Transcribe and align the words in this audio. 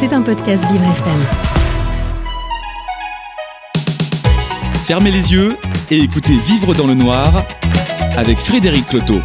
C'est 0.00 0.14
un 0.14 0.22
podcast 0.22 0.64
Vivre 0.72 0.84
FM. 0.84 1.20
Fermez 4.86 5.10
les 5.10 5.30
yeux 5.30 5.58
et 5.90 5.98
écoutez 5.98 6.32
Vivre 6.46 6.72
dans 6.72 6.86
le 6.86 6.94
noir 6.94 7.44
avec 8.16 8.38
Frédéric 8.38 8.88
Cloteau. 8.88 9.20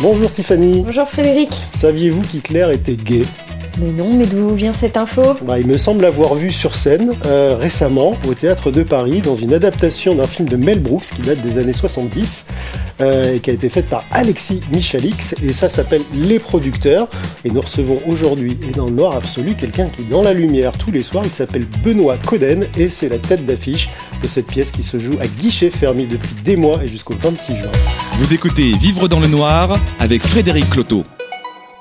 Bonjour 0.00 0.32
Tiffany. 0.32 0.84
Bonjour 0.86 1.08
Frédéric. 1.08 1.50
Saviez-vous 1.74 2.22
qu'Hitler 2.22 2.68
était 2.74 2.94
gay? 2.94 3.22
Mais 3.80 3.92
non, 3.92 4.12
mais 4.12 4.26
d'où 4.26 4.54
vient 4.54 4.74
cette 4.74 4.98
info 4.98 5.22
bah, 5.42 5.58
Il 5.58 5.66
me 5.66 5.78
semble 5.78 6.02
l'avoir 6.02 6.34
vu 6.34 6.52
sur 6.52 6.74
scène 6.74 7.12
euh, 7.24 7.56
récemment 7.58 8.14
au 8.28 8.34
théâtre 8.34 8.70
de 8.70 8.82
Paris 8.82 9.22
dans 9.22 9.36
une 9.36 9.54
adaptation 9.54 10.14
d'un 10.14 10.26
film 10.26 10.48
de 10.48 10.56
Mel 10.56 10.80
Brooks 10.80 11.06
qui 11.16 11.22
date 11.22 11.40
des 11.40 11.56
années 11.58 11.72
70 11.72 12.46
euh, 13.00 13.36
et 13.36 13.40
qui 13.40 13.48
a 13.48 13.54
été 13.54 13.70
faite 13.70 13.86
par 13.86 14.04
Alexis 14.10 14.60
Michalix 14.74 15.34
et 15.42 15.52
ça 15.54 15.70
s'appelle 15.70 16.02
Les 16.12 16.38
Producteurs 16.38 17.08
et 17.44 17.50
nous 17.50 17.60
recevons 17.62 17.98
aujourd'hui 18.06 18.58
et 18.68 18.72
dans 18.72 18.84
le 18.84 18.92
noir 18.92 19.16
absolu 19.16 19.54
quelqu'un 19.54 19.86
qui 19.86 20.02
est 20.02 20.10
dans 20.10 20.22
la 20.22 20.34
lumière 20.34 20.72
tous 20.72 20.90
les 20.90 21.02
soirs, 21.02 21.24
il 21.24 21.30
s'appelle 21.30 21.66
Benoît 21.82 22.18
Coden 22.18 22.66
et 22.76 22.90
c'est 22.90 23.08
la 23.08 23.18
tête 23.18 23.46
d'affiche 23.46 23.88
de 24.22 24.28
cette 24.28 24.46
pièce 24.46 24.72
qui 24.72 24.82
se 24.82 24.98
joue 24.98 25.16
à 25.22 25.26
guichet 25.26 25.70
fermé 25.70 26.06
depuis 26.06 26.34
des 26.44 26.56
mois 26.56 26.84
et 26.84 26.88
jusqu'au 26.88 27.14
26 27.18 27.56
juin. 27.56 27.72
Vous 28.18 28.34
écoutez 28.34 28.72
Vivre 28.78 29.08
dans 29.08 29.20
le 29.20 29.28
noir 29.28 29.78
avec 29.98 30.22
Frédéric 30.22 30.68
Cloteau. 30.68 31.04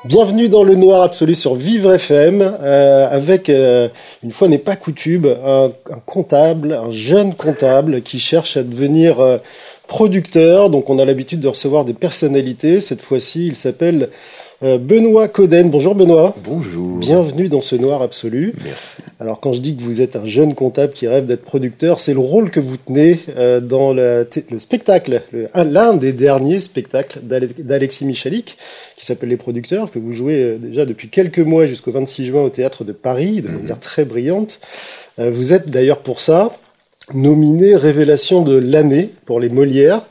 Bienvenue 0.06 0.48
dans 0.48 0.64
le 0.64 0.76
noir 0.76 1.04
absolu 1.04 1.36
sur 1.36 1.56
Vivre 1.56 1.94
FM 1.94 2.42
euh, 2.42 3.10
avec 3.12 3.50
euh, 3.50 3.90
une 4.24 4.32
fois 4.32 4.48
n'est 4.48 4.58
pas 4.58 4.78
coutume 4.78 5.36
un, 5.46 5.72
comptable, 6.06 6.72
un 6.72 6.90
jeune 6.90 7.36
comptable 7.36 8.02
qui 8.02 8.18
cherche 8.18 8.56
à 8.56 8.64
devenir 8.64 9.20
euh, 9.20 9.40
producteur. 9.88 10.70
Donc 10.70 10.90
on 10.90 11.00
a 11.00 11.06
l'habitude 11.06 11.42
de 11.42 11.50
recevoir 11.50 11.84
des 11.84 11.94
personnalités. 11.94 12.80
Cette 12.80 13.02
fois-ci, 13.02 13.48
il 13.48 13.58
s'appelle 13.58 14.10
Benoît 14.62 15.30
Coden. 15.30 15.70
Bonjour 15.70 15.96
Benoît. 15.96 16.36
Bonjour. 16.44 16.98
Bienvenue 16.98 17.48
dans 17.48 17.62
ce 17.62 17.78
noir 17.78 18.02
absolu. 18.02 18.54
Merci. 18.66 19.02
Alors 19.22 19.40
quand 19.40 19.54
je 19.54 19.62
dis 19.62 19.74
que 19.74 19.82
vous 19.82 20.02
êtes 20.02 20.18
un 20.18 20.26
jeune 20.26 20.54
comptable 20.54 20.92
qui 20.92 21.08
rêve 21.08 21.26
d'être 21.26 21.44
producteur, 21.46 22.02
c'est 22.02 22.14
le 22.14 22.20
rôle 22.20 22.50
que 22.52 22.60
vous 22.60 22.76
tenez 22.76 23.20
euh, 23.38 23.62
dans 23.62 23.94
le, 23.94 24.28
le 24.52 24.60
spectacle, 24.60 25.22
l'un 25.56 25.94
des 25.94 26.12
derniers 26.12 26.60
spectacles 26.60 27.20
d'Alexis 27.24 28.04
Michalik, 28.06 28.58
qui 28.98 29.06
s'appelle 29.06 29.30
Les 29.30 29.38
Producteurs, 29.38 29.90
que 29.92 30.00
vous 30.00 30.12
jouez 30.12 30.36
euh, 30.44 30.58
déjà 30.58 30.86
depuis 30.86 31.08
quelques 31.08 31.40
mois 31.40 31.66
jusqu'au 31.66 31.92
26 31.92 32.26
juin 32.26 32.42
au 32.42 32.50
théâtre 32.50 32.84
de 32.84 32.92
Paris, 32.92 33.42
de 33.42 33.48
Mhm. 33.48 33.62
manière 33.62 33.80
très 33.80 34.04
brillante. 34.04 34.60
Euh, 35.20 35.32
vous 35.32 35.54
êtes 35.54 35.70
d'ailleurs 35.70 36.00
pour 36.00 36.20
ça 36.20 36.52
nominé 37.14 37.76
Révélation 37.76 38.42
de 38.42 38.58
l'année 38.58 39.10
pour 39.26 39.40
les 39.40 39.50
Molières 39.50 40.02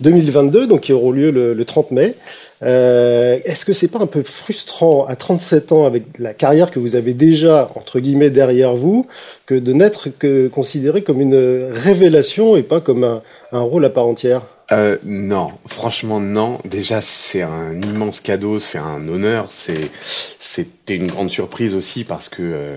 2022, 0.00 0.66
donc 0.66 0.80
qui 0.82 0.92
auront 0.92 1.10
lieu 1.10 1.30
le, 1.30 1.54
le 1.54 1.64
30 1.64 1.90
mai. 1.90 2.14
Euh, 2.62 3.38
Est-ce 3.44 3.64
que 3.64 3.72
c'est 3.72 3.88
pas 3.88 3.98
un 3.98 4.06
peu 4.06 4.22
frustrant 4.22 5.04
à 5.06 5.16
37 5.16 5.72
ans 5.72 5.84
avec 5.84 6.04
la 6.18 6.32
carrière 6.32 6.70
que 6.70 6.78
vous 6.78 6.94
avez 6.94 7.12
déjà 7.12 7.70
entre 7.74 7.98
guillemets 7.98 8.30
derrière 8.30 8.74
vous 8.74 9.06
que 9.46 9.54
de 9.54 9.72
n'être 9.72 10.08
que 10.16 10.48
considéré 10.48 11.02
comme 11.02 11.20
une 11.20 11.70
révélation 11.72 12.56
et 12.56 12.62
pas 12.62 12.80
comme 12.80 13.02
un, 13.02 13.22
un 13.50 13.60
rôle 13.60 13.84
à 13.84 13.90
part 13.90 14.06
entière? 14.06 14.42
Euh, 14.70 14.96
non, 15.04 15.50
franchement 15.66 16.20
non. 16.20 16.58
Déjà, 16.64 17.00
c'est 17.00 17.42
un 17.42 17.80
immense 17.82 18.20
cadeau, 18.20 18.58
c'est 18.58 18.78
un 18.78 19.06
honneur, 19.08 19.48
c'est 19.50 19.90
c'était 20.38 20.96
une 20.96 21.08
grande 21.08 21.30
surprise 21.30 21.74
aussi 21.74 22.04
parce 22.04 22.28
que 22.28 22.42
euh, 22.42 22.76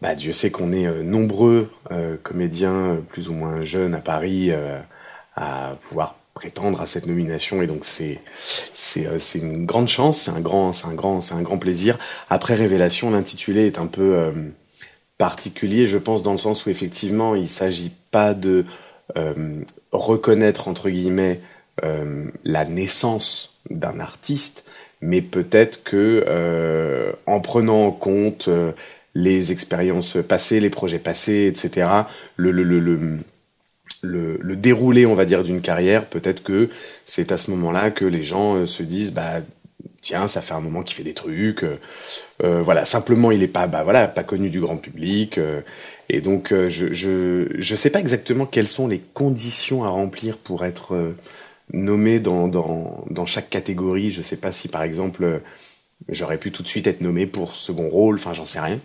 bah, 0.00 0.14
Dieu 0.14 0.32
sait 0.32 0.50
qu'on 0.50 0.72
est 0.72 0.86
euh, 0.86 1.02
nombreux 1.02 1.70
euh, 1.90 2.16
comédiens 2.22 2.72
euh, 2.72 2.96
plus 3.00 3.28
ou 3.28 3.32
moins 3.32 3.64
jeunes 3.64 3.94
à 3.94 4.00
Paris 4.00 4.52
à 5.34 5.72
pouvoir 5.88 6.16
prétendre 6.34 6.80
à 6.80 6.86
cette 6.86 7.06
nomination 7.06 7.62
et 7.62 7.66
donc 7.66 7.84
c'est 7.84 8.20
c'est 8.74 9.38
une 9.38 9.66
grande 9.66 9.88
chance, 9.88 10.22
c'est 10.22 10.30
un 10.30 10.40
grand 10.40 11.58
plaisir. 11.58 11.98
Après 12.30 12.54
Révélation, 12.54 13.10
l'intitulé 13.10 13.66
est 13.66 13.78
un 13.78 13.86
peu 13.86 14.32
particulier, 15.16 15.86
je 15.86 15.98
pense, 15.98 16.22
dans 16.22 16.32
le 16.32 16.38
sens 16.38 16.66
où 16.66 16.70
effectivement, 16.70 17.34
il 17.34 17.48
s'agit 17.48 17.92
pas 18.10 18.34
de 18.34 18.64
reconnaître 19.92 20.68
entre 20.68 20.90
guillemets 20.90 21.40
la 22.44 22.64
naissance 22.64 23.60
d'un 23.70 23.98
artiste, 24.00 24.64
mais 25.00 25.22
peut-être 25.22 25.82
que 25.82 27.14
en 27.26 27.40
prenant 27.40 27.86
en 27.86 27.90
compte 27.92 28.48
les 29.14 29.52
expériences 29.52 30.16
passées, 30.28 30.60
les 30.60 30.70
projets 30.70 30.98
passés, 30.98 31.46
etc., 31.52 31.88
le, 32.36 32.52
le, 32.52 32.62
le, 32.62 32.78
le, 32.80 33.16
le, 34.02 34.38
le 34.40 34.56
déroulé, 34.56 35.06
on 35.06 35.14
va 35.14 35.24
dire, 35.24 35.44
d'une 35.44 35.60
carrière, 35.60 36.06
peut-être 36.06 36.42
que 36.42 36.70
c'est 37.04 37.32
à 37.32 37.36
ce 37.38 37.50
moment-là 37.50 37.90
que 37.90 38.04
les 38.04 38.22
gens 38.24 38.56
euh, 38.56 38.66
se 38.66 38.82
disent, 38.82 39.12
bah 39.12 39.40
tiens, 40.00 40.28
ça 40.28 40.42
fait 40.42 40.54
un 40.54 40.60
moment 40.60 40.82
qu'il 40.82 40.96
fait 40.96 41.02
des 41.02 41.14
trucs, 41.14 41.64
euh, 41.64 41.78
euh, 42.44 42.62
voilà, 42.62 42.84
simplement 42.84 43.30
il 43.32 43.42
est 43.42 43.48
pas, 43.48 43.66
bah 43.66 43.82
voilà, 43.84 44.06
pas 44.08 44.24
connu 44.24 44.50
du 44.50 44.60
grand 44.60 44.76
public, 44.76 45.38
euh, 45.38 45.60
et 46.08 46.20
donc 46.20 46.52
euh, 46.52 46.68
je, 46.68 46.92
je 46.94 47.48
je 47.58 47.76
sais 47.76 47.90
pas 47.90 48.00
exactement 48.00 48.46
quelles 48.46 48.68
sont 48.68 48.86
les 48.88 49.00
conditions 49.14 49.84
à 49.84 49.88
remplir 49.88 50.38
pour 50.38 50.64
être 50.64 51.14
nommé 51.72 52.20
dans 52.20 52.48
dans 52.48 53.04
dans 53.10 53.26
chaque 53.26 53.50
catégorie. 53.50 54.10
Je 54.10 54.22
sais 54.22 54.36
pas 54.36 54.52
si 54.52 54.68
par 54.68 54.82
exemple 54.82 55.42
j'aurais 56.08 56.38
pu 56.38 56.50
tout 56.52 56.62
de 56.62 56.68
suite 56.68 56.86
être 56.86 57.00
nommé 57.00 57.26
pour 57.26 57.56
second 57.56 57.88
rôle, 57.88 58.16
enfin 58.16 58.32
j'en 58.34 58.46
sais 58.46 58.60
rien. 58.60 58.78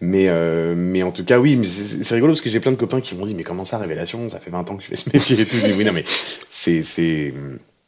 Mais 0.00 0.26
euh, 0.28 0.74
mais 0.76 1.02
en 1.02 1.10
tout 1.10 1.24
cas 1.24 1.38
oui, 1.38 1.58
c'est 1.66 2.14
rigolo 2.14 2.32
parce 2.32 2.40
que 2.40 2.50
j'ai 2.50 2.60
plein 2.60 2.72
de 2.72 2.76
copains 2.76 3.00
qui 3.00 3.14
m'ont 3.14 3.26
dit 3.26 3.34
mais 3.34 3.42
comment 3.44 3.64
ça 3.64 3.78
révélation, 3.78 4.28
ça 4.30 4.38
fait 4.38 4.50
20 4.50 4.70
ans 4.70 4.76
que 4.76 4.82
tu 4.82 4.88
fais 4.88 4.96
ce 4.96 5.10
métier 5.12 5.40
et 5.40 5.44
tout. 5.46 5.56
Je 5.56 5.72
oui 5.72 5.84
non 5.84 5.92
mais 5.92 6.04
c'est 6.50 6.82
c'est 6.82 7.34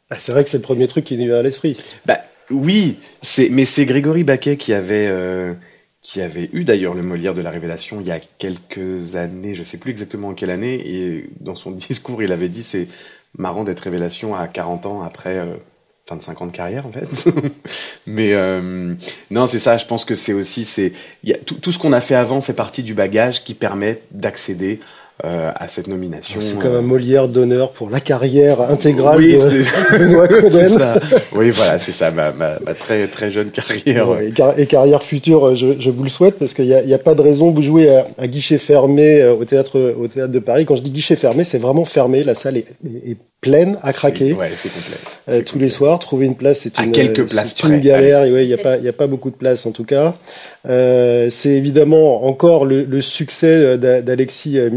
Ah, 0.09 0.17
C'est 0.17 0.31
vrai 0.31 0.43
que 0.43 0.49
c'est 0.49 0.57
le 0.57 0.63
premier 0.63 0.87
truc 0.87 1.05
qui 1.05 1.15
vient 1.15 1.35
à 1.35 1.41
l'esprit. 1.41 1.77
bah 2.05 2.17
oui, 2.49 2.97
c'est 3.21 3.49
mais 3.49 3.63
c'est 3.65 3.85
Grégory 3.85 4.23
Baquet 4.25 4.57
qui 4.57 4.73
avait 4.73 5.07
euh, 5.07 5.53
qui 6.01 6.19
avait 6.21 6.49
eu 6.51 6.63
d'ailleurs 6.65 6.93
le 6.95 7.03
Molière 7.03 7.33
de 7.33 7.41
la 7.41 7.51
Révélation 7.51 8.01
il 8.01 8.07
y 8.07 8.11
a 8.11 8.19
quelques 8.39 9.15
années, 9.15 9.55
je 9.55 9.63
sais 9.63 9.77
plus 9.77 9.91
exactement 9.91 10.29
en 10.29 10.33
quelle 10.33 10.49
année, 10.49 10.81
et 10.85 11.29
dans 11.39 11.55
son 11.55 11.71
discours 11.87 12.21
il 12.23 12.31
avait 12.33 12.49
dit 12.49 12.63
c'est 12.63 12.87
marrant 13.37 13.63
d'être 13.63 13.79
Révélation 13.81 14.35
à 14.35 14.47
40 14.49 14.85
ans 14.87 15.01
après 15.01 15.37
euh, 15.37 15.53
25 16.11 16.41
ans 16.41 16.45
de 16.45 16.51
carrière 16.51 16.85
en 16.85 16.91
fait. 16.91 17.33
mais 18.07 18.33
euh, 18.33 18.93
non 19.29 19.47
c'est 19.47 19.59
ça, 19.59 19.77
je 19.77 19.85
pense 19.85 20.05
que 20.05 20.15
c'est 20.15 20.33
aussi 20.33 20.63
c'est 20.63 20.93
tout, 21.45 21.55
tout 21.55 21.71
ce 21.71 21.79
qu'on 21.79 21.93
a 21.93 22.01
fait 22.01 22.15
avant 22.15 22.41
fait 22.41 22.53
partie 22.53 22.83
du 22.83 22.93
bagage 22.93 23.43
qui 23.43 23.53
permet 23.53 24.01
d'accéder 24.11 24.79
euh, 25.25 25.51
à 25.55 25.67
cette 25.67 25.87
nomination. 25.87 26.39
C'est 26.41 26.57
comme 26.57 26.75
un 26.75 26.81
Molière 26.81 27.27
d'honneur 27.27 27.71
pour 27.71 27.89
la 27.89 27.99
carrière 27.99 28.61
intégrale 28.61 29.17
Oui, 29.19 29.33
de 29.33 29.97
Benoît 29.97 30.27
ça. 30.69 30.95
Oui, 31.33 31.51
voilà, 31.51 31.77
c'est 31.79 31.91
ça, 31.91 32.11
ma, 32.11 32.31
ma, 32.31 32.53
ma 32.59 32.73
très 32.73 33.07
très 33.07 33.31
jeune 33.31 33.49
carrière. 33.51 34.09
Ouais, 34.09 34.27
et, 34.29 34.31
car- 34.31 34.57
et 34.57 34.65
carrière 34.65 35.03
future, 35.03 35.55
je, 35.55 35.67
je 35.79 35.89
vous 35.89 36.03
le 36.03 36.09
souhaite 36.09 36.39
parce 36.39 36.53
qu'il 36.53 36.65
n'y 36.65 36.93
a, 36.93 36.97
pas 36.99 37.15
de 37.15 37.21
raison. 37.21 37.51
Vous 37.51 37.61
jouez 37.61 37.89
à, 37.95 38.07
à 38.17 38.27
guichet 38.27 38.57
fermé 38.57 39.21
euh, 39.21 39.33
au 39.33 39.45
théâtre, 39.45 39.79
au 39.99 40.07
théâtre 40.07 40.31
de 40.31 40.39
Paris. 40.39 40.65
Quand 40.65 40.75
je 40.75 40.81
dis 40.81 40.91
guichet 40.91 41.15
fermé, 41.15 41.43
c'est 41.43 41.57
vraiment 41.59 41.85
fermé. 41.85 42.23
La 42.23 42.35
salle 42.35 42.57
est, 42.57 42.65
est- 42.85 43.11
est 43.11 43.17
pleine 43.41 43.77
à 43.81 43.91
craquer. 43.91 44.33
Ouais, 44.33 44.49
c'est 44.55 44.69
complet. 44.69 44.95
Euh, 45.29 45.39
tous 45.41 45.53
complet. 45.53 45.65
les 45.65 45.69
soirs, 45.69 45.97
trouver 45.97 46.27
une 46.27 46.35
place, 46.35 46.59
c'est 46.61 46.77
À 46.77 46.83
une, 46.85 46.91
quelques 46.91 47.21
euh, 47.21 47.25
places 47.25 47.55
une 47.63 47.69
près, 47.69 47.79
galère. 47.79 48.21
Ouais, 48.31 48.43
il 48.45 48.47
n'y 48.47 48.53
a 48.53 48.57
pas, 48.57 48.77
y 48.77 48.87
a 48.87 48.93
pas 48.93 49.07
beaucoup 49.07 49.31
de 49.31 49.35
place 49.35 49.65
en 49.65 49.71
tout 49.71 49.83
cas. 49.83 50.13
Euh, 50.69 51.27
c'est 51.31 51.49
évidemment 51.49 52.25
encore 52.27 52.65
le, 52.65 52.83
le 52.83 53.01
succès 53.01 53.47
euh, 53.47 53.77
d'A- 53.77 54.01
d'Alexis 54.03 54.59
euh, 54.59 54.69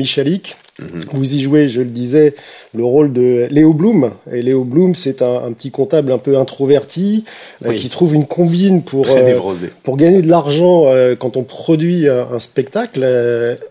Mhm. 0.81 1.05
Vous 1.13 1.35
y 1.35 1.41
jouez, 1.41 1.69
je 1.69 1.81
le 1.81 1.91
disais, 1.91 2.35
le 2.75 2.85
rôle 2.85 3.13
de 3.13 3.47
Léo 3.49 3.73
Blum. 3.73 4.11
Et 4.33 4.43
Léo 4.43 4.65
Blum, 4.65 4.97
c'est 4.97 5.23
un, 5.23 5.45
un 5.45 5.53
petit 5.53 5.71
comptable 5.71 6.11
un 6.11 6.19
peu 6.19 6.37
introverti 6.37 7.25
euh, 7.65 7.75
qui 7.75 7.89
trouve 7.89 8.13
une 8.13 8.27
combine 8.27 8.83
pour 8.83 9.07
euh, 9.09 9.39
pour 9.85 9.97
gagner 9.97 10.21
de 10.21 10.29
l'argent 10.29 10.87
euh, 10.87 11.15
quand 11.15 11.37
on 11.37 11.45
produit 11.45 12.09
un, 12.09 12.27
un 12.33 12.41
spectacle 12.41 13.07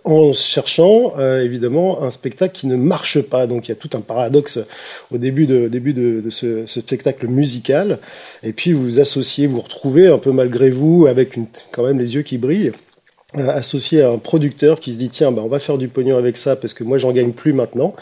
en 0.05 0.31
cherchant 0.31 1.13
évidemment 1.19 2.03
un 2.03 2.11
spectacle 2.11 2.57
qui 2.57 2.67
ne 2.67 2.77
marche 2.77 3.19
pas. 3.21 3.47
Donc 3.47 3.67
il 3.67 3.69
y 3.69 3.73
a 3.73 3.75
tout 3.75 3.89
un 3.95 4.01
paradoxe 4.01 4.59
au 5.13 5.17
début 5.17 5.45
de, 5.45 5.67
début 5.67 5.93
de, 5.93 6.21
de 6.21 6.29
ce, 6.29 6.65
ce 6.67 6.79
spectacle 6.79 7.27
musical. 7.27 7.99
Et 8.43 8.53
puis 8.53 8.71
vous 8.71 8.83
vous 8.83 8.99
associez, 9.01 9.47
vous 9.47 9.55
vous 9.55 9.61
retrouvez 9.61 10.07
un 10.07 10.19
peu 10.19 10.31
malgré 10.31 10.69
vous 10.69 11.07
avec 11.07 11.35
une, 11.35 11.47
quand 11.71 11.83
même 11.83 11.99
les 11.99 12.15
yeux 12.15 12.21
qui 12.21 12.37
brillent. 12.37 12.71
Associé 13.35 14.01
à 14.01 14.09
un 14.09 14.17
producteur 14.17 14.79
qui 14.79 14.93
se 14.93 14.97
dit 14.97 15.09
tiens 15.09 15.31
bah, 15.31 15.41
on 15.43 15.47
va 15.49 15.59
faire 15.59 15.77
du 15.77 15.87
pognon 15.87 16.17
avec 16.17 16.37
ça 16.37 16.55
parce 16.55 16.73
que 16.73 16.83
moi 16.83 16.97
j'en 16.97 17.11
gagne 17.11 17.31
plus 17.31 17.53
maintenant 17.53 17.95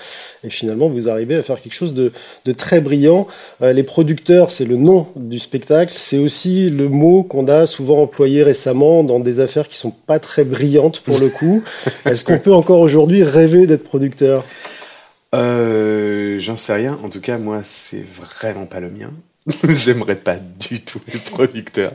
et 0.43 0.49
finalement 0.49 0.89
vous 0.89 1.09
arrivez 1.09 1.35
à 1.35 1.43
faire 1.43 1.61
quelque 1.61 1.73
chose 1.73 1.93
de, 1.93 2.11
de 2.45 2.51
très 2.51 2.81
brillant 2.81 3.27
Euh, 3.61 3.73
les 3.73 3.83
producteurs 3.83 4.51
c'est 4.51 4.65
le 4.65 4.75
nom 4.75 5.07
du 5.15 5.39
spectacle 5.39 5.93
c'est 5.95 6.17
aussi 6.17 6.69
le 6.69 6.89
mot 6.89 7.23
qu'on 7.23 7.47
a 7.47 7.65
souvent 7.65 8.01
employé 8.01 8.43
récemment 8.43 9.03
dans 9.03 9.19
des 9.19 9.39
affaires 9.39 9.67
qui 9.67 9.77
sont 9.77 9.91
pas 9.91 10.19
très 10.19 10.43
brillantes 10.43 10.99
pour 11.01 11.19
le 11.19 11.29
coup 11.29 11.63
est-ce 12.05 12.23
qu'on 12.25 12.39
peut 12.39 12.53
encore 12.53 12.79
aujourd'hui 12.81 13.23
rêver 13.23 13.67
d'être 13.67 13.83
producteur? 13.83 14.43
Euh, 15.33 16.39
J'en 16.39 16.57
sais 16.57 16.73
rien. 16.73 16.97
En 17.03 17.09
tout 17.09 17.21
cas, 17.21 17.37
moi, 17.37 17.61
c'est 17.63 18.03
vraiment 18.03 18.65
pas 18.65 18.79
le 18.79 18.89
mien. 18.89 19.11
J'aimerais 19.67 20.15
pas 20.15 20.37
du 20.37 20.81
tout 20.81 20.99
être 21.13 21.31
producteur. 21.31 21.93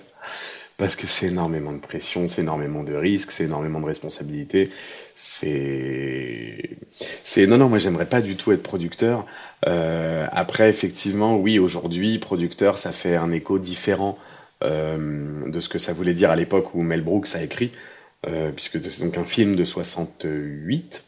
Parce 0.78 0.94
que 0.94 1.06
c'est 1.06 1.28
énormément 1.28 1.72
de 1.72 1.78
pression, 1.78 2.28
c'est 2.28 2.42
énormément 2.42 2.82
de 2.82 2.94
risques, 2.94 3.30
c'est 3.30 3.44
énormément 3.44 3.80
de 3.80 3.86
responsabilités. 3.86 4.70
C'est, 5.14 6.76
c'est 7.24 7.46
non 7.46 7.56
non, 7.56 7.70
moi 7.70 7.78
j'aimerais 7.78 8.06
pas 8.06 8.20
du 8.20 8.36
tout 8.36 8.52
être 8.52 8.62
producteur. 8.62 9.24
Euh, 9.66 10.26
après 10.32 10.68
effectivement, 10.68 11.36
oui, 11.38 11.58
aujourd'hui 11.58 12.18
producteur, 12.18 12.76
ça 12.76 12.92
fait 12.92 13.16
un 13.16 13.32
écho 13.32 13.58
différent 13.58 14.18
de 14.62 15.60
ce 15.60 15.68
que 15.68 15.78
ça 15.78 15.92
voulait 15.92 16.14
dire 16.14 16.30
à 16.30 16.36
l'époque 16.36 16.74
où 16.74 16.82
Mel 16.82 17.02
Brooks 17.02 17.34
a 17.34 17.42
écrit, 17.42 17.72
puisque 18.54 18.82
c'est 18.82 19.04
donc 19.04 19.16
un 19.18 19.24
film 19.24 19.54
de 19.54 19.64
68. 19.64 21.04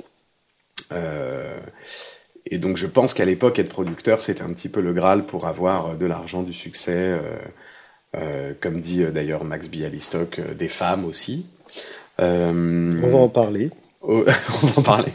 et 2.50 2.58
donc 2.58 2.76
je 2.76 2.86
pense 2.86 3.14
qu'à 3.14 3.24
l'époque, 3.24 3.58
être 3.58 3.68
producteur, 3.68 4.22
c'était 4.22 4.42
un 4.42 4.52
petit 4.52 4.68
peu 4.68 4.80
le 4.80 4.92
Graal 4.92 5.24
pour 5.24 5.46
avoir 5.46 5.96
de 5.96 6.06
l'argent, 6.06 6.42
du 6.42 6.52
succès, 6.52 7.18
comme 8.60 8.80
dit 8.80 9.04
d'ailleurs 9.12 9.44
Max 9.44 9.68
Bialystock, 9.68 10.40
des 10.56 10.68
femmes 10.68 11.04
aussi. 11.04 11.46
On 12.18 13.08
va 13.10 13.18
en 13.18 13.28
parler. 13.28 13.70
on 14.08 14.22
va 14.22 14.78
en 14.78 14.82
parler. 14.82 15.10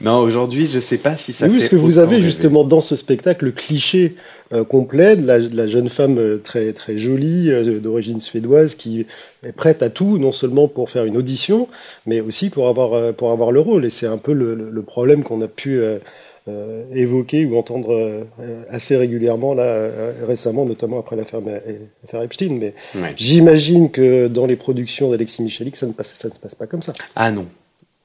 non, 0.00 0.18
aujourd'hui, 0.18 0.66
je 0.66 0.80
sais 0.80 0.96
pas 0.96 1.16
si 1.16 1.34
ça 1.34 1.46
oui, 1.46 1.52
fait. 1.52 1.58
parce 1.58 1.68
que 1.68 1.76
vous 1.76 1.98
avez 1.98 2.22
justement 2.22 2.64
dans 2.64 2.80
ce 2.80 2.96
spectacle 2.96 3.44
le 3.44 3.50
cliché 3.52 4.14
euh, 4.54 4.64
complet 4.64 5.16
de 5.16 5.26
la, 5.26 5.66
jeune 5.66 5.90
femme 5.90 6.18
euh, 6.18 6.38
très 6.42 6.72
très 6.72 6.96
jolie 6.96 7.50
euh, 7.50 7.78
d'origine 7.78 8.18
suédoise 8.20 8.74
qui 8.74 9.06
est 9.44 9.52
prête 9.52 9.82
à 9.82 9.90
tout, 9.90 10.16
non 10.16 10.32
seulement 10.32 10.66
pour 10.66 10.88
faire 10.88 11.04
une 11.04 11.18
audition, 11.18 11.68
mais 12.06 12.20
aussi 12.20 12.48
pour 12.48 12.68
avoir 12.68 13.12
pour 13.12 13.32
avoir 13.32 13.52
le 13.52 13.60
rôle. 13.60 13.84
Et 13.84 13.90
c'est 13.90 14.06
un 14.06 14.18
peu 14.18 14.32
le, 14.32 14.54
le 14.54 14.82
problème 14.82 15.22
qu'on 15.22 15.42
a 15.42 15.48
pu 15.48 15.80
évoquer 16.94 17.44
ou 17.44 17.56
entendre 17.56 18.26
assez 18.70 18.96
régulièrement 18.96 19.54
là 19.54 19.88
récemment, 20.26 20.64
notamment 20.64 20.98
après 20.98 21.16
l'affaire 21.16 21.40
Epstein. 22.22 22.58
Mais 22.60 22.74
j'imagine 23.16 23.90
que 23.90 24.28
dans 24.28 24.46
les 24.46 24.56
productions 24.56 25.10
d'Alexis 25.10 25.42
Michalik, 25.42 25.76
ça 25.76 25.86
ne 25.86 25.92
passe 25.92 26.14
ça 26.14 26.28
ne 26.28 26.34
se 26.34 26.40
passe 26.40 26.54
pas 26.54 26.66
comme 26.66 26.82
ça. 26.82 26.92
Ah 27.14 27.30
non. 27.30 27.46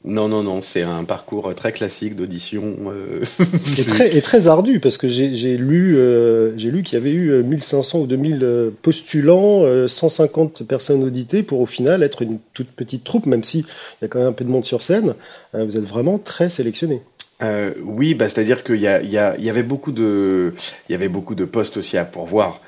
Non, 0.08 0.28
non, 0.28 0.44
non, 0.44 0.62
c'est 0.62 0.84
un 0.84 1.04
parcours 1.04 1.54
très 1.56 1.72
classique 1.72 2.16
d'audition. 2.16 2.76
Euh, 2.88 3.24
et, 3.80 3.84
très, 3.84 4.16
et, 4.16 4.22
très, 4.22 4.48
ardu, 4.48 4.80
parce 4.80 4.98
que 4.98 5.08
j'ai 5.08 5.58
lu, 5.58 5.96
euh, 5.98 6.52
lu 6.56 6.84
qu'il 6.84 7.00
y 7.00 7.02
avait 7.02 7.12
eu 7.12 7.44
1500 7.44 8.02
ou 8.02 8.06
2000 8.06 8.72
postulants, 8.84 9.64
150 9.88 10.64
personnes 10.68 11.04
auditées 11.04 11.42
pour 11.42 11.60
au 11.60 11.66
final 11.66 12.04
être 12.04 12.22
une 12.22 12.38
toute 12.54 12.68
petite 12.68 13.04
troupe, 13.04 13.26
même 13.26 13.44
s'il 13.44 13.66
y 14.04 14.06
a 14.06 14.08
quand 14.08 14.20
même 14.20 14.28
un 14.28 14.34
peu 14.34 14.46
de 14.46 14.52
monde 14.52 14.66
sur 14.66 14.84
scène. 14.84 15.16
Euh, 15.56 15.66
vous 15.66 15.76
êtes 15.76 15.86
vraiment 15.86 16.20
très 16.20 16.50
sélectionné. 16.50 17.02
Oui, 17.42 18.14
bah, 18.16 18.30
c'est-à-dire 18.30 18.64
qu'il 18.64 18.82
y, 18.82 18.86
y, 18.86 19.44
y, 19.44 19.50
avait 19.50 19.64
beaucoup 19.64 19.92
de, 19.92 20.54
y 20.90 20.94
avait 20.94 21.10
beaucoup 21.10 21.36
de 21.36 21.46
postes 21.46 21.78
aussi 21.78 21.98
à 21.98 22.06
pourvoir. 22.06 22.62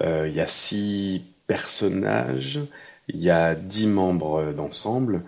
Il 0.00 0.32
y 0.32 0.40
a 0.40 0.46
six 0.46 1.22
personnages, 1.46 2.60
il 3.08 3.20
y 3.20 3.30
a 3.30 3.54
dix 3.54 3.86
membres 3.86 4.52
d'ensemble. 4.52 5.22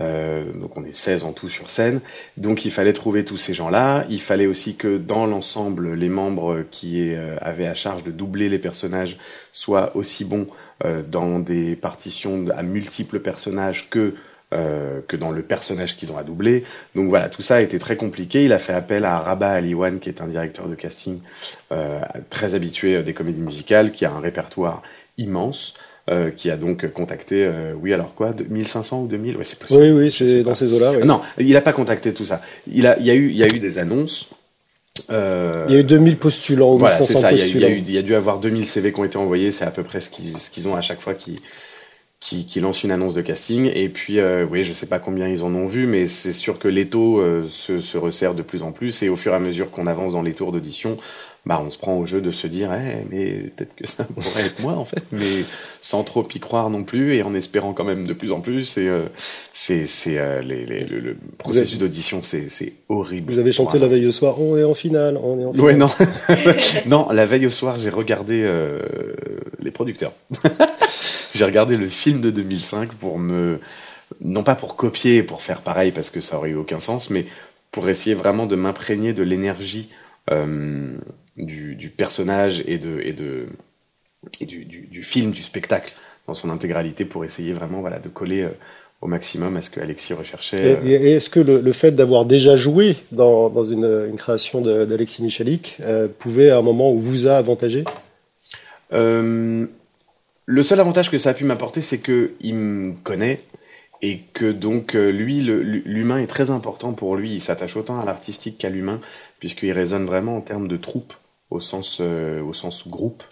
Euh, 0.00 0.50
donc 0.54 0.76
on 0.78 0.84
est 0.84 0.94
16 0.94 1.24
en 1.24 1.32
tout 1.32 1.48
sur 1.48 1.70
scène. 1.70 2.00
Donc 2.36 2.64
il 2.64 2.70
fallait 2.70 2.92
trouver 2.92 3.24
tous 3.24 3.36
ces 3.36 3.54
gens-là. 3.54 4.04
Il 4.08 4.20
fallait 4.20 4.46
aussi 4.46 4.76
que 4.76 4.96
dans 4.96 5.26
l'ensemble, 5.26 5.94
les 5.94 6.08
membres 6.08 6.64
qui 6.70 7.14
euh, 7.14 7.36
avaient 7.40 7.66
à 7.66 7.74
charge 7.74 8.04
de 8.04 8.10
doubler 8.10 8.48
les 8.48 8.58
personnages 8.58 9.18
soient 9.52 9.94
aussi 9.96 10.24
bons 10.24 10.48
euh, 10.84 11.02
dans 11.02 11.38
des 11.38 11.76
partitions 11.76 12.46
à 12.56 12.62
multiples 12.62 13.20
personnages 13.20 13.90
que 13.90 14.14
que 15.08 15.16
dans 15.16 15.30
le 15.30 15.42
personnage 15.42 15.96
qu'ils 15.96 16.12
ont 16.12 16.18
à 16.18 16.22
doubler. 16.22 16.64
Donc 16.94 17.08
voilà, 17.08 17.28
tout 17.28 17.42
ça 17.42 17.56
a 17.56 17.60
été 17.60 17.78
très 17.78 17.96
compliqué. 17.96 18.44
Il 18.44 18.52
a 18.52 18.58
fait 18.58 18.74
appel 18.74 19.04
à 19.04 19.18
Rabat 19.18 19.50
Aliwan, 19.50 19.98
qui 19.98 20.08
est 20.08 20.20
un 20.20 20.28
directeur 20.28 20.68
de 20.68 20.74
casting 20.74 21.20
très 22.30 22.54
habitué 22.54 23.02
des 23.02 23.14
comédies 23.14 23.40
musicales, 23.40 23.92
qui 23.92 24.04
a 24.04 24.12
un 24.12 24.20
répertoire 24.20 24.82
immense. 25.16 25.74
Euh, 26.10 26.30
qui 26.30 26.50
a 26.50 26.56
donc 26.56 26.90
contacté, 26.92 27.44
euh, 27.44 27.74
oui 27.80 27.92
alors 27.92 28.12
quoi, 28.16 28.34
1500 28.50 29.02
ou 29.02 29.06
2000 29.06 29.36
ouais, 29.36 29.44
c'est 29.44 29.56
possible. 29.56 29.82
Oui, 29.82 29.90
oui, 29.90 30.10
c'est 30.10 30.42
dans 30.42 30.56
ces 30.56 30.72
eaux-là. 30.72 31.04
Non, 31.04 31.20
il 31.38 31.52
n'a 31.52 31.60
pas 31.60 31.72
contacté 31.72 32.12
tout 32.12 32.24
ça. 32.24 32.42
Il, 32.66 32.88
a, 32.88 32.98
il, 32.98 33.06
y 33.06 33.10
a 33.12 33.14
eu, 33.14 33.30
il 33.30 33.36
y 33.36 33.44
a 33.44 33.46
eu 33.46 33.60
des 33.60 33.78
annonces. 33.78 34.30
Euh... 35.10 35.64
Il 35.68 35.74
y 35.76 35.78
a 35.78 35.80
eu 35.80 35.84
2000 35.84 36.16
postulants. 36.16 36.76
Voilà, 36.76 37.00
c'est 37.00 37.14
ça. 37.14 37.30
Il 37.30 37.38
y, 37.38 37.42
a, 37.42 37.46
il, 37.46 37.60
y 37.60 37.64
a 37.64 37.68
eu, 37.68 37.78
il 37.78 37.92
y, 37.92 37.98
a 37.98 38.02
dû 38.02 38.16
avoir 38.16 38.40
2000 38.40 38.66
CV 38.66 38.92
qui 38.92 38.98
ont 38.98 39.04
été 39.04 39.16
envoyés. 39.16 39.52
C'est 39.52 39.64
à 39.64 39.70
peu 39.70 39.84
près 39.84 40.00
ce 40.00 40.10
qu'ils 40.10 40.36
ce 40.36 40.50
qu'ils 40.50 40.66
ont 40.66 40.74
à 40.74 40.80
chaque 40.80 41.00
fois 41.00 41.14
qu'ils 41.14 41.38
qui, 42.22 42.60
lancent 42.60 42.84
une 42.84 42.92
annonce 42.92 43.14
de 43.14 43.20
casting. 43.20 43.70
Et 43.74 43.88
puis, 43.88 44.20
euh, 44.20 44.46
oui, 44.48 44.62
je 44.62 44.72
sais 44.72 44.86
pas 44.86 45.00
combien 45.00 45.26
ils 45.26 45.42
en 45.42 45.52
ont 45.54 45.66
vu, 45.66 45.86
mais 45.86 46.06
c'est 46.06 46.32
sûr 46.32 46.60
que 46.60 46.68
l'étau 46.68 47.20
euh, 47.20 47.48
se, 47.50 47.80
se 47.80 47.98
resserre 47.98 48.34
de 48.34 48.42
plus 48.42 48.62
en 48.62 48.70
plus. 48.70 49.02
Et 49.02 49.08
au 49.08 49.16
fur 49.16 49.32
et 49.32 49.36
à 49.36 49.40
mesure 49.40 49.70
qu'on 49.72 49.88
avance 49.88 50.12
dans 50.12 50.22
les 50.22 50.32
tours 50.32 50.52
d'audition, 50.52 50.98
bah, 51.44 51.60
on 51.64 51.70
se 51.70 51.78
prend 51.78 51.96
au 51.98 52.06
jeu 52.06 52.20
de 52.20 52.30
se 52.30 52.46
dire, 52.46 52.70
eh, 52.72 53.04
mais 53.10 53.50
peut-être 53.56 53.74
que 53.74 53.86
ça 53.86 54.04
pourrait 54.04 54.46
être 54.46 54.60
moi 54.60 54.74
en 54.74 54.84
fait, 54.84 55.02
mais 55.10 55.44
sans 55.80 56.04
trop 56.04 56.26
y 56.32 56.38
croire 56.38 56.70
non 56.70 56.84
plus 56.84 57.16
et 57.16 57.22
en 57.24 57.34
espérant 57.34 57.72
quand 57.72 57.84
même 57.84 58.06
de 58.06 58.12
plus 58.12 58.30
en 58.30 58.40
plus. 58.40 58.78
Et 58.78 58.88
euh, 58.88 59.06
c'est 59.52 59.86
c'est 59.86 60.18
euh, 60.18 60.40
le, 60.40 61.16
processus 61.38 61.78
d'audition, 61.78 62.22
c'est 62.22 62.48
c'est 62.48 62.74
horrible. 62.88 63.32
Vous 63.32 63.40
avez 63.40 63.50
chanté 63.50 63.80
la 63.80 63.88
veille 63.88 64.06
au 64.06 64.12
soir, 64.12 64.40
on 64.40 64.56
est 64.56 64.62
en 64.62 64.74
finale, 64.74 65.18
on 65.20 65.40
est 65.40 65.44
en 65.44 65.52
finale. 65.52 65.66
Ouais 65.66 65.76
non, 65.76 65.88
non 66.86 67.08
la 67.10 67.26
veille 67.26 67.46
au 67.46 67.50
soir, 67.50 67.76
j'ai 67.76 67.90
regardé 67.90 68.42
euh, 68.44 68.78
les 69.58 69.72
producteurs. 69.72 70.12
j'ai 71.34 71.44
regardé 71.44 71.76
le 71.76 71.88
film 71.88 72.20
de 72.20 72.30
2005 72.30 72.92
pour 72.92 73.18
me 73.18 73.58
non 74.20 74.44
pas 74.44 74.54
pour 74.54 74.76
copier, 74.76 75.24
pour 75.24 75.42
faire 75.42 75.62
pareil 75.62 75.90
parce 75.90 76.10
que 76.10 76.20
ça 76.20 76.36
aurait 76.36 76.50
eu 76.50 76.56
aucun 76.56 76.78
sens, 76.78 77.10
mais 77.10 77.26
pour 77.72 77.88
essayer 77.88 78.14
vraiment 78.14 78.46
de 78.46 78.54
m'imprégner 78.54 79.12
de 79.12 79.24
l'énergie 79.24 79.88
euh, 80.30 80.96
du, 81.36 81.74
du, 81.74 81.88
personnage 81.90 82.62
et, 82.66 82.78
de, 82.78 83.00
et, 83.00 83.12
de, 83.12 83.46
et 84.40 84.46
du, 84.46 84.64
du, 84.64 84.80
du, 84.82 85.02
film, 85.02 85.30
du 85.30 85.42
spectacle 85.42 85.92
dans 86.26 86.34
son 86.34 86.50
intégralité 86.50 87.04
pour 87.04 87.24
essayer 87.24 87.52
vraiment 87.52 87.80
voilà, 87.80 87.98
de 87.98 88.08
coller 88.08 88.42
euh, 88.42 88.50
au 89.00 89.06
maximum 89.06 89.56
à 89.56 89.62
ce 89.62 89.70
que 89.70 89.80
Alexis 89.80 90.12
recherchait. 90.12 90.78
Et, 90.84 90.90
et 90.92 91.12
est-ce 91.12 91.30
que 91.30 91.40
le, 91.40 91.60
le 91.60 91.72
fait 91.72 91.90
d'avoir 91.92 92.24
déjà 92.24 92.56
joué 92.56 92.96
dans, 93.10 93.50
dans 93.50 93.64
une, 93.64 94.06
une, 94.08 94.16
création 94.16 94.60
d'Alexis 94.60 95.22
Michalik 95.22 95.78
euh, 95.82 96.06
pouvait 96.18 96.50
à 96.50 96.58
un 96.58 96.62
moment 96.62 96.92
où 96.92 96.98
vous 96.98 97.26
a 97.26 97.36
avantagé? 97.36 97.84
Euh, 98.92 99.66
Le 100.46 100.62
seul 100.62 100.78
avantage 100.80 101.10
que 101.10 101.18
ça 101.18 101.30
a 101.30 101.34
pu 101.34 101.44
m'apporter, 101.44 101.80
c'est 101.82 101.98
qu'il 101.98 102.54
me 102.54 102.92
connaît 103.02 103.40
et 104.02 104.18
que 104.34 104.52
donc 104.52 104.94
lui, 104.94 105.40
l'humain 105.40 106.18
est 106.18 106.26
très 106.26 106.50
important 106.50 106.92
pour 106.92 107.16
lui. 107.16 107.32
Il 107.32 107.40
s'attache 107.40 107.76
autant 107.76 108.00
à 108.00 108.04
l'artistique 108.04 108.58
qu'à 108.58 108.68
l'humain, 108.68 109.00
puisqu'il 109.38 109.72
raisonne 109.72 110.04
vraiment 110.06 110.36
en 110.36 110.40
termes 110.40 110.68
de 110.68 110.76
troupe, 110.76 111.14
au 111.52 111.60
sens, 111.60 111.98
euh, 112.00 112.42
au 112.42 112.54
sens 112.54 112.88
groupe. 112.88 113.22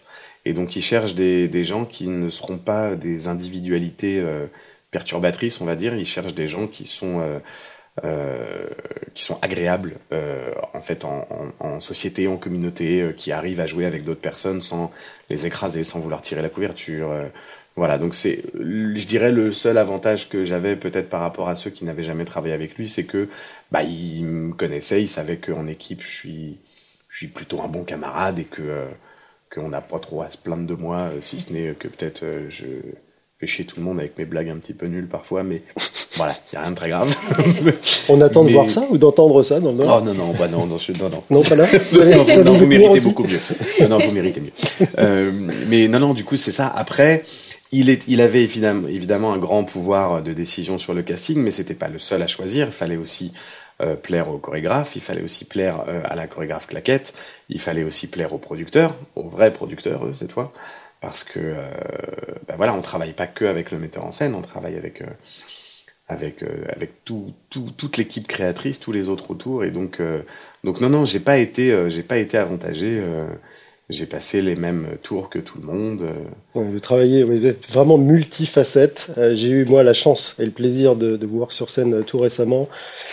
Et 0.44 0.52
donc 0.52 0.76
il 0.76 0.82
cherche 0.82 1.14
des, 1.14 1.49
des, 1.49 1.64
gens 1.64 1.84
qui 1.84 2.08
ne 2.08 2.31
seront 2.31 2.58
pas 2.58 2.94
des 2.94 3.28
individualités 3.28 4.19
euh, 4.20 4.46
perturbatrices, 4.90 5.61
on 5.61 5.67
va 5.67 5.76
dire. 5.76 5.94
Il 5.94 6.06
cherche 6.06 6.34
des 6.34 6.49
gens 6.49 6.67
qui 6.67 6.87
sont 6.87 7.20
euh, 8.05 8.69
qui 9.14 9.25
sont 9.25 9.38
agréables 9.43 9.96
en 10.72 10.81
fait 10.81 11.05
en, 11.05 11.81
société, 11.81 12.28
en 12.28 12.37
communauté, 12.37 13.12
qui 13.17 13.32
arrivent 13.32 13.61
à 13.61 13.67
jouer 13.67 13.84
avec 13.84 14.05
d'autres 14.05 14.20
personnes 14.20 14.62
sans 14.62 14.93
les 15.28 15.46
écraser, 15.46 15.84
sans 15.84 16.00
vouloir 16.00 16.23
tirer 16.23 16.40
la 16.40 16.49
couverture. 16.49 17.11
Voilà, 17.76 17.99
donc 17.99 18.14
c'est, 18.14 18.43
je 18.55 19.06
dirais, 19.06 19.32
le 19.32 19.52
seul 19.52 19.78
avantage 19.78 20.28
que 20.28 20.44
j'avais 20.44 20.76
peut-être 20.76 21.08
par 21.08 21.20
rapport 21.20 21.49
à 21.49 21.56
ceux 21.56 21.71
qui 21.71 21.85
n'avaient 21.85 22.04
jamais 22.04 22.25
travaillé 22.25 22.54
avec 22.54 22.76
lui, 22.76 22.88
c'est 22.88 23.04
que 23.04 23.28
bah 23.71 23.83
il 23.83 24.25
me 24.25 24.54
connaissait, 24.54 25.02
il 25.02 25.09
savait 25.09 25.37
qu'en 25.38 25.66
équipe, 25.66 26.02
je 26.02 26.09
suis, 26.09 26.59
je 27.11 27.17
suis 27.17 27.26
plutôt 27.26 27.61
un 27.61 27.69
bon 27.69 27.85
camarade 27.85 28.38
et 28.38 28.45
que 28.45 28.62
euh, 28.62 28.87
qu'on 29.52 29.69
n'a 29.69 29.81
pas 29.81 29.99
trop 29.99 30.23
à 30.23 30.31
se 30.31 30.38
plaindre 30.38 30.67
de 30.67 30.75
moi, 30.75 31.11
euh, 31.12 31.19
si 31.21 31.40
ce 31.40 31.52
n'est 31.52 31.75
que 31.75 31.88
peut-être 31.88 32.23
euh, 32.23 32.47
je 32.49 32.64
fais 33.38 33.47
chier 33.47 33.64
tout 33.64 33.76
le 33.79 33.83
monde 33.83 33.99
avec 33.99 34.17
mes 34.17 34.25
blagues 34.25 34.49
un 34.49 34.57
petit 34.57 34.75
peu 34.75 34.87
nulles 34.87 35.09
parfois, 35.09 35.43
mais 35.43 35.62
voilà, 36.14 36.35
il 36.52 36.55
n'y 36.55 36.59
a 36.59 36.62
rien 36.62 36.71
de 36.71 36.76
très 36.76 36.88
grave. 36.88 37.14
On 38.09 38.21
attend 38.21 38.45
de 38.45 38.50
voir 38.50 38.71
ça 38.71 38.87
ou 38.88 38.97
d'entendre 38.97 39.43
ça 39.43 39.59
dans 39.59 39.73
le 39.73 39.79
Oh 39.83 40.00
non, 40.05 40.14
non, 40.14 40.33
bah 40.38 40.47
non, 40.47 40.67
non, 40.67 40.76
non, 40.76 41.09
non. 41.09 41.25
Non, 41.31 41.43
pas 41.43 41.57
là 41.57 41.67
non, 41.93 42.45
non, 42.45 42.52
vous 42.55 42.67
méritez 42.67 43.00
beaucoup 43.00 43.25
mieux. 43.25 43.40
Non, 43.81 43.88
non, 43.88 43.99
vous 43.99 44.12
méritez 44.12 44.40
mieux. 44.40 44.87
Euh, 44.99 45.33
mais 45.69 45.88
non, 45.88 45.99
non, 45.99 46.14
du 46.14 46.25
coup, 46.25 46.37
c'est 46.37 46.52
ça. 46.52 46.69
Après, 46.69 47.25
il, 47.73 47.90
est, 47.90 48.05
il 48.07 48.21
avait 48.21 48.43
évidemment, 48.43 48.87
évidemment 48.87 49.33
un 49.33 49.38
grand 49.38 49.64
pouvoir 49.64 50.23
de 50.23 50.33
décision 50.33 50.79
sur 50.79 50.95
le 50.95 51.02
casting, 51.02 51.38
mais 51.38 51.50
c'était 51.50 51.75
pas 51.75 51.88
le 51.88 51.99
seul 51.99 52.23
à 52.23 52.29
choisir. 52.29 52.69
Il 52.69 52.73
fallait 52.73 52.97
aussi 52.97 53.33
euh, 53.80 53.96
plaire 53.96 54.28
au 54.28 54.38
chorégraphe, 54.38 54.94
il 54.96 55.02
fallait 55.02 55.22
aussi 55.22 55.44
plaire 55.44 55.84
euh, 55.88 56.02
à 56.04 56.14
la 56.14 56.26
chorégraphe 56.26 56.66
claquette, 56.66 57.14
il 57.49 57.60
fallait 57.60 57.82
aussi 57.82 58.08
plaire 58.08 58.32
aux 58.32 58.38
producteurs, 58.38 58.94
aux 59.16 59.28
vrais 59.28 59.52
producteurs 59.52 60.06
eux, 60.06 60.14
cette 60.14 60.32
fois, 60.32 60.52
parce 61.00 61.25
que 61.25 61.38
euh, 61.38 61.70
ben 62.46 62.56
voilà, 62.56 62.75
on 62.75 62.82
travaille 62.82 63.14
pas 63.14 63.26
que 63.26 63.44
avec 63.44 63.70
le 63.70 63.78
metteur 63.78 64.04
en 64.04 64.12
scène, 64.12 64.34
on 64.34 64.42
travaille 64.42 64.76
avec 64.76 65.02
avec 66.08 66.44
avec 66.68 67.04
tout, 67.04 67.32
tout, 67.49 67.70
toute 67.76 67.96
l'équipe 67.96 68.26
créatrice, 68.26 68.80
tous 68.80 68.92
les 68.92 69.08
autres 69.08 69.30
autour, 69.30 69.64
et 69.64 69.70
donc 69.70 70.02
donc 70.64 70.80
non 70.80 70.90
non, 70.90 71.04
j'ai 71.04 71.20
pas 71.20 71.38
été 71.38 71.90
j'ai 71.90 72.02
pas 72.02 72.18
été 72.18 72.37
avantagé 72.37 73.02
j'ai 73.88 74.06
passé 74.06 74.40
les 74.40 74.56
mêmes 74.56 74.99
tours 75.02 75.30
que 75.30 75.38
tout 75.38 75.58
le 75.58 75.66
monde. 75.66 76.06
Vous 76.54 76.80
travaillez, 76.80 77.23
vous 77.23 77.47
êtes 77.47 77.71
vraiment 77.71 77.97
multifacette. 77.97 79.07
Euh, 79.19 79.35
j'ai 79.35 79.49
eu 79.50 79.64
moi 79.66 79.85
la 79.85 79.92
chance 79.92 80.35
et 80.40 80.45
le 80.45 80.50
plaisir 80.50 80.97
de, 80.97 81.16
de 81.16 81.26
vous 81.26 81.38
voir 81.38 81.52
sur 81.52 81.71
scène 81.71 81.95
euh, 81.95 82.02
tout 82.02 82.19
récemment. 82.19 82.66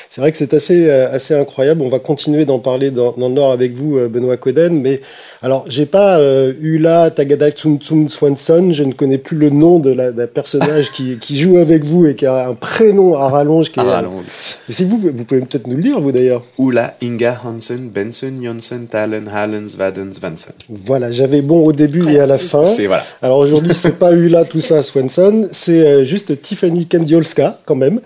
C'est 0.10 0.22
vrai 0.22 0.32
que 0.32 0.40
c'est 0.40 0.56
assez 0.56 0.90
euh, 0.90 1.12
assez 1.12 1.36
incroyable. 1.36 1.84
On 1.84 1.90
va 1.90 2.00
continuer 2.00 2.46
d'en 2.46 2.58
parler 2.58 2.90
dans, 2.90 3.12
dans, 3.12 3.28
le 3.30 3.36
Nord 3.36 3.52
avec 3.52 3.74
vous, 3.74 4.00
Benoît 4.10 4.38
Coden. 4.38 4.82
Mais 4.82 5.02
alors, 5.44 5.66
j'ai 5.68 5.86
pas 5.86 6.18
euh, 6.18 6.54
eu 6.60 6.80
là 6.80 7.12
Tagada 7.12 7.52
Tsum 7.52 7.80
Swanson. 8.10 8.72
Je 8.72 8.84
ne 8.84 8.94
connais 8.94 9.20
plus 9.20 9.38
le 9.38 9.52
nom 9.52 9.78
de 9.78 9.92
la, 9.92 10.10
la 10.10 10.26
personnage 10.26 10.92
qui, 10.92 11.20
qui, 11.20 11.38
joue 11.38 11.58
avec 11.58 11.84
vous 11.84 12.08
et 12.08 12.16
qui 12.16 12.26
a 12.26 12.50
un 12.50 12.56
prénom 12.56 13.16
à 13.16 13.30
rallonge. 13.30 13.70
Qui 13.70 13.80
à 13.80 13.84
rallonge. 13.84 14.26
Si 14.68 14.84
vous, 14.84 14.98
vous 14.98 15.24
pouvez 15.24 15.42
peut-être 15.42 15.68
nous 15.68 15.76
le 15.76 15.84
dire, 15.84 16.02
vous 16.02 16.12
d'ailleurs. 16.12 16.44
Oula 16.58 16.96
Inga 17.04 17.40
Hansen 17.46 17.90
Benson 17.90 18.34
Jonsen 18.42 18.88
Talen 18.88 19.28
Hallens 19.28 19.78
Vadens 19.78 20.20
Vansen. 20.20 20.54
Voilà, 20.70 21.12
j'avais 21.12 21.44
bon 21.44 21.64
au 21.64 21.72
début 21.72 22.10
et 22.10 22.20
à 22.20 22.26
la 22.26 22.40
fin. 22.40 22.66
C'est 22.66 22.88
voilà. 22.88 23.04
Alors 23.28 23.40
aujourd'hui, 23.40 23.76
c'est 23.76 24.00
pas 24.00 24.14
Ula 24.14 24.46
tout 24.46 24.62
ça 24.62 24.82
Swanson, 24.82 25.50
c'est 25.52 25.86
euh, 25.86 26.06
juste 26.06 26.42
Tiffany 26.42 26.86
Kendiolska 26.86 27.60
quand 27.66 27.76
même, 27.76 28.00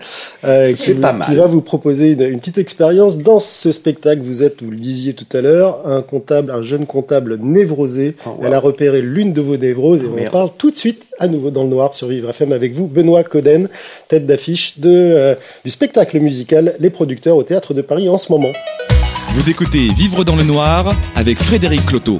euh, 0.44 0.72
qui, 0.72 0.82
C'est 0.82 0.92
vous- 0.94 1.00
pas 1.00 1.12
mal. 1.12 1.28
qui 1.28 1.36
va 1.36 1.46
vous 1.46 1.60
proposer 1.60 2.10
une, 2.10 2.22
une 2.22 2.40
petite 2.40 2.58
expérience 2.58 3.18
dans 3.18 3.38
ce 3.38 3.70
spectacle. 3.70 4.20
Vous 4.24 4.42
êtes, 4.42 4.64
vous 4.64 4.72
le 4.72 4.78
disiez 4.78 5.14
tout 5.14 5.36
à 5.36 5.40
l'heure, 5.40 5.86
un 5.86 6.02
comptable, 6.02 6.50
un 6.50 6.62
jeune 6.62 6.86
comptable 6.86 7.38
névrosé. 7.40 8.16
Oh, 8.26 8.30
wow. 8.30 8.36
Elle 8.46 8.52
a 8.54 8.58
repéré 8.58 9.00
l'une 9.00 9.32
de 9.32 9.40
vos 9.40 9.56
névroses 9.56 10.00
et 10.02 10.06
on 10.12 10.26
en 10.26 10.30
parle 10.32 10.50
tout 10.58 10.72
de 10.72 10.76
suite 10.76 11.04
à 11.20 11.28
nouveau 11.28 11.50
dans 11.50 11.62
le 11.62 11.68
noir 11.68 11.94
sur 11.94 12.08
Vivre 12.08 12.30
FM 12.30 12.50
avec 12.52 12.74
vous, 12.74 12.88
Benoît 12.88 13.22
Coden, 13.22 13.68
tête 14.08 14.26
d'affiche 14.26 14.80
de 14.80 14.90
euh, 14.92 15.34
du 15.64 15.70
spectacle 15.70 16.18
musical 16.18 16.74
Les 16.80 16.90
Producteurs 16.90 17.36
au 17.36 17.44
théâtre 17.44 17.74
de 17.74 17.82
Paris 17.82 18.08
en 18.08 18.18
ce 18.18 18.32
moment. 18.32 18.50
Vous 19.34 19.48
écoutez 19.48 19.86
Vivre 19.96 20.24
dans 20.24 20.34
le 20.34 20.42
noir 20.42 20.92
avec 21.14 21.38
Frédéric 21.38 21.86
Cloteau. 21.86 22.18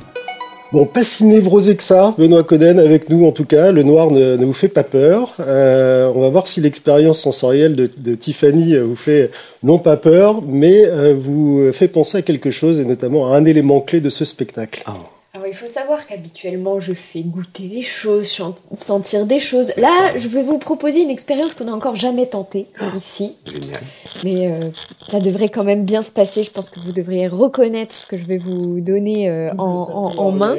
Bon, 0.73 0.87
pas 0.87 1.05
si 1.05 1.25
névrosé 1.25 1.77
que 1.77 1.83
ça, 1.83 2.15
Benoît 2.17 2.45
Coden 2.45 2.79
avec 2.79 3.11
nous 3.11 3.27
en 3.27 3.33
tout 3.33 3.45
cas. 3.45 3.73
Le 3.73 3.83
noir 3.83 4.11
ne, 4.11 4.43
vous 4.43 4.55
fait 4.55 4.69
pas 4.69 4.85
peur. 4.85 5.35
Euh, 5.41 6.11
on 6.15 6.23
va 6.23 6.31
voir 6.31 6.49
si 6.49 6.63
l'expérience 6.63 7.21
sensorielle 7.21 7.91
de, 7.95 8.15
Tiffany 8.15 8.75
euh, 8.75 8.83
vous 8.83 8.97
fait 8.97 9.31
non 9.63 9.79
pas 9.79 9.99
peur, 9.99 10.41
mais 10.43 10.87
euh, 10.87 11.15
vous 11.15 11.71
fait 11.73 11.89
penser 11.89 12.19
à 12.19 12.23
quelque 12.23 12.51
chose 12.51 12.81
et 12.81 12.87
notamment 12.87 13.31
à 13.31 13.37
un 13.37 13.45
élément 13.45 13.81
clé 13.81 14.01
de 14.01 14.09
ce 14.09 14.25
spectacle. 14.25 14.83
Oh. 14.89 15.12
Alors 15.35 15.47
il 15.47 15.55
faut 15.55 15.67
savoir 15.67 16.07
qu'habituellement 16.07 16.79
je 16.79 16.93
fais 16.93 17.21
goûter 17.23 17.63
des 17.63 17.83
choses, 17.83 18.39
sentir 18.73 19.25
des 19.25 19.41
choses. 19.41 19.73
Là, 19.79 20.13
je 20.17 20.29
vais 20.29 20.43
vous 20.43 20.59
proposer 20.59 21.01
une 21.01 21.09
expérience 21.09 21.55
qu'on 21.55 21.65
n'a 21.65 21.73
encore 21.73 21.97
jamais 21.97 22.27
tentée 22.27 22.67
ici, 22.95 23.35
Génial. 23.47 23.81
mais 24.25 24.49
euh, 24.53 24.69
ça 25.03 25.21
devrait 25.21 25.49
quand 25.49 25.65
même 25.65 25.85
bien 25.87 26.03
se 26.03 26.13
passer. 26.13 26.43
Je 26.45 26.51
pense 26.51 26.69
que 26.69 26.81
vous 26.81 26.93
devriez 26.93 27.29
reconnaître 27.29 27.95
ce 27.95 28.05
que 28.05 28.19
je 28.19 28.25
vais 28.27 28.37
vous 28.37 28.81
donner 28.81 29.31
euh, 29.31 29.51
en, 29.57 29.65
en- 29.65 30.19
en 30.19 30.33
main. 30.33 30.55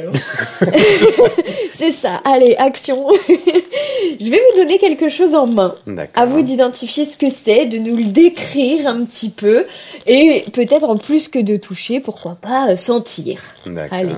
C'est 1.78 1.92
ça. 1.92 2.22
Allez, 2.26 2.56
action. 2.58 2.98
je 3.28 4.32
vais 4.32 4.42
vous 4.52 4.58
donner 4.58 4.80
quelque 4.80 5.08
chose 5.08 5.36
en 5.36 5.46
main. 5.46 5.76
D'accord. 5.86 6.20
À 6.20 6.26
vous 6.26 6.42
d'identifier 6.42 7.06
ce 7.06 7.16
que 7.16 7.30
c'est, 7.30 7.68
de 7.68 7.78
nous 7.78 7.96
le 7.96 8.06
décrire 8.06 8.88
un 8.88 9.06
petit 9.06 9.30
peu, 9.30 9.66
et 10.08 10.46
peut-être 10.52 10.86
en 10.90 10.98
plus 10.98 11.28
que 11.28 11.38
de 11.38 11.58
toucher, 11.58 12.00
pourquoi 12.00 12.36
pas 12.42 12.72
euh, 12.72 12.76
sentir. 12.78 13.40
D'accord. 13.68 13.96
Allez. 14.00 14.14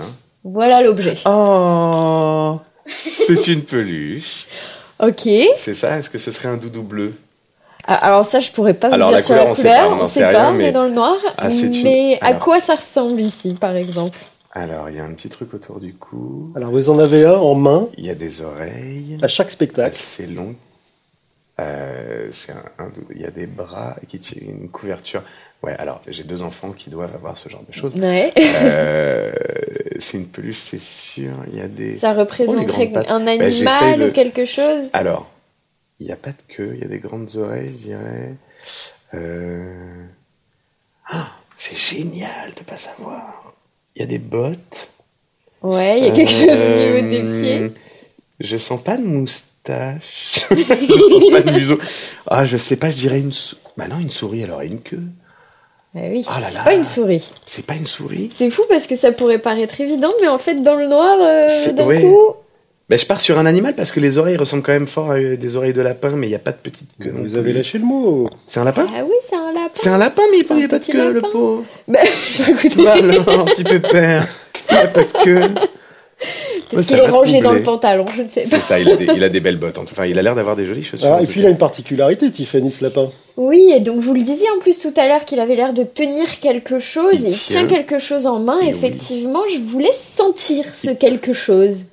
Voilà 0.45 0.81
l'objet. 0.81 1.17
Oh, 1.25 2.59
c'est 2.87 3.47
une 3.47 3.63
peluche. 3.63 4.45
Ok. 4.97 5.27
C'est 5.57 5.73
ça 5.73 5.97
Est-ce 5.99 6.09
que 6.09 6.17
ce 6.17 6.31
serait 6.31 6.47
un 6.47 6.55
doudou 6.55 6.81
bleu? 6.83 7.15
Ah, 7.85 7.95
Alors 7.95 8.23
ça, 8.25 8.39
je 8.39 8.49
pourrais 8.49 8.73
pas 8.75 8.87
vous 8.87 8.95
dire 8.95 9.11
la 9.11 9.19
sur 9.19 9.27
couleur, 9.35 9.43
la 9.45 9.51
on 9.51 9.55
sait 9.55 9.61
couleur, 9.63 9.89
pas, 9.89 9.93
on 9.93 9.95
n'en 9.97 10.05
sait 10.05 10.19
sait 10.21 10.31
pas, 10.31 10.41
rien, 10.43 10.49
on 10.51 10.53
est 10.53 10.57
mais- 10.57 10.71
dans 10.71 10.83
le 10.85 10.91
noir. 10.91 11.17
Ah, 11.37 11.49
une- 11.49 11.83
Mais 11.83 12.17
à 12.21 12.33
quoi 12.35 12.61
ça 12.61 12.75
ressemble 12.75 13.19
ici, 13.19 13.55
par 13.59 13.75
exemple? 13.75 14.17
Alors, 14.53 14.89
il 14.89 14.95
y 14.95 14.99
a 14.99 15.03
un 15.03 15.11
petit 15.13 15.27
truc 15.27 15.53
autour 15.53 15.81
du 15.81 15.93
cou. 15.95 16.53
Alors 16.55 16.71
vous 16.71 16.89
en 16.89 16.97
avez 16.99 17.25
un 17.25 17.35
en 17.35 17.55
main 17.55 17.89
Il 17.97 18.05
y 18.05 18.09
a 18.09 18.15
des 18.15 18.41
oreilles. 18.41 19.17
à 19.21 19.27
chaque 19.27 19.51
spectacle. 19.51 19.97
C'est 19.99 20.27
long. 20.27 20.55
Euh, 21.59 22.27
c'est 22.31 22.53
un, 22.53 22.85
un 22.85 22.87
doudou. 22.87 23.07
Il 23.13 23.21
y 23.21 23.25
a 23.25 23.31
des 23.31 23.47
bras 23.47 23.97
qui 24.07 24.17
tirent 24.19 24.43
une 24.47 24.69
couverture. 24.69 25.23
Ouais, 25.63 25.73
alors 25.79 25.99
j'ai 26.07 26.23
deux 26.23 26.43
enfants 26.43 26.71
qui 26.73 26.89
doivent 26.89 27.15
avoir 27.15 27.37
ce 27.37 27.49
genre 27.49 27.63
de 27.67 27.73
choses. 27.73 27.95
Ouais. 27.95 28.31
Euh, 28.37 29.31
c'est 29.99 30.17
une 30.17 30.27
peluche, 30.27 30.59
c'est 30.59 30.81
sûr. 30.81 31.31
Il 31.51 31.57
y 31.57 31.61
a 31.61 31.67
des. 31.67 31.97
Ça 31.97 32.13
Oh, 32.15 32.19
représenterait 32.19 32.87
pattes. 32.87 33.09
un 33.09 33.25
Bah, 33.25 33.31
animal 33.45 33.99
de- 33.99 34.09
ou 34.09 34.11
quelque 34.11 34.45
chose? 34.45 34.89
Alors, 34.93 35.29
il 35.99 36.05
n'y 36.07 36.11
a 36.11 36.17
pas 36.17 36.31
de 36.31 36.53
queue, 36.53 36.71
il 36.75 36.81
y 36.81 36.83
a 36.83 36.87
des 36.87 36.99
grandes 36.99 37.35
oreilles, 37.37 37.67
je 37.69 37.77
dirais. 37.87 38.33
Euh... 39.13 40.05
ah, 41.07 41.31
c'est 41.55 41.77
génial 41.77 42.53
de 42.55 42.61
pas 42.63 42.75
savoir. 42.77 43.53
Il 43.95 44.01
y 44.01 44.05
a 44.05 44.07
des 44.07 44.19
bottes. 44.19 44.89
Ouais, 45.61 45.99
il 45.99 46.05
y 46.05 46.09
a 46.09 46.11
quelque 46.11 46.29
chose 46.31 46.49
au 46.49 46.51
Euh, 46.51 47.01
niveau 47.01 47.09
des 47.09 47.41
pieds. 47.41 47.71
Je 48.39 48.57
sens 48.57 48.81
pas 48.83 48.97
de 48.97 49.03
moustache. 49.03 50.45
je 50.51 51.09
sens 51.09 51.31
pas 51.31 51.41
de 51.41 51.51
museau. 51.51 51.79
Ah, 52.27 52.45
je 52.45 52.57
sais 52.57 52.75
pas, 52.75 52.91
je 52.91 52.97
dirais 52.97 53.19
une 53.19 53.31
souris. 53.33 53.61
Bah 53.77 53.87
non, 53.87 53.97
une 53.99 54.09
souris, 54.09 54.43
alors 54.43 54.61
une 54.61 54.81
queue. 54.81 55.01
Ah 55.95 55.99
oui, 56.09 56.25
Ah 56.27 56.39
là 56.41 56.47
c'est 56.49 56.57
là. 56.57 56.63
pas 56.65 56.73
une 56.73 56.83
souris. 56.83 57.31
C'est 57.45 57.65
pas 57.65 57.75
une 57.75 57.87
souris. 57.87 58.29
C'est 58.31 58.49
fou 58.49 58.63
parce 58.67 58.85
que 58.87 58.95
ça 58.95 59.11
pourrait 59.13 59.39
paraître 59.39 59.79
évident, 59.79 60.11
mais 60.21 60.27
en 60.27 60.37
fait, 60.37 60.61
dans 60.61 60.75
le 60.75 60.87
noir, 60.87 61.17
euh, 61.21 61.47
C'est- 61.47 61.73
d'un 61.73 61.85
ouais. 61.85 62.01
coup... 62.01 62.17
Bah, 62.87 62.97
je 62.97 63.05
pars 63.07 63.19
sur 63.19 63.39
un 63.39 63.47
animal 63.47 63.73
parce 63.75 63.91
que 63.91 63.99
les 63.99 64.19
oreilles 64.19 64.37
ressemblent 64.37 64.61
quand 64.61 64.71
même 64.73 64.85
fort 64.85 65.09
à 65.11 65.15
euh, 65.15 65.37
des 65.37 65.55
oreilles 65.55 65.73
de 65.73 65.81
lapin, 65.81 66.11
mais 66.11 66.27
il 66.27 66.29
n'y 66.29 66.35
a 66.35 66.39
pas 66.39 66.51
de 66.51 66.57
petite 66.57 66.87
queue. 67.01 67.11
Vous 67.15 67.35
avez 67.35 67.51
lâché 67.51 67.79
le 67.79 67.85
mot. 67.85 68.27
C'est 68.45 68.59
un 68.59 68.63
lapin? 68.63 68.85
Ah 68.95 69.01
oui, 69.03 69.15
c'est 69.21 69.35
un 69.35 69.51
lapin. 69.53 69.71
C'est 69.73 69.89
un 69.89 69.97
lapin, 69.97 70.21
mais 70.31 70.37
il 70.47 70.55
n'y 70.57 70.63
a 70.65 70.67
pas 70.67 70.77
de 70.79 70.85
queue, 70.85 71.11
le 71.13 71.21
pauvre. 71.21 71.63
Bah, 71.87 71.99
écoutez, 72.47 72.83
Bah 72.83 72.93
alors, 72.93 73.45
petit 73.45 73.63
pépère. 73.63 74.27
Il 74.69 74.75
n'y 74.75 74.81
a 74.83 74.87
pas 74.87 75.01
de 75.03 75.23
queue. 75.23 75.41
Peut-être 76.69 76.77
Ouais, 76.77 76.83
qu'il 76.85 76.97
est 76.97 77.07
rangé 77.07 77.41
dans 77.41 77.51
le 77.51 77.63
pantalon, 77.63 78.05
je 78.15 78.21
ne 78.23 78.29
sais 78.29 78.43
pas. 78.43 78.49
C'est 78.57 78.61
ça, 78.61 78.79
il 78.79 78.89
a, 78.91 78.95
des, 78.95 79.05
il 79.05 79.23
a 79.23 79.29
des 79.29 79.39
belles 79.39 79.57
bottes. 79.57 79.77
en 79.77 79.85
tout- 79.85 79.93
Enfin, 79.93 80.05
il 80.05 80.17
a 80.19 80.21
l'air 80.21 80.35
d'avoir 80.35 80.55
des 80.55 80.65
jolies 80.65 80.83
chaussures. 80.83 81.07
Ah, 81.17 81.21
et 81.21 81.25
puis 81.25 81.39
il 81.41 81.45
a 81.45 81.49
une 81.49 81.57
particularité, 81.57 82.29
Tiffany 82.31 82.69
ce 82.71 82.83
lapin. 82.83 83.09
Oui, 83.37 83.71
et 83.75 83.79
donc 83.79 83.99
vous 84.01 84.13
le 84.13 84.21
disiez 84.23 84.47
en 84.55 84.59
plus 84.59 84.77
tout 84.79 84.93
à 84.97 85.07
l'heure 85.07 85.25
qu'il 85.25 85.39
avait 85.39 85.55
l'air 85.55 85.73
de 85.73 85.83
tenir 85.83 86.39
quelque 86.39 86.79
chose. 86.79 87.13
Il 87.13 87.29
Il, 87.29 87.37
tient. 87.37 87.65
tient 87.65 87.67
quelque 87.67 87.99
chose 87.99 88.27
en 88.27 88.39
main. 88.39 88.59
Et 88.61 88.69
Effectivement, 88.69 89.41
je 89.53 89.59
vous 89.59 89.79
laisse 89.79 89.99
sentir 90.01 90.73
ce 90.73 90.89
quelque 90.91 91.33
chose. 91.33 91.85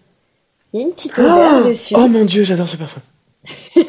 Il 0.72 0.80
y 0.80 0.82
a 0.84 0.86
une 0.86 0.92
petite 0.94 1.18
odeur 1.18 1.66
dessus. 1.66 1.94
Oh 1.96 2.08
mon 2.08 2.24
dieu, 2.24 2.44
j'adore 2.44 2.68
ce 2.68 2.76
parfum. 2.76 3.00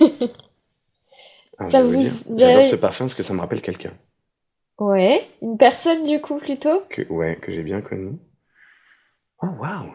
Ah, 1.59 1.69
Ça 1.69 1.81
je 1.81 1.85
vous- 1.85 2.37
J'adore 2.39 2.55
avez- 2.61 2.65
ce 2.69 2.75
parfum 2.75 3.05
parce 3.05 3.13
que 3.13 3.21
ça 3.23 3.33
me 3.33 3.39
rappelle 3.39 3.61
quelqu'un 3.61 3.91
Ouais, 4.79 5.21
une 5.43 5.55
personne 5.57 6.03
du 6.05 6.19
coup 6.19 6.37
plutôt? 6.39 6.81
que, 6.89 7.03
ouais, 7.13 7.37
que 7.41 7.53
j'ai 7.53 7.61
bien 7.61 7.81
connu. 7.81 8.13
Oh 9.43 9.47
waouh 9.61 9.91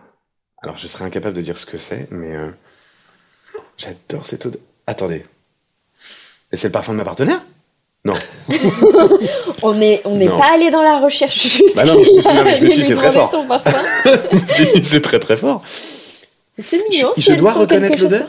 Alors, 0.62 0.78
je 0.78 0.88
serais 0.88 1.04
incapable 1.04 1.36
de 1.36 1.42
dire 1.42 1.56
ce 1.58 1.66
que 1.66 1.78
c'est, 1.78 2.08
mais 2.10 2.34
euh, 2.34 2.50
j'adore 3.76 4.26
cette 4.26 4.46
odeur. 4.46 4.60
Attendez. 4.86 5.24
Et 6.52 6.56
c'est 6.56 6.68
le 6.68 6.72
parfum 6.72 6.92
de 6.92 6.98
ma 6.98 7.04
partenaire? 7.04 7.40
Non. 8.04 8.14
On 9.62 9.74
n'est 9.74 10.00
on 10.04 10.16
n'est 10.16 10.26
Non. 10.28 10.38
pas 10.38 10.52
allé 10.54 10.70
dans 10.70 10.82
la 10.82 11.00
recherche 11.00 11.42
jusqu'à 11.42 11.84
Bah 11.84 11.92
non, 11.92 12.02
je 12.02 12.10
me 12.12 12.22
suis- 12.22 12.32
non, 12.34 12.44
mais 12.44 12.56
je 12.58 12.64
me 12.64 12.70
suis 12.70 12.80
dit, 12.82 12.86
c'est 12.88 12.94
très 12.94 13.12
fort. 13.12 13.30
son 13.30 13.44
parfum. 13.46 13.72
c'est 14.84 15.00
très 15.02 15.18
très 15.18 15.36
fort. 15.36 15.62
C'est 16.62 16.78
mignon. 16.88 17.10
Je- 17.16 17.20
si 17.22 17.26
je 17.26 17.32
elle 17.32 17.40
dois 17.40 17.52
sent 17.52 17.58
reconnaître 17.58 17.92
quelque 17.96 18.00
chose. 18.02 18.12
l'odeur 18.12 18.28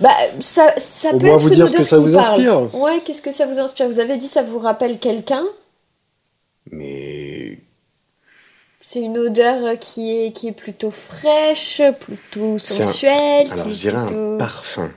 Bah 0.00 0.16
ça, 0.40 0.74
ça 0.78 1.10
Au 1.10 1.18
peut 1.18 1.26
moins 1.26 1.36
être 1.36 1.42
vous 1.42 1.48
une 1.48 1.54
dire 1.54 1.68
ce 1.68 1.72
odeur 1.74 1.80
que 1.82 1.86
ça 1.86 1.96
qui 1.98 2.02
vous 2.06 2.14
parle. 2.14 2.32
inspire. 2.40 2.74
Ouais, 2.80 3.00
qu'est-ce 3.04 3.22
que 3.22 3.32
ça 3.32 3.46
vous 3.46 3.58
inspire? 3.60 3.86
Vous 3.86 4.00
avez 4.00 4.16
dit 4.16 4.28
ça 4.28 4.42
vous 4.42 4.58
rappelle 4.58 4.98
quelqu'un? 4.98 5.44
Mais 6.70 7.31
C'est 8.92 9.00
une 9.00 9.16
odeur 9.16 9.78
qui 9.78 10.14
est, 10.26 10.32
qui 10.32 10.48
est 10.48 10.52
plutôt 10.52 10.90
fraîche, 10.90 11.80
plutôt 11.98 12.56
un- 12.56 12.58
sensuelle. 12.58 13.46
alors, 13.50 13.68
je 13.68 13.72
dirais 13.72 13.96
un 13.96 14.36
parfum. 14.36 14.90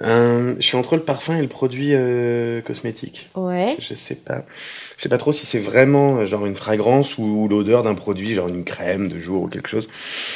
Un- 0.00 0.54
je 0.60 0.62
suis 0.64 0.76
entre 0.76 0.94
le 0.94 1.02
parfum 1.02 1.36
et 1.36 1.42
le 1.42 1.48
produit 1.48 1.90
euh, 1.94 2.60
cosmétique. 2.60 3.30
Ouais. 3.34 3.74
Je 3.80 3.94
sais 3.94 4.14
pas. 4.14 4.44
Je 4.96 5.02
sais 5.02 5.08
pas 5.08 5.18
trop 5.18 5.32
si 5.32 5.44
c'est 5.44 5.58
vraiment 5.58 6.18
euh, 6.18 6.26
genre 6.26 6.46
une 6.46 6.54
fragrance 6.54 7.18
ou, 7.18 7.48
l'odeur 7.48 7.82
d'un 7.82 7.96
produit, 7.96 8.34
genre 8.34 8.46
une 8.46 8.62
crème 8.64 9.08
de 9.08 9.18
jour 9.18 9.42
ou 9.42 9.48
quelque 9.48 9.68
chose. 9.68 9.88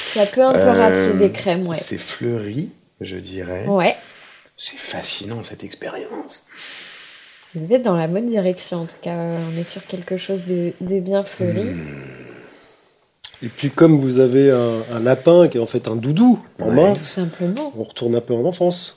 Ça 0.09 0.27
peut 0.27 0.43
un 0.43 0.53
peu 0.53 0.59
Euh, 0.59 0.73
rappeler 0.73 1.13
des 1.29 1.31
crèmes, 1.31 1.69
ouais. 1.69 1.77
C'est 1.77 1.97
fleuri, 1.99 2.71
je 3.01 3.19
dirais. 3.19 3.67
Ouais. 3.69 3.95
C'est 4.57 4.79
fascinant 4.79 5.45
cette 5.45 5.63
expérience. 5.63 6.43
Vous 7.55 7.73
êtes 7.73 7.83
dans 7.83 7.97
la 7.97 8.09
bonne 8.09 8.29
direction, 8.29 8.79
en 8.79 8.87
tout 8.87 8.97
cas. 9.01 9.15
On 9.15 9.57
est 9.57 9.63
sur 9.65 9.87
quelque 9.87 10.17
chose 10.17 10.45
de, 10.47 10.73
de 10.81 10.99
bien 10.99 11.23
fleuri. 11.23 11.63
Hmm. 11.67 12.03
Et 13.43 13.49
puis 13.49 13.71
comme 13.71 13.99
vous 13.99 14.21
avez 14.21 14.51
un, 14.51 14.83
un 14.95 15.01
lapin 15.01 15.49
qui 15.49 15.59
est 15.59 15.61
en 15.61 15.67
fait 15.67 15.89
un 15.89 15.97
doudou 15.97 16.39
en 16.61 16.69
Ouais. 16.69 16.75
main, 16.75 16.93
Tout 16.95 17.05
simplement. 17.05 17.73
on 17.79 17.83
retourne 17.83 18.15
un 18.15 18.21
peu 18.21 18.35
en 18.35 18.45
enfance. 18.45 18.97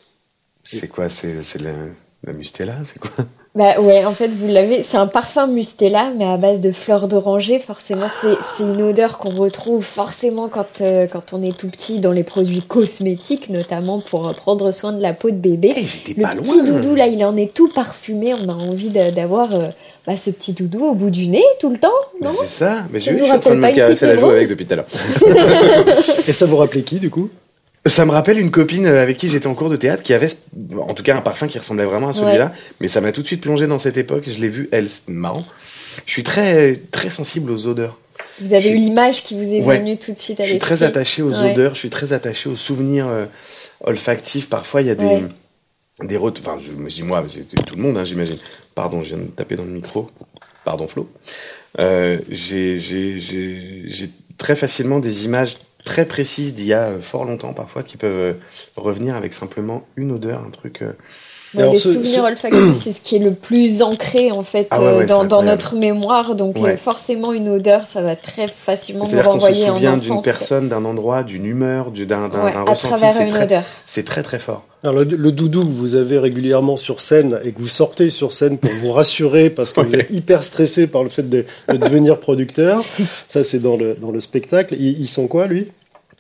C'est 0.64 0.88
quoi 0.88 1.10
C'est 1.10 1.62
la, 1.62 1.72
la 2.24 2.34
mustela 2.34 2.74
C'est 2.84 3.00
quoi? 3.00 3.12
Bah 3.56 3.80
ouais, 3.80 4.04
en 4.04 4.14
fait, 4.14 4.28
vous 4.28 4.48
l'avez. 4.48 4.84
C'est 4.84 4.98
un 4.98 5.08
parfum 5.08 5.48
Mustela, 5.48 6.12
mais 6.18 6.26
à 6.26 6.36
base 6.36 6.60
de 6.60 6.74
fleurs 6.74 7.08
d'oranger. 7.08 7.58
Forcément, 7.60 8.08
c'est 8.10 8.36
une 8.64 8.82
odeur 8.82 9.18
qu'on 9.18 9.30
retrouve 9.30 9.82
forcément 9.82 10.50
quand, 10.50 10.82
euh, 10.82 11.08
quand 11.08 11.32
on 11.32 11.42
est 11.42 11.58
tout 11.58 11.70
petit 11.70 12.00
dans 12.02 12.12
les 12.12 12.26
produits 12.26 12.62
cosmétiques, 12.62 13.48
notamment 13.50 14.02
pour 14.02 14.28
euh, 14.28 14.34
prendre 14.34 14.72
soin 14.74 14.92
de 14.92 15.02
la 15.02 15.14
peau 15.14 15.30
de 15.32 15.38
bébé. 15.38 15.72
Eh, 15.78 15.86
J'étais 15.86 16.20
Le 16.20 16.24
pas 16.24 16.36
petit 16.36 16.58
loin. 16.58 16.64
doudou, 16.66 16.96
là, 16.96 17.08
il 17.08 17.24
en 17.24 17.38
est 17.38 17.54
tout 17.54 17.70
parfumé. 17.70 18.34
On 18.34 18.50
a 18.50 18.54
envie 18.54 18.90
d'a- 18.90 19.12
d'avoir 19.12 19.56
euh, 19.56 19.70
bah, 20.08 20.18
ce 20.18 20.30
petit 20.30 20.54
doudou 20.54 20.86
au 20.86 20.94
bout 20.96 21.10
du 21.10 21.28
nez 21.28 21.44
tout 21.60 21.70
le 21.72 21.78
temps, 21.80 21.90
non 22.22 22.32
c'est 22.40 22.48
ça. 22.48 22.84
Mais 22.92 23.00
Ça 23.00 23.12
je, 23.12 23.18
je 23.18 23.24
suis 23.24 23.32
en 23.34 23.40
train 23.40 23.56
de 23.56 23.56
rappelle 23.56 23.62
pas 23.62 23.72
me 23.72 23.76
caresser 23.76 24.06
la 24.08 24.18
joue 24.18 24.30
avec 24.30 24.48
depuis 24.50 24.66
tout 24.66 24.74
à 24.74 24.78
l'heure. 24.78 24.86
Et 26.28 26.34
ça 26.34 26.46
vous 26.46 26.58
rappelait 26.58 26.84
qui 26.84 27.00
du 27.00 27.10
coup? 27.10 27.30
Ça 27.88 28.06
me 28.06 28.12
rappelle 28.12 28.40
une 28.40 28.50
copine 28.50 28.88
avec 28.88 29.18
qui 29.18 29.30
j'étais 29.30 29.46
en 29.48 29.54
cours 29.54 29.70
de 29.70 29.76
théâtre 29.76 30.02
qui 30.02 30.14
avait, 30.14 30.30
en 30.80 30.96
tout 30.96 31.04
cas, 31.04 31.16
un 31.16 31.22
parfum 31.22 31.48
qui 31.48 31.60
ressemblait 31.60 31.86
vraiment 31.86 32.10
à 32.10 32.14
celui-là. 32.14 32.52
Mais 32.82 32.88
ça 32.88 33.00
m'a 33.00 33.12
tout 33.12 33.22
de 33.22 33.28
suite 33.28 33.42
plongé 33.42 33.68
dans 33.68 33.78
cette 33.78 33.98
époque. 33.98 34.24
Je 34.28 34.40
l'ai 34.40 34.50
vu, 34.50 34.70
elle, 34.72 34.90
c'est 34.90 35.08
marrant. 35.08 35.46
Je 36.08 36.12
suis 36.12 36.24
très, 36.24 36.80
très 36.92 37.12
sensible 37.12 37.52
aux 37.52 37.68
odeurs. 37.68 38.00
Vous 38.42 38.54
avez 38.54 38.64
Je 38.64 38.68
eu 38.70 38.72
suis- 38.72 38.80
l'image 38.80 39.24
qui 39.24 39.36
vous 39.36 39.54
est 39.54 39.62
Ouais. 39.62 39.78
venue 39.80 39.98
tout 39.98 40.12
de 40.14 40.18
suite 40.18 40.40
à 40.40 40.44
Je 40.44 40.48
suis 40.48 40.54
l'esprit. 40.56 40.76
très 40.78 40.84
attaché 40.86 41.22
aux 41.22 41.32
Ouais. 41.32 41.52
odeurs. 41.54 41.76
Je 41.76 41.80
suis 41.80 41.90
très 41.92 42.12
attaché 42.12 42.50
aux 42.50 42.56
souvenirs 42.56 43.06
euh, 43.08 43.26
olfactifs. 43.84 44.50
Parfois, 44.50 44.82
il 44.82 44.88
y 44.88 44.92
a 44.92 44.96
des, 44.96 45.06
Ouais. 45.06 45.24
Des 46.04 46.18
ret- 46.18 46.34
Enfin, 46.40 46.58
je, 46.60 46.72
je 46.72 46.96
dis 46.96 47.04
moi, 47.04 47.24
c'est 47.30 47.48
tout 47.64 47.76
le 47.76 47.82
monde, 47.82 47.98
hein, 47.98 48.06
j'imagine. 48.06 48.38
Pardon, 48.74 49.04
je 49.04 49.16
viens 49.16 49.18
de 49.26 49.30
taper 49.30 49.56
dans 49.56 49.64
le 49.64 49.72
micro. 49.72 50.10
Pardon, 50.64 50.88
Flo. 50.88 51.10
Euh, 51.80 52.20
j'ai, 52.30 52.78
très 54.38 54.56
facilement 54.56 55.00
des 55.00 55.26
images 55.26 55.56
très 55.86 56.06
précises 56.06 56.56
d'il 56.56 56.66
y 56.66 56.74
a 56.74 57.00
fort 57.00 57.26
longtemps 57.26 57.54
parfois 57.54 57.84
qui 57.84 57.96
peuvent 57.96 58.36
revenir 58.76 59.16
avec 59.16 59.34
simplement 59.34 59.88
une 59.96 60.12
odeur, 60.12 60.44
un 60.46 60.50
truc 60.50 60.84
les 61.56 61.78
souvenirs 61.78 62.24
olfactifs, 62.24 62.84
c'est 62.84 62.92
ce 62.92 63.02
qui 63.02 63.16
est 63.16 63.20
le 63.20 63.32
plus 63.32 63.82
ancré 63.82 64.32
en 64.32 64.44
fait 64.44 64.68
ah 64.72 64.80
euh, 64.82 65.06
dans, 65.06 65.24
dans, 65.24 65.44
notre 65.44 65.76
mémoire. 65.76 66.36
Donc 66.36 66.58
euh, 66.58 66.78
forcément, 66.78 67.34
une 67.34 67.50
odeur, 67.50 67.86
ça 67.86 68.02
va 68.02 68.16
très 68.16 68.48
facilement 68.48 69.08
nous 69.08 69.22
renvoyer 69.22 69.70
en 69.70 69.78
enfance. 69.78 70.00
d'une 70.02 70.22
personne, 70.22 70.70
d'un 70.70 70.86
endroit, 70.86 71.24
d'une 71.24 71.46
humeur, 71.46 71.92
d'un 71.92 72.30
ouais, 72.30 72.52
ressenti. 72.52 72.70
À 72.70 72.76
travers 72.76 73.22
une 73.22 73.38
odeur. 73.38 73.64
C'est 73.86 74.06
très 74.06 74.24
très 74.24 74.40
fort. 74.40 74.64
Alors 74.84 75.04
le, 75.04 75.32
doudou 75.32 75.66
que 75.66 75.72
vous 75.72 75.96
avez 75.96 76.20
régulièrement 76.20 76.78
sur 76.78 77.00
scène 77.00 77.40
et 77.44 77.54
que 77.54 77.60
vous 77.60 77.68
sortez 77.68 78.12
sur 78.12 78.34
scène 78.34 78.60
pour 78.60 78.70
vous 78.82 78.92
rassurer 78.92 79.50
parce 79.50 79.74
que 79.74 79.82
vous 79.82 79.96
êtes 79.96 80.12
hyper 80.12 80.44
stressé 80.44 80.86
par 80.86 81.04
le 81.04 81.10
fait 81.10 81.28
de, 81.28 81.46
devenir 81.70 82.20
producteur, 82.20 82.84
ça 83.28 83.44
c'est 83.44 83.60
dans 83.60 83.78
le, 83.78 83.96
dans 83.96 84.12
le 84.12 84.20
spectacle. 84.20 84.76
Ils, 84.78 85.02
ils 85.02 85.08
sont 85.08 85.28
quoi 85.28 85.48
lui? 85.48 85.70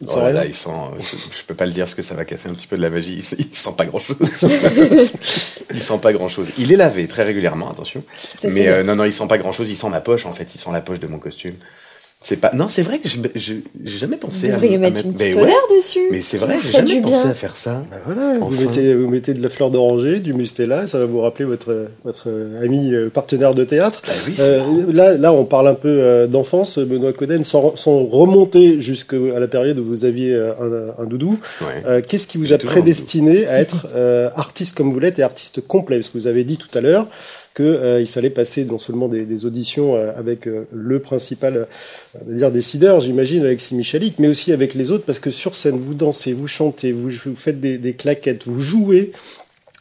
Oh 0.07 0.19
là, 0.19 0.45
il 0.45 0.53
sent. 0.53 0.69
Je, 0.99 1.43
peux 1.47 1.53
pas 1.53 1.65
le 1.65 1.71
dire 1.71 1.85
parce 1.85 1.95
que 1.95 2.01
ça 2.01 2.15
va 2.15 2.25
casser 2.25 2.49
un 2.49 2.53
petit 2.53 2.67
peu 2.67 2.75
de 2.75 2.81
la 2.81 2.89
magie. 2.89 3.25
Il, 3.39 3.55
sent 3.55 3.69
pas 3.77 3.85
grand 3.85 3.99
chose. 3.99 4.17
il 5.71 5.81
sent 5.81 5.99
pas 6.01 6.11
grand 6.11 6.27
chose. 6.27 6.49
Il 6.57 6.73
est 6.73 6.75
lavé 6.75 7.07
très 7.07 7.23
régulièrement, 7.23 7.71
attention. 7.71 8.03
Mais 8.43 8.67
euh, 8.67 8.83
non, 8.83 8.95
non, 8.95 9.05
il 9.05 9.13
sent 9.13 9.27
pas 9.27 9.37
grand 9.37 9.53
chose. 9.53 9.69
Il 9.69 9.75
sent 9.75 9.89
ma 9.89 10.01
poche 10.01 10.25
en 10.25 10.33
fait. 10.33 10.53
Il 10.53 10.59
sent 10.59 10.71
la 10.73 10.81
poche 10.81 10.99
de 10.99 11.07
mon 11.07 11.17
costume. 11.17 11.55
C'est 12.27 12.37
pas. 12.37 12.49
Non, 12.55 12.69
c'est 12.69 12.81
vrai 12.81 12.97
que 12.97 13.07
j'ai 13.07 13.61
jamais 13.85 14.17
pensé 14.17 14.49
à, 14.49 14.57
mettre, 14.57 14.79
mettre 14.79 15.05
une 15.05 15.13
petite 15.13 15.35
odeur 15.35 15.67
dessus. 15.77 16.07
Mais 16.09 16.23
c'est 16.23 16.39
vrai, 16.39 16.57
j'ai 16.59 16.71
jamais 16.71 16.99
pensé 16.99 17.27
à 17.27 17.35
faire 17.35 17.55
ça. 17.55 17.83
Bah 17.91 17.97
voilà, 18.03 18.39
vous, 18.39 18.49
mettez, 18.49 18.95
vous 18.95 19.07
mettez 19.07 19.35
de 19.35 19.43
la 19.43 19.49
fleur 19.49 19.69
d'oranger, 19.69 20.19
du 20.21 20.33
mustela, 20.33 20.87
ça 20.87 20.97
va 20.97 21.05
vous 21.05 21.21
rappeler 21.21 21.45
votre 21.45 21.85
votre 22.03 22.27
ami 22.63 22.95
euh, 22.95 23.11
partenaire 23.11 23.53
de 23.53 23.63
théâtre. 23.63 24.01
Oui, 24.27 24.33
euh, 24.39 24.63
là, 24.91 25.15
là, 25.15 25.33
on 25.33 25.45
parle 25.45 25.67
un 25.67 25.75
peu 25.75 25.99
euh, 26.01 26.25
d'enfance, 26.25 26.79
Benoît 26.79 27.13
Coden, 27.13 27.43
sans, 27.43 27.75
sans 27.75 28.03
remonter 28.03 28.81
jusqu'à 28.81 29.17
la 29.17 29.47
période 29.47 29.77
où 29.77 29.85
vous 29.85 30.03
aviez 30.03 30.35
un, 30.35 31.03
un 31.03 31.05
doudou. 31.05 31.39
Qu'est-ce 32.07 32.25
qui 32.25 32.39
vous 32.39 32.53
a 32.53 32.57
prédestiné 32.57 33.45
à 33.45 33.59
être 33.59 33.85
artiste 34.35 34.75
comme 34.75 34.91
vous 34.91 34.99
l'êtes 34.99 35.19
et 35.19 35.23
artiste 35.23 35.61
complet? 35.61 35.97
Parce 35.97 36.09
que 36.09 36.17
vous 36.17 36.25
avez 36.25 36.43
dit 36.43 36.57
tout 36.57 36.75
à 36.75 36.81
l'heure 36.81 37.07
qu'il 37.55 37.65
euh, 37.65 38.05
fallait 38.05 38.29
passer 38.29 38.65
non 38.65 38.79
seulement 38.79 39.07
des, 39.07 39.45
auditions 39.45 39.95
euh, 39.95 40.11
avec 40.17 40.45
euh, 40.45 40.67
le 40.73 40.99
principal 40.99 41.67
dire 42.27 42.51
décideur, 42.51 42.99
j'imagine, 42.99 43.43
avec 43.45 43.61
Simichalik, 43.61 44.19
mais 44.19 44.27
aussi 44.27 44.51
avec 44.51 44.73
les 44.73 44.91
autres, 44.91 45.05
parce 45.05 45.19
que 45.19 45.31
sur 45.31 45.55
scène, 45.55 45.77
vous 45.79 45.93
dansez, 45.93 46.33
vous 46.33 46.47
chantez, 46.47 46.91
vous, 46.91 47.09
faites 47.35 47.61
des, 47.61 47.93
claquettes, 47.93 48.45
vous 48.45 48.59
jouez. 48.59 49.13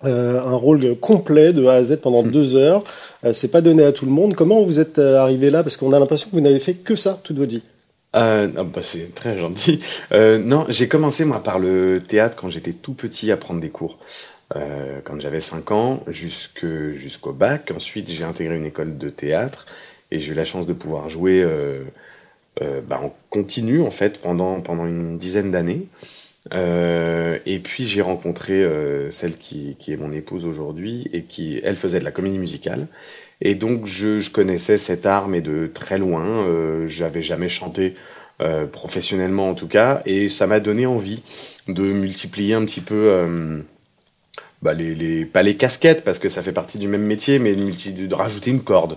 un 0.02 0.54
rôle 0.54 0.96
complet 0.96 1.52
de 1.52 1.66
A 1.66 1.74
à 1.74 1.84
Z 1.84 1.96
pendant 1.96 2.22
hmm. 2.22 2.30
deux 2.30 2.56
heures. 2.56 2.84
c'est 3.32 3.50
pas 3.50 3.60
donné 3.60 3.82
à 3.84 3.92
tout 3.92 4.04
le 4.04 4.12
monde. 4.12 4.34
Comment 4.34 4.62
vous 4.62 4.78
êtes 4.78 4.98
arrivé 4.98 5.50
là? 5.50 5.62
Parce 5.62 5.76
qu'on 5.76 5.92
a 5.92 5.98
l'impression 5.98 6.28
que 6.28 6.36
vous 6.36 6.42
n'avez 6.42 6.60
fait 6.60 6.74
que 6.74 6.94
ça 6.94 7.18
toute 7.24 7.38
votre 7.38 7.50
vie. 7.50 7.62
Euh, 8.14 8.46
bah 8.46 8.82
c'est 8.84 9.12
très 9.14 9.36
gentil. 9.36 9.80
non, 10.12 10.66
j'ai 10.68 10.86
commencé 10.86 11.24
moi 11.24 11.42
par 11.42 11.58
le 11.58 12.00
théâtre 12.06 12.36
quand 12.40 12.50
j'étais 12.50 12.72
tout 12.72 12.94
petit 12.94 13.32
à 13.32 13.36
prendre 13.36 13.60
des 13.60 13.70
cours. 13.70 13.98
Euh, 14.56 15.00
quand 15.02 15.18
j'avais 15.20 15.40
5 15.40 15.70
ans 15.72 16.04
jusqu'au 16.06 17.32
bac. 17.32 17.72
Ensuite, 17.74 18.10
j'ai 18.10 18.24
intégré 18.24 18.56
une 18.56 18.66
école 18.66 18.98
de 18.98 19.08
théâtre 19.08 19.66
et 20.10 20.20
j'ai 20.20 20.32
eu 20.32 20.34
la 20.34 20.44
chance 20.44 20.66
de 20.66 20.74
pouvoir 20.74 21.08
jouer 21.08 21.42
euh, 21.42 21.82
euh, 22.60 22.80
bah, 22.86 23.00
en 23.02 23.14
continu 23.30 23.80
en 23.80 23.90
fait 23.90 24.20
pendant, 24.20 24.62
une 24.86 25.16
dizaine 25.16 25.50
d'années. 25.50 25.86
et 26.52 27.58
puis 27.64 27.84
j'ai 27.84 28.02
rencontré 28.02 28.64
celle 29.10 29.38
qui, 29.38 29.76
est 29.88 29.96
mon 29.96 30.12
épouse 30.12 30.44
aujourd'hui 30.44 31.08
et 31.12 31.22
qui, 31.22 31.60
elle, 31.64 31.76
faisait 31.76 31.98
de 31.98 32.04
la 32.04 32.12
comédie 32.12 32.38
musicale. 32.38 32.86
Et 33.40 33.54
donc 33.54 33.86
je, 33.86 34.20
je 34.20 34.30
connaissais 34.30 34.76
cet 34.76 35.06
art 35.06 35.26
mais 35.26 35.40
de 35.40 35.70
très 35.72 35.96
loin. 35.98 36.46
J'avais 36.86 37.22
jamais 37.22 37.48
chanté 37.48 37.94
professionnellement 38.72 39.48
en 39.48 39.54
tout 39.54 39.68
cas, 39.68 40.02
et 40.04 40.28
ça 40.28 40.46
m'a 40.46 40.60
donné 40.60 40.84
envie 40.84 41.22
de 41.66 41.82
multiplier 41.82 42.54
un 42.54 42.64
petit 42.66 42.82
peu 42.82 43.64
bah, 44.64 44.72
pas 45.30 45.42
les 45.42 45.56
casquettes 45.56 46.04
parce 46.04 46.18
que 46.18 46.30
ça 46.30 46.42
fait 46.42 46.52
partie 46.52 46.78
du 46.78 46.88
même 46.88 47.02
métier, 47.02 47.38
mais 47.38 47.54
de, 47.54 48.14
rajouter 48.14 48.50
une 48.50 48.62
corde 48.62 48.96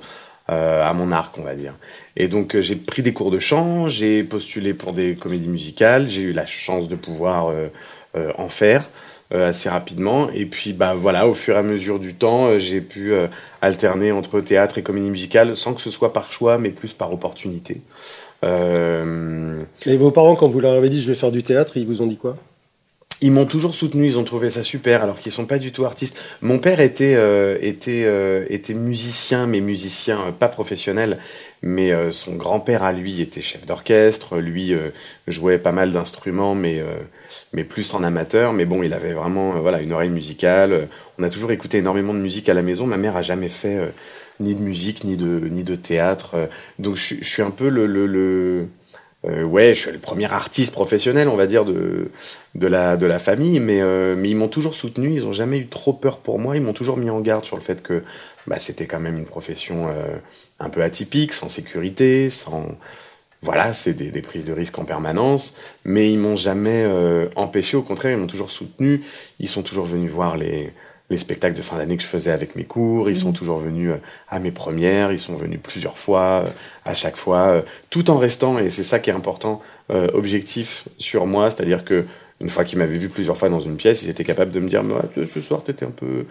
euh, 0.49 0.81
à 0.81 0.93
mon 0.93 1.11
arc, 1.11 1.37
on 1.37 1.43
va 1.43 1.55
dire. 1.55 1.73
Et 2.15 2.29
donc 2.29 2.55
euh, 2.55 2.61
j'ai 2.61 2.77
pris 2.77 3.03
des 3.03 3.11
cours 3.11 3.31
de 3.31 3.39
chant, 3.39 3.89
j'ai 3.89 4.23
postulé 4.23 4.73
pour 4.73 4.93
des 4.93 5.15
comédies 5.15 5.49
musicales, 5.49 6.09
j'ai 6.09 6.21
eu 6.21 6.31
la 6.31 6.45
chance 6.45 6.87
de 6.87 6.95
pouvoir 6.95 7.51
euh, 7.51 8.31
en 8.37 8.47
faire 8.47 8.89
assez 9.29 9.67
rapidement. 9.67 10.29
Et 10.29 10.45
puis 10.45 10.71
bah 10.71 10.93
voilà, 10.93 11.27
au 11.27 11.33
fur 11.33 11.55
et 11.55 11.57
à 11.57 11.63
mesure 11.63 11.99
du 11.99 12.13
temps, 12.13 12.57
j'ai 12.59 12.79
pu 12.79 13.11
alterner 13.61 14.13
entre 14.13 14.39
théâtre 14.39 14.77
et 14.77 14.83
comédie 14.83 15.09
musicale 15.09 15.57
sans 15.57 15.73
que 15.73 15.81
ce 15.81 15.91
soit 15.91 16.13
par 16.13 16.31
choix, 16.31 16.57
mais 16.57 16.69
plus 16.69 16.93
par 16.93 17.11
opportunité. 17.11 17.81
Et 18.43 19.97
vos 19.97 20.11
parents, 20.11 20.37
quand 20.37 20.47
vous 20.47 20.61
leur 20.61 20.71
avez 20.71 20.89
dit 20.89 21.01
je 21.01 21.09
vais 21.09 21.15
faire 21.15 21.33
du 21.33 21.43
théâtre, 21.43 21.75
ils 21.75 21.85
vous 21.85 22.01
ont 22.01 22.07
dit 22.07 22.15
quoi? 22.15 22.37
Ils 23.21 23.31
m'ont 23.31 23.45
toujours 23.45 23.73
soutenu, 23.73 24.05
ils 24.05 24.19
ont 24.19 24.23
trouvé 24.23 24.49
ça 24.51 24.61
super, 24.61 25.01
alors 25.01 25.19
qu'ils 25.19 25.31
sont 25.31 25.45
pas 25.45 25.57
du 25.57 25.71
tout 25.71 25.85
artistes. 25.85 26.17
Mon 26.41 26.59
père 26.59 26.79
était 26.79 27.15
euh, 27.15 27.57
était 27.61 28.03
euh, 28.05 28.45
était 28.49 28.75
musicien, 28.75 29.47
mais 29.47 29.59
musicien 29.59 30.19
euh, 30.27 30.31
pas 30.31 30.47
professionnel. 30.47 31.17
Mais 31.63 31.91
son 32.11 32.35
grand-père 32.35 32.83
à 32.83 32.93
lui 32.93 33.19
était 33.19 33.41
chef 33.41 33.65
d'orchestre. 33.65 34.37
Lui 34.37 34.75
jouait 35.25 35.57
pas 35.57 35.71
mal 35.71 35.91
d'instruments, 35.91 36.53
mais 36.53 36.83
mais 37.51 37.63
plus 37.63 37.95
en 37.95 38.03
amateur. 38.03 38.53
Mais 38.53 38.65
bon, 38.65 38.83
il 38.83 38.93
avait 38.93 39.13
vraiment 39.13 39.59
voilà 39.59 39.81
une 39.81 39.91
oreille 39.91 40.11
musicale. 40.11 40.87
On 41.17 41.23
a 41.23 41.29
toujours 41.31 41.51
écouté 41.51 41.79
énormément 41.79 42.13
de 42.13 42.19
musique 42.19 42.47
à 42.47 42.53
la 42.53 42.61
maison. 42.61 42.85
Ma 42.85 42.97
mère 42.97 43.17
a 43.17 43.23
jamais 43.23 43.49
fait 43.49 43.91
ni 44.39 44.53
de 44.53 44.61
musique 44.61 45.03
ni 45.03 45.17
de 45.17 45.47
ni 45.49 45.63
de 45.63 45.75
théâtre. 45.75 46.47
Donc 46.77 46.95
je, 46.95 47.15
je 47.21 47.27
suis 47.27 47.41
un 47.41 47.49
peu 47.49 47.69
le, 47.69 47.87
le, 47.87 48.05
le 48.05 48.67
euh, 49.27 49.43
ouais, 49.43 49.73
je 49.75 49.81
suis 49.81 49.91
le 49.91 49.99
premier 49.99 50.31
artiste 50.31 50.71
professionnel, 50.71 51.27
on 51.27 51.35
va 51.35 51.47
dire, 51.47 51.65
de, 51.65 52.09
de, 52.55 52.67
la, 52.67 52.97
de 52.97 53.05
la 53.05 53.19
famille, 53.19 53.59
mais, 53.59 53.81
euh, 53.81 54.15
ils 54.23 54.35
m'ont 54.35 54.47
toujours 54.47 54.75
soutenu, 54.75 55.11
ils 55.11 55.25
ont 55.25 55.33
jamais 55.33 55.57
eu 55.59 55.67
trop 55.67 55.93
peur 55.93 56.19
pour 56.19 56.39
moi, 56.39 56.55
ils 56.55 56.63
m'ont 56.63 56.73
toujours 56.73 56.97
mis 56.97 57.09
en 57.09 57.19
garde 57.19 57.45
sur 57.45 57.57
le 57.57 57.61
fait 57.61 57.81
que 57.81 58.03
bah, 58.45 58.59
c'était 58.59 58.85
quand 58.85 58.99
même 58.99 59.17
une 59.17 59.25
profession 59.25 59.87
euh, 59.89 60.17
un 60.59 60.69
peu 60.69 60.81
atypique, 60.83 61.33
sans 61.33 61.49
sécurité, 61.49 62.29
sans... 62.29 62.65
Voilà, 63.41 63.73
c'est 63.73 63.93
des, 63.93 64.09
des, 64.09 64.23
prises 64.23 64.45
de 64.45 64.53
risques 64.53 64.79
en 64.79 64.83
permanence, 64.83 65.53
mais 65.85 66.11
ils 66.11 66.17
m'ont 66.17 66.35
jamais 66.35 66.87
empêché, 67.35 67.77
au 67.77 67.83
contraire, 67.83 68.13
ils 68.13 68.17
m'ont 68.17 68.25
toujours 68.25 68.49
soutenu, 68.49 69.03
ils 69.39 69.47
sont 69.47 69.61
toujours 69.61 69.85
venus 69.85 70.11
voir 70.11 70.37
les, 70.37 70.73
les 71.09 71.17
spectacles 71.17 71.55
de 71.55 71.61
fin 71.61 71.77
d'année 71.77 71.95
que 71.95 72.03
je 72.03 72.07
faisais 72.07 72.31
avec 72.31 72.55
mes 72.55 72.65
cours, 72.65 73.09
ils 73.09 73.15
sont 73.15 73.29
mhm. 73.29 73.35
toujours 73.35 73.59
venus 73.59 73.91
euh, 73.91 73.97
à 74.29 74.39
mes 74.39 74.51
premières, 74.51 75.11
ils 75.11 75.19
sont 75.19 75.35
venus 75.35 75.59
plusieurs 75.61 75.97
fois, 75.97 76.43
euh, 76.45 76.49
à 76.85 76.93
chaque 76.93 77.15
fois, 77.15 77.47
euh, 77.47 77.61
tout 77.89 78.09
en 78.09 78.17
restant, 78.17 78.59
et 78.59 78.69
c'est 78.69 78.83
ça 78.83 78.99
qui 78.99 79.09
est 79.09 79.13
important, 79.13 79.61
objectif 80.13 80.85
sur 80.97 81.25
moi, 81.25 81.49
c'est-à-dire 81.49 81.85
que 81.85 82.03
une 82.41 82.49
fois 82.49 82.65
qu'ils 82.65 82.77
m'avaient 82.77 82.97
vu 82.97 83.07
plusieurs 83.07 83.37
fois 83.37 83.47
dans 83.47 83.61
une 83.61 83.77
pièce, 83.77 84.03
ils 84.03 84.09
étaient 84.09 84.25
capables 84.25 84.51
de 84.51 84.59
me 84.59 84.67
dire, 84.67 84.83
ce 85.15 85.39
soir, 85.39 85.63
t'étais 85.63 85.85
un 85.85 85.91
peu, 85.91 86.25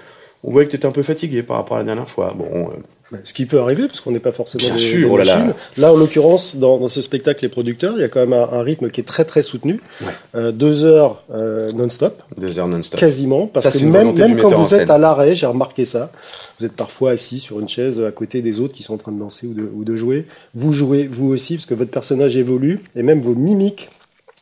on 0.45 0.51
voyait 0.51 0.67
que 0.67 0.73
tu 0.73 0.77
étais 0.77 0.87
un 0.87 0.93
peu 0.93 1.03
fatigué 1.03 1.43
par 1.43 1.57
rapport 1.57 1.79
à 1.79 1.81
la 1.81 1.87
dernière 1.87 2.11
fois. 2.11 2.35
Bon, 2.37 2.69
bah, 2.69 2.75
ce 3.23 3.33
qui 3.33 3.47
peut 3.47 3.61
arriver, 3.61 3.87
parce 3.87 4.01
qu'on 4.01 4.11
n'est 4.11 4.19
pas 4.19 4.33
forcément 4.33 4.65
Bien 4.65 4.75
des, 4.75 4.81
sûr, 4.81 5.13
oh 5.13 5.17
là, 5.17 5.55
là. 5.77 5.93
en 5.93 5.97
l'occurrence, 5.97 6.57
dans, 6.57 6.79
dans, 6.79 6.89
ce 6.89 7.01
spectacle, 7.01 7.45
les 7.45 7.49
producteurs, 7.49 7.95
il 7.97 8.01
y 8.01 8.05
a 8.05 8.09
quand 8.09 8.21
même 8.21 8.33
un, 8.33 8.63
rythme 8.63 8.91
qui 8.91 9.01
est 9.01 9.05
très 9.05 9.25
très 9.25 9.43
soutenu. 9.43 9.81
Ouais. 10.01 10.09
Euh, 10.35 10.53
deux 10.53 10.85
heures 10.85 11.23
euh, 11.33 11.71
non-stop. 11.71 12.21
Deux 12.37 12.59
heures 12.59 12.67
non-stop. 12.67 12.99
Quasiment. 12.99 13.47
Parce 13.47 13.79
que 13.79 13.85
même, 13.85 14.13
même 14.17 14.37
quand 14.37 14.51
vous 14.51 14.75
êtes 14.75 14.91
à 14.91 14.99
l'arrêt, 14.99 15.37
j'ai 15.37 15.47
remarqué 15.47 15.85
ça, 15.85 16.11
vous 16.59 16.67
êtes 16.67 16.73
parfois 16.73 17.13
assis 17.13 17.39
sur 17.39 17.61
une 17.61 17.69
chaise 17.69 18.01
à 18.01 18.11
côté 18.11 18.43
des 18.43 18.61
autres 18.61 18.75
qui 18.75 18.83
sont 18.83 18.95
en 18.95 18.99
train 18.99 19.13
de 19.13 19.21
danser 19.21 19.47
ou 19.47 19.55
de, 19.55 19.71
ou 19.73 19.85
de 19.85 19.95
jouer. 19.95 20.27
Vous 20.55 20.73
jouez, 20.73 21.07
vous 21.07 21.29
aussi, 21.29 21.55
parce 21.55 21.67
que 21.67 21.75
votre 21.75 21.93
personnage 21.93 22.37
évolue, 22.37 22.81
et 22.97 23.05
même 23.05 23.21
vos 23.21 23.35
mimiques, 23.37 23.89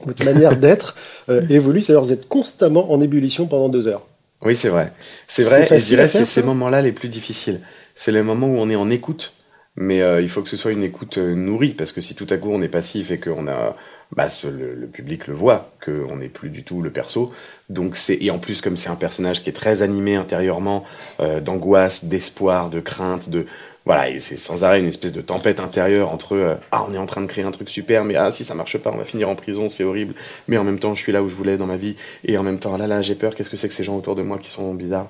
votre 0.07 0.25
manière 0.25 0.57
d'être 0.61 0.95
euh, 1.29 1.43
évolue. 1.51 1.83
C'est-à-dire 1.83 2.03
vous 2.03 2.13
êtes 2.15 2.29
constamment 2.29 2.91
en 2.91 3.03
ébullition 3.03 3.47
pendant 3.47 3.69
deux 3.69 3.89
heures. 3.89 4.07
Oui, 4.43 4.57
c'est 4.57 4.69
vrai. 4.69 4.93
C'est 5.29 5.43
vrai, 5.43 5.67
et 5.71 5.79
je 5.79 5.85
dirais 5.87 6.09
c'est 6.09 6.25
ces 6.25 6.43
moments-là 6.43 6.83
les 6.83 6.93
plus 6.93 7.09
difficiles 7.09 7.61
c'est 7.95 8.13
les 8.13 8.23
moments 8.23 8.49
où 8.49 8.57
on 8.59 8.71
est 8.71 8.77
en 8.77 8.91
écoute. 8.91 9.33
Mais 9.77 10.03
euh, 10.03 10.21
il 10.23 10.29
faut 10.29 10.41
que 10.43 10.49
ce 10.49 10.57
soit 10.57 10.71
une 10.71 10.85
écoute 10.85 11.19
euh, 11.19 11.35
nourrie, 11.35 11.75
parce 11.75 11.91
que 11.91 12.01
si 12.01 12.15
tout 12.15 12.29
à 12.31 12.37
coup 12.37 12.51
on 12.53 12.63
est 12.63 12.69
passif 12.69 13.11
et 13.11 13.19
qu'on 13.19 13.49
a, 13.49 13.75
bah, 14.15 14.29
le, 14.45 14.87
public 14.87 15.27
le 15.27 15.35
voit, 15.35 15.73
qu'on 15.85 16.17
n'est 16.17 16.29
plus 16.29 16.49
du 16.49 16.63
tout 16.63 16.81
le 16.81 16.91
perso. 16.91 17.33
Donc 17.71 17.97
c'est 17.97 18.17
et 18.21 18.31
en 18.31 18.39
plus 18.39 18.61
comme 18.61 18.77
c'est 18.77 18.89
un 18.89 18.95
personnage 18.95 19.43
qui 19.43 19.51
est 19.51 19.55
très 19.55 19.83
animé 19.83 20.15
intérieurement, 20.15 20.85
euh, 21.19 21.41
d'angoisse, 21.41 22.05
d'espoir, 22.05 22.71
de 22.71 22.79
crainte, 22.79 23.29
de 23.29 23.47
voilà, 23.87 24.09
et 24.09 24.19
c'est 24.19 24.39
sans 24.39 24.65
arrêt 24.65 24.81
une 24.81 24.87
espèce 24.87 25.13
de 25.13 25.21
tempête 25.21 25.61
intérieure 25.61 26.11
entre 26.11 26.35
euh, 26.35 26.55
ah 26.73 26.87
on 26.89 26.95
est 26.95 26.99
en 26.99 27.05
train 27.05 27.21
de 27.21 27.27
créer 27.27 27.45
un 27.45 27.51
truc 27.51 27.69
super, 27.69 28.05
mais 28.07 28.17
ah 28.17 28.31
si 28.31 28.43
ça 28.43 28.55
marche 28.55 28.79
pas, 28.79 28.91
on 28.91 28.97
va 28.97 29.05
finir 29.05 29.29
en 29.29 29.35
prison, 29.35 29.69
c'est 29.69 29.85
horrible. 29.85 30.15
Mais 30.49 30.57
en 30.57 30.65
même 30.65 30.79
temps, 30.79 30.95
je 30.95 31.03
suis 31.03 31.13
là 31.13 31.23
où 31.23 31.29
je 31.29 31.35
voulais 31.35 31.59
dans 31.59 31.67
ma 31.67 31.77
vie, 31.77 31.95
et 32.25 32.39
en 32.39 32.43
même 32.43 32.59
temps 32.59 32.79
là 32.79 32.87
là 32.87 33.03
j'ai 33.03 33.15
peur. 33.15 33.35
Qu'est-ce 33.35 33.51
que 33.51 33.59
c'est 33.59 33.69
que 33.69 33.75
ces 33.75 33.85
gens 33.85 33.97
autour 33.97 34.17
de 34.17 34.23
moi 34.23 34.39
qui 34.39 34.49
sont 34.49 34.73
bizarres 34.73 35.09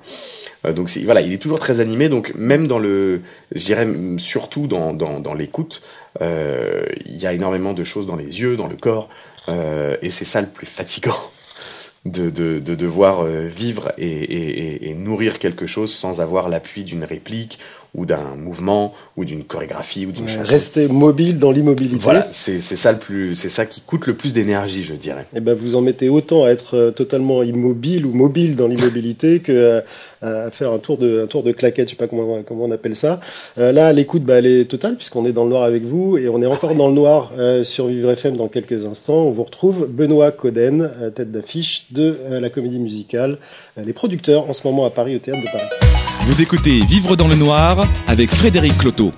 euh, 0.65 0.73
Donc 0.73 0.89
voilà, 1.05 1.21
il 1.21 1.31
est 1.31 1.37
toujours 1.37 1.59
très 1.59 1.79
animé. 1.79 2.09
Donc 2.09 2.33
même 2.35 2.67
dans 2.67 2.79
le, 2.79 3.21
je 3.53 3.63
dirais 3.63 3.87
surtout 4.17 4.67
dans 4.67 4.91
dans, 4.91 5.21
dans 5.21 5.33
l'écoute, 5.33 5.81
euh, 6.21 6.83
il 7.05 7.15
y 7.15 7.25
a 7.25 7.31
énormément 7.31 7.71
de 7.71 7.83
choses 7.85 8.05
dans 8.05 8.17
les 8.17 8.41
yeux, 8.41 8.57
dans 8.57 8.67
le 8.67 8.75
corps, 8.75 9.07
et 9.47 10.09
c'est 10.09 10.25
ça 10.25 10.41
le 10.41 10.47
plus 10.47 10.65
fatigant 10.65 11.15
de, 12.05 12.29
de, 12.29 12.59
de 12.59 12.75
devoir 12.75 13.23
vivre 13.25 13.93
et, 13.97 14.07
et, 14.07 14.89
et, 14.89 14.93
nourrir 14.95 15.39
quelque 15.39 15.65
chose 15.65 15.93
sans 15.93 16.19
avoir 16.19 16.49
l'appui 16.49 16.83
d'une 16.83 17.03
réplique 17.03 17.59
ou 17.95 18.05
d'un 18.05 18.35
mouvement 18.37 18.93
ou 19.17 19.23
d'une 19.23 19.43
chorégraphie 19.43 20.05
ou 20.05 20.11
d'une 20.11 20.27
chanson. 20.27 20.49
Rester 20.49 20.87
mobile 20.87 21.39
dans 21.39 21.51
l'immobilité. 21.51 21.97
Voilà, 21.99 22.27
c'est 22.31 22.59
ça 22.59 22.91
le 22.91 22.97
plus, 22.97 23.35
c'est 23.35 23.49
ça 23.49 23.65
qui 23.65 23.81
coûte 23.81 24.07
le 24.07 24.13
plus 24.13 24.33
d'énergie, 24.33 24.83
je 24.83 24.93
dirais. 24.93 25.25
Et 25.33 25.37
eh 25.37 25.39
ben 25.39 25.53
vous 25.53 25.75
en 25.75 25.81
mettez 25.81 26.09
autant 26.09 26.43
à 26.43 26.49
être 26.49 26.75
euh, 26.75 26.91
totalement 26.91 27.41
immobile 27.43 28.05
ou 28.05 28.13
mobile 28.13 28.55
dans 28.55 28.67
l'immobilité 28.67 29.39
que 29.43 29.81
à, 30.21 30.49
faire 30.49 30.71
un 30.71 30.79
tour 30.79 30.97
de 30.97 31.23
un 31.23 31.27
tour 31.27 31.43
de 31.43 31.51
claquette, 31.51 31.87
je 31.87 31.91
sais 31.91 31.97
pas 31.97 32.07
comment 32.07 32.41
comment 32.43 32.65
on 32.65 32.71
appelle 32.71 32.95
ça. 32.95 33.19
Euh, 33.57 33.71
là, 33.71 33.93
l'écoute, 33.93 34.23
bah, 34.23 34.35
elle 34.39 34.47
est 34.47 34.65
totale 34.65 34.95
puisqu'on 34.95 35.25
est 35.25 35.31
dans 35.31 35.43
le 35.43 35.51
noir 35.51 35.63
avec 35.63 35.83
vous 35.83 36.17
et 36.17 36.27
on 36.27 36.41
est 36.41 36.47
encore 36.47 36.75
dans 36.75 36.87
le 36.87 36.93
noir 36.93 37.31
euh, 37.37 37.63
sur 37.63 37.87
Vivre 37.87 38.11
FM 38.11 38.35
dans 38.35 38.47
quelques 38.47 38.85
instants. 38.85 39.23
On 39.23 39.31
vous 39.31 39.43
retrouve 39.43 39.87
Benoît 39.89 40.31
Coden, 40.31 40.91
tête 41.15 41.31
d'affiche 41.31 41.85
de 41.91 42.17
la 42.29 42.49
comédie 42.49 42.79
musicale, 42.79 43.37
les 43.77 43.93
producteurs 43.93 44.49
en 44.49 44.53
ce 44.53 44.67
moment 44.67 44.85
à 44.85 44.89
Paris 44.89 45.15
au 45.15 45.19
théâtre 45.19 45.41
de 45.41 45.45
Paris. 45.45 45.94
Vous 46.25 46.41
écoutez 46.41 46.79
Vivre 46.89 47.15
dans 47.15 47.27
le 47.27 47.35
noir 47.35 47.87
avec 48.07 48.31
Frédéric 48.31 48.75
Cloteau. 48.79 49.11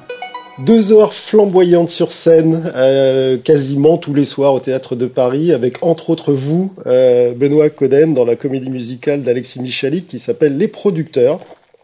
Deux 0.59 0.91
heures 0.91 1.13
flamboyantes 1.13 1.87
sur 1.87 2.11
scène, 2.11 2.69
euh, 2.75 3.37
quasiment 3.37 3.97
tous 3.97 4.13
les 4.13 4.25
soirs 4.25 4.53
au 4.53 4.59
théâtre 4.59 4.97
de 4.97 5.05
Paris, 5.05 5.53
avec 5.53 5.81
entre 5.81 6.09
autres 6.09 6.33
vous, 6.33 6.73
euh, 6.85 7.31
Benoît 7.31 7.69
Coden, 7.69 8.13
dans 8.13 8.25
la 8.25 8.35
comédie 8.35 8.69
musicale 8.69 9.23
d'Alexis 9.23 9.61
Michalik 9.61 10.09
qui 10.09 10.19
s'appelle 10.19 10.57
Les 10.57 10.67
Producteurs. 10.67 11.39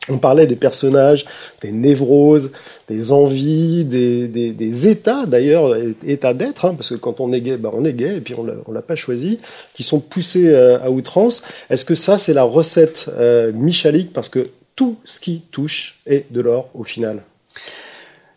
On 0.09 0.17
parlait 0.17 0.45
des 0.45 0.57
personnages, 0.57 1.23
des 1.61 1.71
névroses, 1.71 2.51
des 2.89 3.13
envies, 3.13 3.85
des, 3.85 4.87
états 4.89 5.25
d'ailleurs, 5.25 5.73
états 6.05 6.33
d'être, 6.33 6.65
hein, 6.65 6.73
parce 6.75 6.89
que 6.89 6.95
quand 6.95 7.21
on 7.21 7.31
est 7.31 7.39
gay, 7.39 7.55
ben 7.55 7.71
on 7.73 7.85
est 7.85 7.93
gay 7.93 8.17
et 8.17 8.19
puis 8.19 8.35
on 8.35 8.71
l'a 8.73 8.81
pas 8.81 8.97
choisi, 8.97 9.39
qui 9.73 9.83
sont 9.83 9.99
poussés 9.99 10.49
euh, 10.49 10.83
à 10.83 10.91
outrance. 10.91 11.43
Est-ce 11.69 11.85
que 11.85 11.95
ça 11.95 12.17
c'est 12.17 12.33
la 12.33 12.43
recette 12.43 13.09
Michalik? 13.53 14.11
Parce 14.11 14.27
que 14.27 14.49
tout 14.75 14.97
ce 15.03 15.19
qui 15.19 15.41
touche 15.51 15.99
est 16.05 16.31
de 16.31 16.41
l'or 16.41 16.69
au 16.73 16.83
final 16.83 17.23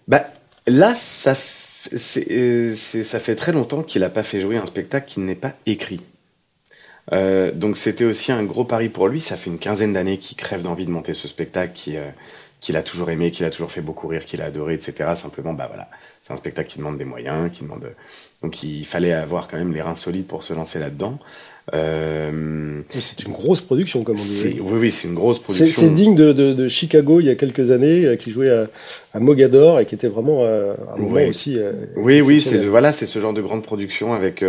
bah, 0.09 0.27
là, 0.66 0.94
ça, 0.94 1.35
euh, 2.31 2.75
ça 2.75 3.20
fait 3.20 3.37
très 3.37 3.53
longtemps 3.53 3.83
qu'il 3.83 4.03
n'a 4.03 4.11
pas 4.11 4.22
fait 4.22 4.40
jouer 4.40 4.57
un 4.57 4.66
spectacle 4.66 5.07
qui 5.09 5.20
n'est 5.20 5.35
pas 5.35 5.55
écrit. 5.66 6.01
Euh, 7.12 7.53
donc 7.53 7.77
c'était 7.77 8.05
aussi 8.05 8.33
un 8.33 8.44
gros 8.44 8.64
pari 8.64 8.88
pour 8.88 9.09
lui. 9.09 9.20
Ça 9.20 9.37
fait 9.37 9.51
une 9.51 9.59
quinzaine 9.59 9.92
d'années 9.92 10.18
qu'il 10.18 10.37
crève 10.37 10.62
d'envie 10.62 10.87
de 10.87 10.90
monter 10.90 11.14
ce 11.14 11.29
spectacle, 11.29 11.90
euh, 11.94 12.11
qu'il 12.61 12.77
a 12.77 12.83
toujours 12.83 13.11
aimé, 13.11 13.31
qu'il 13.31 13.44
a 13.46 13.51
toujours 13.51 13.70
fait 13.70 13.81
beaucoup 13.81 14.09
rire, 14.09 14.25
qu'il 14.25 14.42
a 14.42 14.46
adoré, 14.46 14.75
etc. 14.75 15.12
Simplement, 15.14 15.55
bah 15.55 15.66
voilà, 15.66 15.88
c'est 16.22 16.33
un 16.33 16.37
spectacle 16.37 16.68
qui 16.68 16.79
demande 16.79 16.99
des 16.99 17.05
moyens, 17.05 17.51
qui 17.53 17.62
demande. 17.62 17.94
Donc 18.42 18.62
il 18.62 18.85
fallait 18.85 19.12
avoir 19.12 19.49
quand 19.49 19.57
même 19.57 19.72
les 19.72 19.83
reins 19.83 19.94
solides 19.94 20.27
pour 20.27 20.44
se 20.44 20.53
lancer 20.53 20.79
là-dedans. 20.79 21.18
Euh... 21.74 22.81
C'est 22.88 23.24
une 23.24 23.33
grosse 23.33 23.61
production, 23.61 24.05
comme 24.05 24.16
on 24.16 24.22
dit. 24.22 24.59
Oui, 24.61 24.79
oui, 24.81 24.90
c'est 24.92 25.09
une 25.09 25.14
grosse 25.14 25.40
production. 25.40 25.83
C'est 25.83 25.92
digne 25.92 26.14
de, 26.14 26.33
de, 26.33 26.52
de, 26.52 26.68
Chicago 26.68 27.20
il 27.20 27.26
y 27.26 27.31
a 27.31 27.35
quelques 27.35 27.70
années, 27.70 28.05
euh, 28.05 28.16
qui 28.16 28.31
jouait 28.31 28.50
à, 28.50 28.68
à, 29.12 29.20
Mogador 29.20 29.81
et 29.81 29.87
qui 29.87 29.94
était 29.94 30.09
vraiment 30.09 30.44
euh, 30.44 30.74
un 30.94 31.00
moment 31.00 31.26
aussi. 31.29 31.59
Euh, 31.59 31.72
oui, 31.96 32.20
oui, 32.20 32.40
c'est 32.40 32.59
voilà, 32.59 32.92
c'est 32.92 33.07
ce 33.07 33.18
genre 33.18 33.33
de 33.33 33.42
grande 33.42 33.62
production 33.62 34.12
avec 34.12 34.44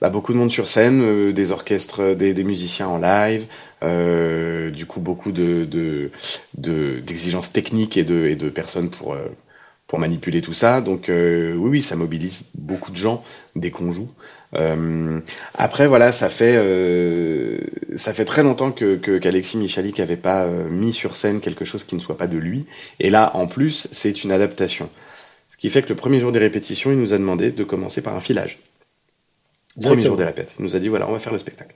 bah, 0.00 0.10
beaucoup 0.10 0.32
de 0.32 0.38
monde 0.38 0.50
sur 0.50 0.68
scène, 0.68 1.32
des 1.32 1.52
orchestres, 1.52 2.14
des, 2.14 2.34
des, 2.34 2.44
musiciens 2.44 2.88
en 2.88 2.98
live, 2.98 3.44
du 4.72 4.86
coup 4.86 5.00
beaucoup 5.00 5.32
de 5.32 6.10
d'exigences 6.56 7.48
de, 7.48 7.52
techniques 7.52 7.96
et 7.96 8.04
de, 8.04 8.26
et 8.26 8.34
de 8.34 8.48
personnes 8.50 8.90
pour 8.90 9.16
pour 9.86 9.98
manipuler 9.98 10.42
tout 10.42 10.52
ça. 10.52 10.80
Donc 10.80 11.06
oui, 11.08 11.54
oui, 11.56 11.82
ça 11.82 11.96
mobilise 11.96 12.46
beaucoup 12.54 12.90
de 12.90 12.96
gens 12.96 13.22
dès 13.54 13.70
qu'on 13.70 13.90
joue. 13.90 14.10
Euh, 14.54 15.20
après 15.54 15.86
voilà, 15.86 16.12
ça 16.12 16.28
fait 16.28 16.54
euh, 16.56 17.58
ça 17.96 18.12
fait 18.12 18.24
très 18.24 18.42
longtemps 18.42 18.70
que 18.70 18.96
qu'Alexis 19.18 19.58
Michalik 19.58 19.98
avait 20.00 20.16
pas 20.16 20.44
euh, 20.44 20.68
mis 20.68 20.92
sur 20.92 21.16
scène 21.16 21.40
quelque 21.40 21.64
chose 21.64 21.84
qui 21.84 21.94
ne 21.96 22.00
soit 22.00 22.16
pas 22.16 22.26
de 22.26 22.38
lui. 22.38 22.66
Et 23.00 23.10
là, 23.10 23.32
en 23.34 23.46
plus, 23.46 23.88
c'est 23.92 24.24
une 24.24 24.32
adaptation. 24.32 24.88
Ce 25.50 25.56
qui 25.56 25.70
fait 25.70 25.82
que 25.82 25.88
le 25.88 25.94
premier 25.94 26.20
jour 26.20 26.32
des 26.32 26.38
répétitions, 26.38 26.90
il 26.90 26.98
nous 26.98 27.12
a 27.12 27.18
demandé 27.18 27.50
de 27.50 27.64
commencer 27.64 28.02
par 28.02 28.14
un 28.14 28.20
filage. 28.20 28.58
Premier 29.80 30.02
jour 30.02 30.16
des 30.16 30.24
répètes, 30.24 30.54
il 30.58 30.64
nous 30.64 30.74
a 30.74 30.78
dit 30.78 30.88
voilà, 30.88 31.08
on 31.08 31.12
va 31.12 31.18
faire 31.18 31.32
le 31.32 31.38
spectacle. 31.38 31.74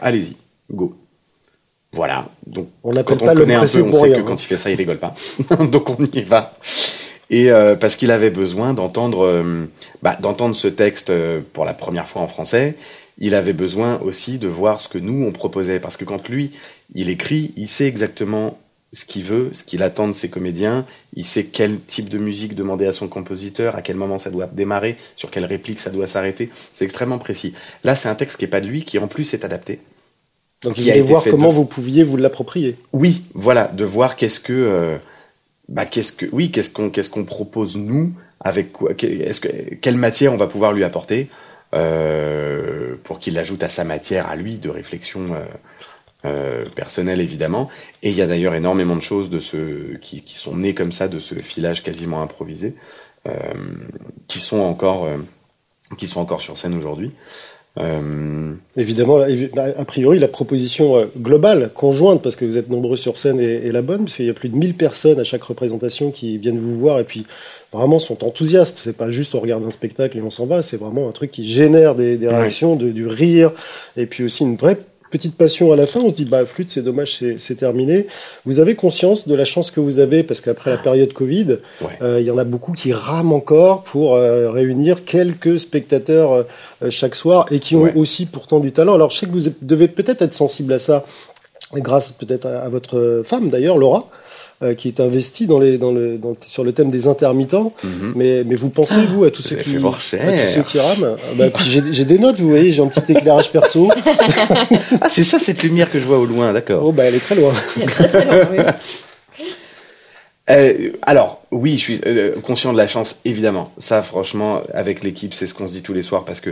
Allez-y, 0.00 0.36
go. 0.70 0.96
Voilà. 1.92 2.28
Donc 2.46 2.68
on 2.82 2.92
quand 3.02 3.22
on 3.22 3.34
connaît 3.34 3.54
un 3.54 3.66
peu, 3.66 3.82
on 3.82 3.92
sait 3.92 4.12
que 4.12 4.20
quand 4.20 4.42
il 4.42 4.46
fait 4.46 4.56
ça, 4.56 4.70
il 4.70 4.76
rigole 4.76 4.98
pas. 4.98 5.14
Donc 5.72 5.90
on 5.90 6.04
y 6.04 6.22
va 6.22 6.56
et 7.30 7.50
euh, 7.50 7.76
parce 7.76 7.96
qu'il 7.96 8.10
avait 8.10 8.30
besoin 8.30 8.74
d'entendre 8.74 9.24
euh, 9.24 9.66
bah, 10.02 10.16
d'entendre 10.20 10.56
ce 10.56 10.68
texte 10.68 11.10
euh, 11.10 11.40
pour 11.52 11.64
la 11.64 11.74
première 11.74 12.08
fois 12.08 12.22
en 12.22 12.28
français. 12.28 12.76
Il 13.18 13.34
avait 13.34 13.52
besoin 13.52 13.98
aussi 14.00 14.38
de 14.38 14.46
voir 14.46 14.80
ce 14.80 14.88
que 14.88 14.98
nous 14.98 15.26
on 15.26 15.32
proposait 15.32 15.80
parce 15.80 15.96
que 15.96 16.04
quand 16.04 16.28
lui 16.28 16.52
il 16.94 17.10
écrit, 17.10 17.52
il 17.56 17.68
sait 17.68 17.86
exactement 17.86 18.58
ce 18.92 19.04
qu'il 19.04 19.24
veut, 19.24 19.50
ce 19.52 19.64
qu'il 19.64 19.82
attend 19.82 20.08
de 20.08 20.14
ses 20.14 20.30
comédiens, 20.30 20.86
il 21.14 21.24
sait 21.24 21.44
quel 21.44 21.78
type 21.78 22.08
de 22.08 22.16
musique 22.16 22.54
demander 22.54 22.86
à 22.86 22.94
son 22.94 23.06
compositeur, 23.06 23.76
à 23.76 23.82
quel 23.82 23.96
moment 23.96 24.18
ça 24.18 24.30
doit 24.30 24.46
démarrer, 24.46 24.96
sur 25.14 25.30
quelle 25.30 25.44
réplique 25.44 25.78
ça 25.78 25.90
doit 25.90 26.06
s'arrêter. 26.06 26.48
C'est 26.72 26.86
extrêmement 26.86 27.18
précis. 27.18 27.52
Là, 27.84 27.94
c'est 27.94 28.08
un 28.08 28.14
texte 28.14 28.38
qui 28.38 28.46
est 28.46 28.48
pas 28.48 28.62
de 28.62 28.66
lui, 28.66 28.84
qui 28.84 28.98
en 28.98 29.06
plus 29.06 29.34
est 29.34 29.44
adapté. 29.44 29.80
Donc 30.62 30.78
il 30.78 30.84
voulait 30.84 31.00
voir 31.02 31.22
comment 31.24 31.50
vous 31.50 31.66
pouviez 31.66 32.02
vous 32.02 32.16
l'approprier. 32.16 32.76
Oui, 32.94 33.20
voilà, 33.34 33.66
de 33.66 33.84
voir 33.84 34.16
qu'est-ce 34.16 34.40
que 34.40 34.98
bah 35.68 35.86
qu'est-ce 35.86 36.12
que 36.12 36.26
oui 36.32 36.50
qu'est-ce 36.50 36.70
qu'on 36.70 36.90
qu'est-ce 36.90 37.10
qu'on 37.10 37.24
propose 37.24 37.76
nous 37.76 38.12
avec 38.40 38.72
quoi 38.72 38.92
est-ce 38.98 39.40
que 39.40 39.74
quelle 39.74 39.96
matière 39.96 40.32
on 40.32 40.36
va 40.36 40.46
pouvoir 40.46 40.72
lui 40.72 40.84
apporter 40.84 41.28
euh, 41.74 42.94
pour 43.04 43.18
qu'il 43.18 43.36
ajoute 43.38 43.62
à 43.62 43.68
sa 43.68 43.84
matière 43.84 44.28
à 44.28 44.36
lui 44.36 44.58
de 44.58 44.70
réflexion 44.70 45.34
euh, 45.34 45.44
euh, 46.24 46.64
personnelle 46.74 47.20
évidemment. 47.20 47.70
Et 48.02 48.10
il 48.10 48.16
y 48.16 48.22
a 48.22 48.26
d'ailleurs 48.26 48.56
énormément 48.56 48.96
de 48.96 49.00
choses 49.00 49.30
de 49.30 49.38
ce 49.38 49.94
qui, 49.98 50.22
qui 50.22 50.34
sont 50.34 50.56
nées 50.56 50.74
comme 50.74 50.90
ça 50.90 51.06
de 51.06 51.20
ce 51.20 51.36
filage 51.36 51.84
quasiment 51.84 52.20
improvisé 52.22 52.74
euh, 53.28 53.32
qui 54.26 54.40
sont 54.40 54.58
encore 54.58 55.04
euh, 55.04 55.18
qui 55.96 56.08
sont 56.08 56.20
encore 56.20 56.40
sur 56.40 56.58
scène 56.58 56.76
aujourd'hui 56.76 57.12
euh... 57.78 58.54
Évidemment, 58.76 59.18
a 59.20 59.84
priori, 59.84 60.18
la 60.18 60.28
proposition 60.28 60.96
euh, 60.96 61.04
globale, 61.16 61.70
conjointe, 61.74 62.22
parce 62.22 62.34
que 62.34 62.44
vous 62.44 62.58
êtes 62.58 62.70
nombreux 62.70 62.96
sur 62.96 63.16
scène, 63.16 63.40
est, 63.40 63.70
la 63.70 63.82
bonne, 63.82 64.04
parce 64.04 64.16
qu'il 64.16 64.26
y 64.26 64.30
a 64.30 64.34
plus 64.34 64.48
de 64.48 64.56
1000 64.56 64.74
personnes 64.74 65.20
à 65.20 65.24
chaque 65.24 65.42
représentation 65.42 66.10
qui 66.10 66.38
viennent 66.38 66.58
vous 66.58 66.76
voir 66.76 66.98
et 66.98 67.04
puis 67.04 67.26
vraiment 67.72 67.98
sont 67.98 68.24
enthousiastes. 68.24 68.78
C'est 68.82 68.96
pas 68.96 69.10
juste 69.10 69.34
on 69.34 69.40
regarde 69.40 69.64
un 69.64 69.70
spectacle 69.70 70.18
et 70.18 70.22
on 70.22 70.30
s'en 70.30 70.46
va, 70.46 70.62
c'est 70.62 70.76
vraiment 70.76 71.08
un 71.08 71.12
truc 71.12 71.30
qui 71.30 71.44
génère 71.44 71.94
des, 71.94 72.16
des 72.16 72.28
réactions, 72.28 72.74
de, 72.74 72.90
du 72.90 73.06
rire 73.06 73.52
et 73.96 74.06
puis 74.06 74.24
aussi 74.24 74.42
une 74.42 74.56
vraie 74.56 74.78
petite 75.10 75.36
passion 75.36 75.72
à 75.72 75.76
la 75.76 75.86
fin, 75.86 76.00
on 76.00 76.10
se 76.10 76.14
dit 76.14 76.24
bah 76.24 76.44
flûte 76.44 76.70
c'est 76.70 76.82
dommage 76.82 77.22
c'est 77.38 77.54
terminé. 77.54 78.06
Vous 78.44 78.60
avez 78.60 78.74
conscience 78.74 79.26
de 79.26 79.34
la 79.34 79.44
chance 79.44 79.70
que 79.70 79.80
vous 79.80 79.98
avez 79.98 80.22
parce 80.22 80.40
qu'après 80.40 80.70
la 80.70 80.78
période 80.78 81.12
Covid, 81.12 81.58
euh, 82.02 82.20
il 82.20 82.26
y 82.26 82.30
en 82.30 82.38
a 82.38 82.44
beaucoup 82.44 82.72
qui 82.72 82.92
rament 82.92 83.32
encore 83.32 83.82
pour 83.82 84.14
euh, 84.14 84.50
réunir 84.50 85.04
quelques 85.04 85.58
spectateurs 85.58 86.32
euh, 86.32 86.90
chaque 86.90 87.14
soir 87.14 87.46
et 87.50 87.58
qui 87.58 87.76
ont 87.76 87.90
aussi 87.96 88.26
pourtant 88.26 88.60
du 88.60 88.72
talent. 88.72 88.94
Alors 88.94 89.10
je 89.10 89.18
sais 89.18 89.26
que 89.26 89.32
vous 89.32 89.50
devez 89.62 89.88
peut-être 89.88 90.22
être 90.22 90.34
sensible 90.34 90.72
à 90.72 90.78
ça 90.78 91.04
grâce 91.74 92.12
peut-être 92.12 92.46
à, 92.46 92.68
votre 92.68 93.22
femme 93.24 93.50
d'ailleurs 93.50 93.78
Laura 93.78 94.08
euh, 94.60 94.74
qui 94.74 94.88
est 94.88 94.98
investi 94.98 95.46
dans 95.46 95.60
les, 95.60 95.78
dans 95.78 95.92
le, 95.92 96.18
dans, 96.18 96.36
sur 96.40 96.64
le 96.64 96.72
thème 96.72 96.90
des 96.90 97.06
intermittents. 97.06 97.72
Mhm. 97.84 98.12
mais, 98.16 98.42
mais 98.44 98.56
vous 98.56 98.70
pensez, 98.70 99.06
vous, 99.06 99.22
à 99.22 99.30
tous 99.30 99.42
ceux 99.42 99.54
qui, 99.54 99.76
à 99.76 99.80
tous 99.80 100.00
ceux 100.00 100.62
qui 100.62 100.80
rament? 100.80 101.16
Ah, 101.16 101.34
bah, 101.36 101.44
J'ai 101.64 102.04
des 102.04 102.18
notes, 102.18 102.40
vous 102.40 102.48
voyez, 102.48 102.72
j'ai 102.72 102.82
un 102.82 102.88
petit 102.88 103.12
éclairage 103.12 103.52
perso. 103.52 103.88
ah, 105.00 105.08
c'est 105.08 105.22
ça, 105.22 105.38
cette 105.38 105.62
lumière 105.62 105.88
que 105.92 106.00
je 106.00 106.04
vois 106.04 106.18
au 106.18 106.26
loin, 106.26 106.52
d'accord. 106.52 106.82
Oh, 106.84 106.90
bah, 106.90 107.04
elle 107.04 107.14
est 107.14 107.20
très 107.20 107.36
loin. 107.36 107.52
très, 107.86 108.08
très 108.08 108.24
loin, 108.24 108.48
oui. 108.50 108.58
Euh, 110.50 110.90
alors, 111.02 111.42
oui, 111.52 111.76
je 111.76 111.82
suis 111.82 112.00
euh, 112.06 112.40
conscient 112.40 112.72
de 112.72 112.78
la 112.78 112.88
chance, 112.88 113.20
évidemment. 113.24 113.72
Ça, 113.78 114.02
franchement, 114.02 114.62
avec 114.74 115.04
l'équipe, 115.04 115.34
c'est 115.34 115.46
ce 115.46 115.54
qu'on 115.54 115.68
se 115.68 115.72
dit 115.72 115.82
tous 115.82 115.94
les 115.94 116.02
soirs 116.02 116.24
parce 116.24 116.40
que 116.40 116.50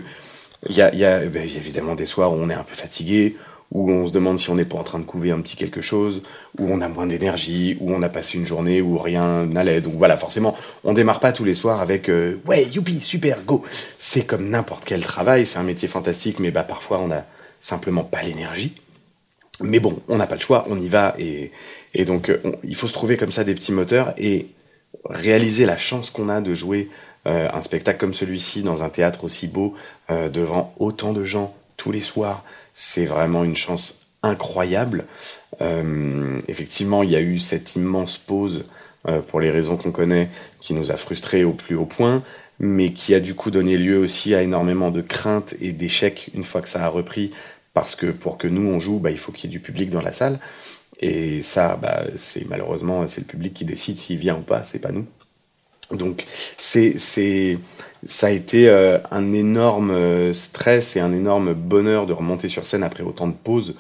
il 0.69 0.77
y 0.77 0.83
a, 0.83 0.95
y, 0.95 1.05
a, 1.05 1.19
ben, 1.21 1.45
y 1.45 1.55
a 1.55 1.59
évidemment 1.59 1.95
des 1.97 2.07
soirs 2.07 2.33
où 2.33 2.37
on 2.37 2.51
est 2.51 2.55
un 2.55 2.63
peu 2.63 2.75
fatigué, 2.75 3.37
où 3.73 3.91
on 3.91 4.07
se 4.07 4.13
demande 4.13 4.39
si 4.39 4.51
on 4.51 4.55
n'est 4.55 4.65
pas 4.65 4.79
en 4.79 4.85
train 4.85 4.99
de 4.99 5.05
couver 5.05 5.33
un 5.33 5.41
petit 5.41 5.57
quelque 5.57 5.81
chose, 5.81 6.23
où 6.59 6.69
on 6.71 6.81
a 6.81 6.89
moins 6.89 7.07
d'énergie, 7.07 7.77
où 7.81 7.93
on 7.93 8.03
a 8.03 8.09
passé 8.09 8.39
une 8.39 8.47
journée 8.47 8.81
où 8.81 8.99
rien 8.99 9.45
n'allait. 9.45 9.81
Donc 9.81 9.95
voilà, 9.95 10.17
forcément, 10.17 10.57
on 10.85 10.93
démarre 10.93 11.21
pas 11.21 11.33
tous 11.33 11.45
les 11.45 11.55
soirs 11.55 11.81
avec 11.81 12.09
euh, 12.09 12.41
ouais, 12.47 12.65
youpi, 12.65 13.01
super, 13.01 13.43
go. 13.45 13.65
C'est 13.99 14.25
comme 14.25 14.49
n'importe 14.49 14.85
quel 14.85 15.03
travail, 15.03 15.47
c'est 15.47 15.59
un 15.59 15.65
métier 15.65 15.89
fantastique, 15.89 16.39
mais 16.39 16.51
bah 16.51 16.63
parfois 16.63 17.01
on 17.01 17.11
a 17.11 17.25
simplement 17.61 18.05
pas 18.05 18.23
l'énergie. 18.23 18.75
Mais 19.63 19.81
bon, 19.81 20.01
on 20.09 20.19
n'a 20.19 20.27
pas 20.27 20.35
le 20.35 20.41
choix, 20.41 20.67
on 20.69 20.79
y 20.79 20.89
va 20.89 21.15
et, 21.19 21.51
et 21.95 22.05
donc 22.05 22.29
euh, 22.29 22.41
il 22.63 22.77
faut 22.77 22.89
se 22.89 22.93
trouver 22.93 23.17
comme 23.17 23.33
ça 23.33 23.43
des 23.43 23.55
petits 23.55 23.73
moteurs 23.73 24.13
et 24.19 24.47
réaliser 25.09 25.65
la 25.65 25.79
chance 25.79 26.11
qu'on 26.11 26.29
a 26.29 26.41
de 26.41 26.55
jouer 26.55 26.91
euh, 27.27 27.49
un 27.53 27.63
spectacle 27.63 27.99
comme 27.99 28.15
celui-ci 28.15 28.63
dans 28.63 28.83
un 28.83 28.91
théâtre 28.91 29.25
aussi 29.25 29.49
beau 29.49 29.75
devant 30.09 30.73
autant 30.79 31.13
de 31.13 31.25
gens 31.25 31.57
tous 31.77 31.91
les 31.91 32.01
soirs 32.01 32.45
c'est 32.77 33.07
vraiment 33.07 33.43
une 33.43 33.57
chance 33.57 33.95
incroyable. 34.23 35.07
Euh, 35.63 36.41
effectivement, 36.47 37.03
il 37.03 37.11
y 37.11 37.17
a 37.17 37.21
eu 37.21 37.39
cette 37.39 37.75
immense 37.75 38.19
pause 38.19 38.67
euh, 39.09 39.21
pour 39.23 39.41
les 39.41 39.51
raisons 39.51 39.77
qu'on 39.77 39.91
connaît 39.91 40.29
qui 40.61 40.75
nous 40.75 40.93
a 40.93 40.97
frustrés 40.97 41.43
au 41.43 41.53
plus 41.53 41.75
haut 41.75 41.87
point, 41.87 42.23
mais 42.61 42.93
qui 42.93 43.15
a 43.15 43.21
du 43.21 43.35
coup 43.35 43.51
donné 43.51 43.79
lieu 43.79 43.99
aussi 43.99 44.35
à 44.35 44.43
énormément 44.43 44.91
de 44.91 45.01
craintes 45.01 45.55
et 45.61 45.73
d'échecs 45.73 46.31
une 46.35 46.45
fois 46.45 46.61
que 46.61 46.69
ça 46.69 46.85
a 46.85 46.89
repris, 46.89 47.33
parce 47.73 47.97
que 47.97 48.07
pour 48.07 48.37
que 48.37 48.47
nous 48.47 48.71
on 48.71 48.79
joue, 48.79 48.99
bah, 48.99 49.11
il 49.11 49.19
faut 49.19 49.33
qu'il 49.33 49.51
y 49.51 49.53
ait 49.53 49.57
du 49.57 49.61
public 49.61 49.89
dans 49.89 50.03
la 50.03 50.13
salle. 50.13 50.39
Et 51.01 51.41
ça, 51.41 51.77
bah, 51.77 52.05
c'est 52.19 52.47
malheureusement, 52.47 53.09
c'est 53.09 53.23
le 53.23 53.27
public 53.27 53.55
qui 53.55 53.65
décide 53.65 53.97
s'il 53.97 54.19
vient 54.19 54.37
ou 54.37 54.43
pas, 54.43 54.65
c'est 54.65 54.79
pas 54.81 54.93
nous. 54.93 55.07
Donc, 55.93 56.27
c'est, 56.59 56.99
c'est, 56.99 57.59
ça 58.05 58.29
a 58.29 58.31
été 58.31 58.69
euh, 58.69 58.99
un 59.11 59.33
énorme 59.33 59.91
euh, 59.91 60.35
stress 60.35 60.97
et 60.97 61.01
un 61.01 61.13
énorme 61.13 61.55
bonheur 61.55 62.07
de 62.07 62.13
remonter 62.13 62.49
sur 62.49 62.67
scène 62.67 62.83
après 62.83 63.03
autant 63.03 63.27
de 63.27 63.33
pauses, 63.33 63.75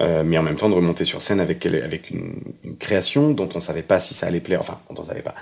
euh, 0.00 0.22
mais 0.24 0.38
en 0.38 0.42
même 0.42 0.56
temps 0.56 0.68
de 0.68 0.74
remonter 0.74 1.04
sur 1.04 1.22
scène 1.22 1.40
avec, 1.40 1.64
une, 1.64 2.34
création 2.78 3.30
dont 3.30 3.48
on 3.54 3.60
savait 3.60 3.82
pas 3.82 3.98
si 3.98 4.14
ça 4.14 4.26
allait 4.26 4.40
plaire, 4.40 4.60
enfin, 4.60 4.78
dont 4.88 5.00
on 5.00 5.04
savait 5.04 5.22
pas, 5.22 5.34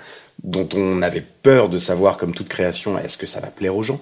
dont 0.43 0.67
on 0.73 1.01
avait 1.01 1.23
peur 1.43 1.69
de 1.69 1.77
savoir, 1.77 2.17
comme 2.17 2.33
toute 2.33 2.47
création, 2.47 2.97
est-ce 2.97 3.17
que 3.17 3.27
ça 3.27 3.39
va 3.39 3.47
plaire 3.47 3.75
aux 3.75 3.83
gens 3.83 4.01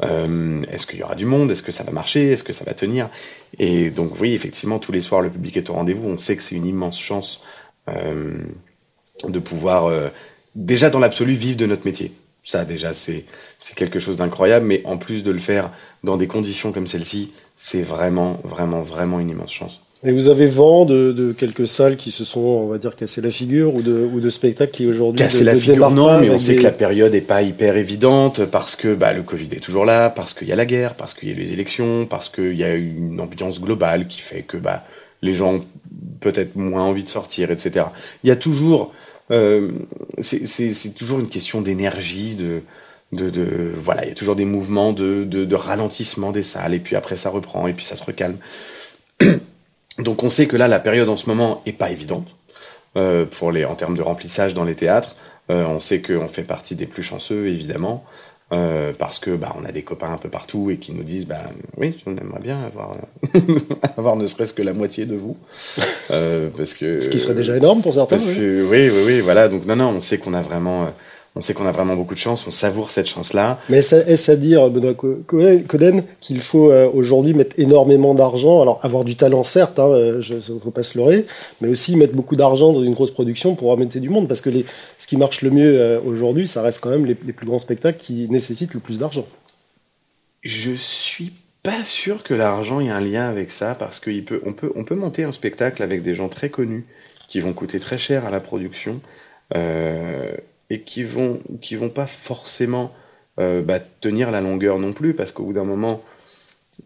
Est-ce 0.00 0.86
qu'il 0.86 0.98
y 0.98 1.02
aura 1.02 1.14
du 1.14 1.26
monde 1.26 1.50
Est-ce 1.50 1.62
que 1.62 1.72
ça 1.72 1.84
va 1.84 1.92
marcher 1.92 2.32
Est-ce 2.32 2.44
que 2.44 2.54
ça 2.54 2.64
va 2.64 2.72
tenir 2.72 3.10
Et 3.58 3.90
donc, 3.90 4.18
oui, 4.20 4.32
effectivement, 4.32 4.78
tous 4.78 4.92
les 4.92 5.02
soirs, 5.02 5.20
le 5.20 5.30
public 5.30 5.58
est 5.58 5.68
au 5.68 5.74
rendez-vous. 5.74 6.08
On 6.08 6.18
sait 6.18 6.36
que 6.36 6.42
c'est 6.42 6.56
une 6.56 6.66
immense 6.66 6.98
chance 6.98 7.42
de 7.86 9.38
pouvoir, 9.38 9.92
déjà 10.56 10.88
dans 10.88 10.98
l'absolu, 10.98 11.34
vivre 11.34 11.58
de 11.58 11.66
notre 11.66 11.84
métier. 11.84 12.12
Ça, 12.44 12.64
déjà, 12.64 12.92
c'est 12.94 13.24
quelque 13.76 13.98
chose 13.98 14.16
d'incroyable. 14.16 14.66
Mais 14.66 14.82
en 14.84 14.96
plus 14.96 15.22
de 15.22 15.30
le 15.30 15.38
faire 15.38 15.70
dans 16.02 16.16
des 16.16 16.26
conditions 16.26 16.72
comme 16.72 16.86
celle-ci, 16.86 17.30
c'est 17.56 17.82
vraiment, 17.82 18.40
vraiment, 18.44 18.82
vraiment 18.82 19.20
une 19.20 19.30
immense 19.30 19.52
chance. 19.52 19.82
Et 20.04 20.10
vous 20.10 20.26
avez 20.26 20.48
vent 20.48 20.84
de, 20.84 21.12
de, 21.12 21.32
quelques 21.32 21.68
salles 21.68 21.96
qui 21.96 22.10
se 22.10 22.24
sont, 22.24 22.40
on 22.40 22.66
va 22.66 22.78
dire, 22.78 22.96
cassé 22.96 23.20
la 23.20 23.30
figure 23.30 23.72
ou 23.72 23.82
de, 23.82 24.08
ou 24.12 24.18
de 24.18 24.28
spectacles 24.28 24.72
qui 24.72 24.86
aujourd'hui. 24.88 25.18
Cassé 25.18 25.44
la 25.44 25.54
figure, 25.54 25.90
non, 25.92 26.18
mais 26.18 26.28
on 26.28 26.40
sait 26.40 26.56
que 26.56 26.62
la 26.64 26.72
période 26.72 27.14
est 27.14 27.20
pas 27.20 27.42
hyper 27.42 27.76
évidente 27.76 28.44
parce 28.46 28.74
que 28.74 28.94
bah, 28.94 29.12
le 29.12 29.22
Covid 29.22 29.48
est 29.52 29.60
toujours 29.60 29.84
là, 29.84 30.10
parce 30.10 30.34
qu'il 30.34 30.48
y 30.48 30.52
a 30.52 30.56
la 30.56 30.66
guerre, 30.66 30.94
parce 30.94 31.14
qu'il 31.14 31.28
y 31.28 31.32
a 31.32 31.36
les 31.36 31.52
élections, 31.52 32.06
parce 32.06 32.28
qu'il 32.28 32.56
y 32.56 32.64
a 32.64 32.74
une 32.74 33.20
ambiance 33.20 33.60
globale 33.60 34.08
qui 34.08 34.20
fait 34.20 34.42
que 34.42 34.56
bah, 34.56 34.82
les 35.22 35.36
gens 35.36 35.54
ont 35.54 35.64
peut-être 36.18 36.56
moins 36.56 36.82
envie 36.82 37.04
de 37.04 37.08
sortir, 37.08 37.52
etc. 37.52 37.86
Il 38.24 38.28
y 38.28 38.32
a 38.32 38.36
toujours. 38.36 38.92
Euh, 39.32 39.70
c'est 40.18 40.94
toujours 40.94 41.18
une 41.20 41.28
question 41.28 41.60
d'énergie, 41.60 42.34
de. 42.34 42.62
Voilà, 43.76 44.04
il 44.04 44.08
y 44.08 44.12
a 44.12 44.14
toujours 44.14 44.36
des 44.36 44.44
mouvements 44.44 44.92
de 44.92 45.54
ralentissement 45.54 46.32
des 46.32 46.42
salles, 46.42 46.74
et 46.74 46.78
puis 46.78 46.96
après 46.96 47.16
ça 47.16 47.30
reprend, 47.30 47.66
et 47.66 47.72
puis 47.72 47.84
ça 47.84 47.96
se 47.96 48.04
recalme. 48.04 48.36
Donc 49.98 50.22
on 50.22 50.30
sait 50.30 50.46
que 50.46 50.56
là, 50.56 50.68
la 50.68 50.80
période 50.80 51.08
en 51.08 51.16
ce 51.16 51.28
moment 51.28 51.62
est 51.66 51.72
pas 51.72 51.90
évidente 51.90 52.34
euh, 52.96 53.26
pour 53.26 53.52
les, 53.52 53.64
en 53.64 53.74
termes 53.74 53.96
de 53.96 54.02
remplissage 54.02 54.54
dans 54.54 54.64
les 54.64 54.74
théâtres. 54.74 55.16
Euh, 55.50 55.64
on 55.64 55.80
sait 55.80 56.00
qu'on 56.00 56.28
fait 56.28 56.44
partie 56.44 56.76
des 56.76 56.86
plus 56.86 57.02
chanceux, 57.02 57.48
évidemment, 57.48 58.04
euh, 58.52 58.92
parce 58.98 59.18
que 59.18 59.30
bah, 59.30 59.54
on 59.60 59.64
a 59.64 59.72
des 59.72 59.82
copains 59.82 60.12
un 60.12 60.18
peu 60.18 60.28
partout 60.28 60.70
et 60.70 60.76
qui 60.76 60.92
nous 60.92 61.02
disent 61.02 61.26
bah, 61.26 61.42
oui, 61.76 62.02
on 62.06 62.16
aimerait 62.16 62.40
bien 62.40 62.58
avoir, 62.60 62.96
avoir 63.96 64.16
ne 64.16 64.26
serait-ce 64.26 64.52
que 64.52 64.62
la 64.62 64.74
moitié 64.74 65.06
de 65.06 65.16
vous. 65.16 65.36
parce 66.08 66.74
que, 66.74 67.00
Ce 67.00 67.08
qui 67.08 67.18
serait 67.18 67.34
déjà 67.34 67.56
énorme 67.56 67.82
pour 67.82 67.94
certains. 67.94 68.18
Oui. 68.18 68.38
oui, 68.38 68.90
oui, 68.90 69.02
oui, 69.06 69.20
voilà. 69.20 69.48
Donc 69.48 69.66
non, 69.66 69.76
non, 69.76 69.88
on 69.88 70.00
sait 70.00 70.18
qu'on 70.18 70.34
a 70.34 70.42
vraiment 70.42 70.92
on 71.34 71.40
sait 71.40 71.54
qu'on 71.54 71.66
a 71.66 71.72
vraiment 71.72 71.96
beaucoup 71.96 72.14
de 72.14 72.18
chance, 72.18 72.46
on 72.46 72.50
savoure 72.50 72.90
cette 72.90 73.06
chance-là. 73.06 73.58
Mais 73.70 73.78
est-ce 73.78 74.30
à 74.30 74.36
dire, 74.36 74.68
Benoît 74.68 74.94
Coden, 74.94 76.04
qu'il 76.20 76.40
faut 76.40 76.70
euh, 76.70 76.90
aujourd'hui 76.92 77.32
mettre 77.32 77.58
énormément 77.58 78.12
d'argent 78.14 78.60
Alors, 78.60 78.80
avoir 78.82 79.04
du 79.04 79.16
talent, 79.16 79.42
certes, 79.42 79.78
hein, 79.78 79.88
euh, 79.88 80.20
je 80.20 80.34
ne 80.34 80.58
faut 80.58 80.70
pas 80.70 80.82
se 80.82 80.98
leurrer, 80.98 81.24
mais 81.62 81.68
aussi 81.68 81.96
mettre 81.96 82.14
beaucoup 82.14 82.36
d'argent 82.36 82.72
dans 82.74 82.84
une 82.84 82.92
grosse 82.92 83.10
production 83.10 83.54
pour 83.54 83.70
remettre 83.70 83.98
du 83.98 84.10
monde. 84.10 84.28
Parce 84.28 84.42
que 84.42 84.50
les, 84.50 84.66
ce 84.98 85.06
qui 85.06 85.16
marche 85.16 85.40
le 85.40 85.50
mieux 85.50 85.80
euh, 85.80 86.00
aujourd'hui, 86.04 86.46
ça 86.46 86.60
reste 86.60 86.80
quand 86.80 86.90
même 86.90 87.06
les, 87.06 87.16
les, 87.24 87.32
plus 87.32 87.46
grands 87.46 87.58
spectacles 87.58 87.98
qui 87.98 88.28
nécessitent 88.28 88.74
le 88.74 88.80
plus 88.80 88.98
d'argent. 88.98 89.24
Je 90.42 90.72
suis 90.72 91.32
pas 91.62 91.82
sûr 91.84 92.24
que 92.24 92.34
l'argent 92.34 92.80
ait 92.80 92.90
un 92.90 93.00
lien 93.00 93.28
avec 93.28 93.50
ça, 93.50 93.74
parce 93.74 94.00
qu'on 94.00 94.20
peut, 94.26 94.42
on 94.44 94.52
peut, 94.52 94.72
on 94.74 94.84
peut 94.84 94.96
monter 94.96 95.24
un 95.24 95.32
spectacle 95.32 95.82
avec 95.82 96.02
des 96.02 96.14
gens 96.14 96.28
très 96.28 96.50
connus, 96.50 96.84
qui 97.28 97.40
vont 97.40 97.54
coûter 97.54 97.78
très 97.78 97.96
cher 97.96 98.26
à 98.26 98.30
la 98.30 98.40
production. 98.40 99.00
Euh, 99.54 100.32
et 100.72 100.80
qui 100.80 101.04
vont 101.04 101.40
qui 101.60 101.76
vont 101.76 101.90
pas 101.90 102.06
forcément 102.06 102.94
euh, 103.38 103.60
bah, 103.60 103.78
tenir 103.78 104.30
la 104.30 104.40
longueur 104.40 104.78
non 104.78 104.94
plus 104.94 105.12
parce 105.12 105.30
qu'au 105.30 105.44
bout 105.44 105.52
d'un 105.52 105.64
moment 105.64 106.02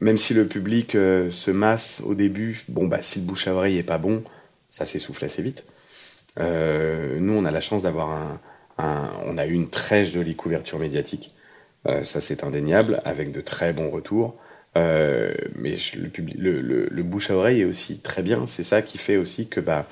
même 0.01 0.19
si 0.19 0.35
le 0.35 0.47
public 0.47 0.97
euh, 0.97 1.31
se 1.31 1.53
masse 1.53 2.03
au 2.05 2.15
début 2.15 2.65
bon 2.69 2.89
bah 2.89 3.01
si 3.01 3.21
le 3.21 3.25
bouche 3.25 3.47
à 3.47 3.55
oreille 3.55 3.79
est 3.79 3.85
pas 3.85 3.99
bon 3.99 4.25
ça 4.69 4.85
s'essouffle 4.85 5.25
assez 5.25 5.41
vite. 5.41 5.65
Euh, 6.41 7.19
nous 7.21 7.33
on 7.33 7.45
a 7.45 7.53
la 7.53 7.61
chance 7.61 7.83
d'avoir 7.83 8.11
un, 8.79 9.11
on 9.25 9.39
a 9.39 9.47
eu 9.47 9.53
une 9.53 9.71
très 9.71 10.05
jolie 10.05 10.35
couverture 10.35 10.79
médiatique. 10.79 11.33
Ça 12.03 12.21
c'est 12.21 12.43
indéniable 12.43 13.01
avec 13.05 13.31
de 13.31 13.41
très 13.41 13.73
bons 13.73 13.91
retours. 13.91 14.37
Mais 14.75 15.77
le, 15.95 16.61
le, 16.91 17.03
bouche 17.05 17.31
à 17.31 17.37
oreille 17.37 17.61
est 17.61 17.65
aussi 17.65 18.01
très 18.01 18.23
bien. 18.23 18.47
C'est 18.49 18.65
ça 18.65 18.83
qui 18.83 18.99
fait 18.99 19.17
aussi 19.17 19.49
que 19.49 19.61
bah 19.61 19.87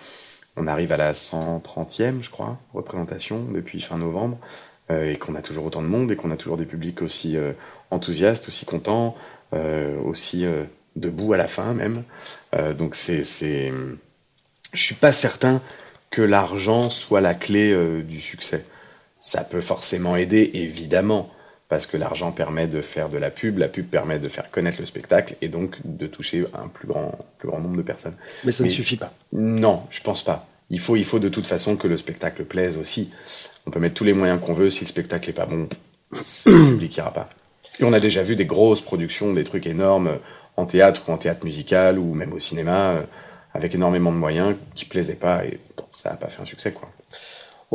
on 0.57 0.67
arrive 0.67 0.93
à 0.93 0.97
la 0.97 1.12
130e, 1.14 2.23
je 2.23 2.31
crois, 2.31 2.59
représentation 2.73 3.45
depuis 3.45 3.81
fin 3.81 3.99
novembre, 3.99 4.38
euh, 4.90 5.12
et 5.12 5.17
qu'on 5.17 5.35
a 5.35 5.40
toujours 5.40 5.64
autant 5.64 5.81
de 5.81 5.87
monde 5.87 6.12
et 6.12 6.17
qu'on 6.17 6.31
a 6.31 6.37
toujours 6.37 6.59
des 6.59 6.67
publics 6.67 7.01
aussi 7.01 7.38
euh, 7.38 7.53
enthousiastes, 7.90 8.49
aussi 8.49 8.67
contents, 8.67 9.17
euh, 9.55 9.99
aussi 10.03 10.45
debout 10.95 11.33
à 11.33 11.37
la 11.37 11.49
fin 11.49 11.73
même. 11.75 12.03
Donc 12.79 12.95
c'est, 12.95 13.25
c'est, 13.25 13.73
je 14.73 14.81
suis 14.81 14.95
pas 14.95 15.12
certain 15.12 15.61
que 16.11 16.23
l'argent 16.23 16.88
soit 16.88 17.21
la 17.21 17.35
clé 17.35 17.75
du 18.05 18.21
succès. 18.21 18.64
Ça 19.21 19.43
peut 19.43 19.61
forcément 19.61 20.14
aider, 20.14 20.53
évidemment, 20.55 21.34
parce 21.68 21.87
que 21.87 21.96
l'argent 21.96 22.31
permet 22.31 22.66
de 22.66 22.83
faire 22.83 23.09
de 23.09 23.18
la 23.18 23.31
pub, 23.31 23.59
la 23.59 23.68
pub 23.68 23.87
permet 23.87 24.18
de 24.18 24.29
faire 24.29 24.50
connaître 24.50 24.79
le 24.81 24.87
spectacle 24.87 25.37
et 25.40 25.48
donc 25.48 25.77
de 25.85 26.07
toucher 26.07 26.46
un 26.55 26.68
plus 26.68 26.87
grand, 26.87 27.18
plus 27.38 27.48
grand 27.48 27.59
nombre 27.59 27.77
de 27.77 27.83
personnes. 27.83 28.16
Mais 28.44 28.53
ça 28.53 28.62
Mais, 28.62 28.68
ne 28.68 28.74
suffit 28.74 28.96
pas. 28.96 29.12
Non, 29.33 29.83
je 29.90 30.03
pense 30.03 30.22
pas. 30.22 30.46
Il 30.70 30.81
faut, 30.81 30.96
il 30.96 31.05
faut 31.05 31.18
de 31.18 31.29
toute 31.29 31.46
façon 31.46 31.77
que 31.77 31.88
le 31.88 31.96
spectacle 31.96 32.44
plaise 32.44 32.77
aussi. 32.77 33.11
On 33.66 33.70
peut 33.70 33.81
mettre 33.81 33.94
tous 33.94 34.05
les 34.05 34.12
moyens 34.12 34.40
qu'on 34.40 34.53
veut, 34.53 34.70
si 34.70 34.85
le 34.85 34.88
spectacle 34.88 35.29
est 35.31 35.35
pas 35.35 35.46
bon, 35.46 35.68
le 36.12 36.70
public 36.70 36.96
ira 36.96 37.12
pas. 37.12 37.31
Et 37.81 37.85
on 37.85 37.92
a 37.92 38.00
déjà 38.00 38.22
vu 38.22 38.37
des 38.37 38.46
grosses 38.46 38.81
productions, 38.81 39.33
des 39.33 39.44
trucs 39.44 39.66
énormes 39.66 40.18
en 40.57 40.66
théâtre 40.66 41.09
ou 41.09 41.12
en 41.12 41.18
théâtre 41.18 41.44
musical 41.44 41.98
ou 41.98 42.14
même 42.14 42.33
au 42.33 42.38
cinéma, 42.38 43.03
avec 43.53 43.74
énormément 43.74 44.12
de 44.12 44.16
moyens 44.16 44.57
qui 44.74 44.85
plaisaient 44.85 45.14
pas 45.14 45.44
et 45.44 45.59
bon, 45.77 45.85
ça 45.92 46.11
n'a 46.11 46.16
pas 46.16 46.29
fait 46.29 46.42
un 46.42 46.44
succès 46.44 46.72
quoi. 46.72 46.90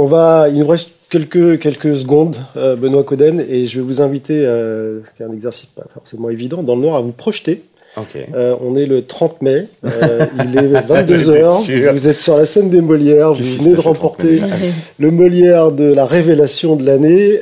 On 0.02 0.06
va, 0.06 0.48
il 0.48 0.60
nous 0.60 0.66
reste 0.66 0.92
quelques, 1.10 1.60
quelques 1.60 1.98
secondes, 1.98 2.38
euh, 2.56 2.78
Benoît 2.78 3.04
Coden, 3.04 3.44
et 3.50 3.66
je 3.66 3.82
vais 3.82 3.86
vous 3.86 4.02
inviter, 4.02 4.46
euh, 4.46 5.02
c'est 5.04 5.26
un 5.26 5.34
exercice 5.34 5.66
pas 5.66 5.84
forcément 5.94 6.30
évident, 6.30 6.64
dans 6.64 6.78
le 6.78 6.84
noir, 6.84 6.96
à 6.96 7.02
vous 7.02 7.12
projeter. 7.12 7.64
Okay. 7.98 8.28
Euh, 8.34 8.56
on 8.62 8.78
est 8.78 8.86
le 8.86 9.06
30 9.06 9.42
mai, 9.42 9.68
euh, 9.84 10.26
il 10.46 10.58
est 10.58 10.72
22h, 10.72 11.92
vous 11.92 12.08
êtes 12.08 12.22
sur 12.22 12.38
la 12.38 12.46
scène 12.46 12.70
des 12.70 12.80
Molières, 12.80 13.34
vous 13.34 13.44
venez 13.44 13.76
de 13.76 13.82
remporter 13.82 14.40
le 15.00 15.12
Molière 15.12 15.74
de 15.74 15.92
la 15.92 16.06
révélation 16.06 16.78
de 16.78 16.86
l'année. 16.86 17.38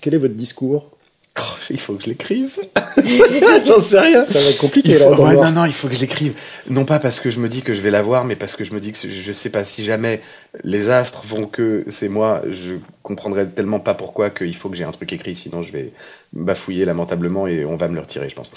Quel 0.00 0.14
est 0.14 0.18
votre 0.18 0.32
discours? 0.32 0.92
Oh, 1.38 1.42
il 1.70 1.78
faut 1.78 1.94
que 1.94 2.02
je 2.04 2.08
l'écrive. 2.08 2.58
J'en 3.66 3.80
sais 3.80 4.00
rien. 4.00 4.24
Ça 4.24 4.38
va 4.38 4.50
être 4.50 4.58
compliqué 4.58 4.94
faut, 4.94 5.10
là. 5.14 5.20
Ouais, 5.20 5.34
non, 5.34 5.50
non, 5.52 5.64
il 5.64 5.72
faut 5.72 5.88
que 5.88 5.94
je 5.94 6.00
l'écrive. 6.00 6.32
Non 6.68 6.84
pas 6.84 6.98
parce 6.98 7.20
que 7.20 7.30
je 7.30 7.38
me 7.38 7.48
dis 7.48 7.62
que 7.62 7.72
je 7.72 7.80
vais 7.80 7.90
l'avoir, 7.90 8.24
mais 8.24 8.34
parce 8.36 8.56
que 8.56 8.64
je 8.64 8.74
me 8.74 8.80
dis 8.80 8.92
que 8.92 8.98
je 9.08 9.32
sais 9.32 9.48
pas 9.48 9.64
si 9.64 9.84
jamais 9.84 10.20
les 10.64 10.90
astres 10.90 11.22
vont 11.24 11.46
que 11.46 11.84
c'est 11.88 12.08
moi, 12.08 12.42
je 12.50 12.72
comprendrai 13.02 13.46
tellement 13.48 13.78
pas 13.78 13.94
pourquoi 13.94 14.30
qu'il 14.30 14.54
faut 14.56 14.68
que 14.68 14.76
j'ai 14.76 14.84
un 14.84 14.90
truc 14.90 15.12
écrit, 15.12 15.36
sinon 15.36 15.62
je 15.62 15.70
vais 15.72 15.92
bafouiller 16.32 16.84
lamentablement 16.84 17.46
et 17.46 17.64
on 17.64 17.76
va 17.76 17.88
me 17.88 17.94
le 17.94 18.00
retirer, 18.00 18.28
je 18.28 18.34
pense. 18.34 18.50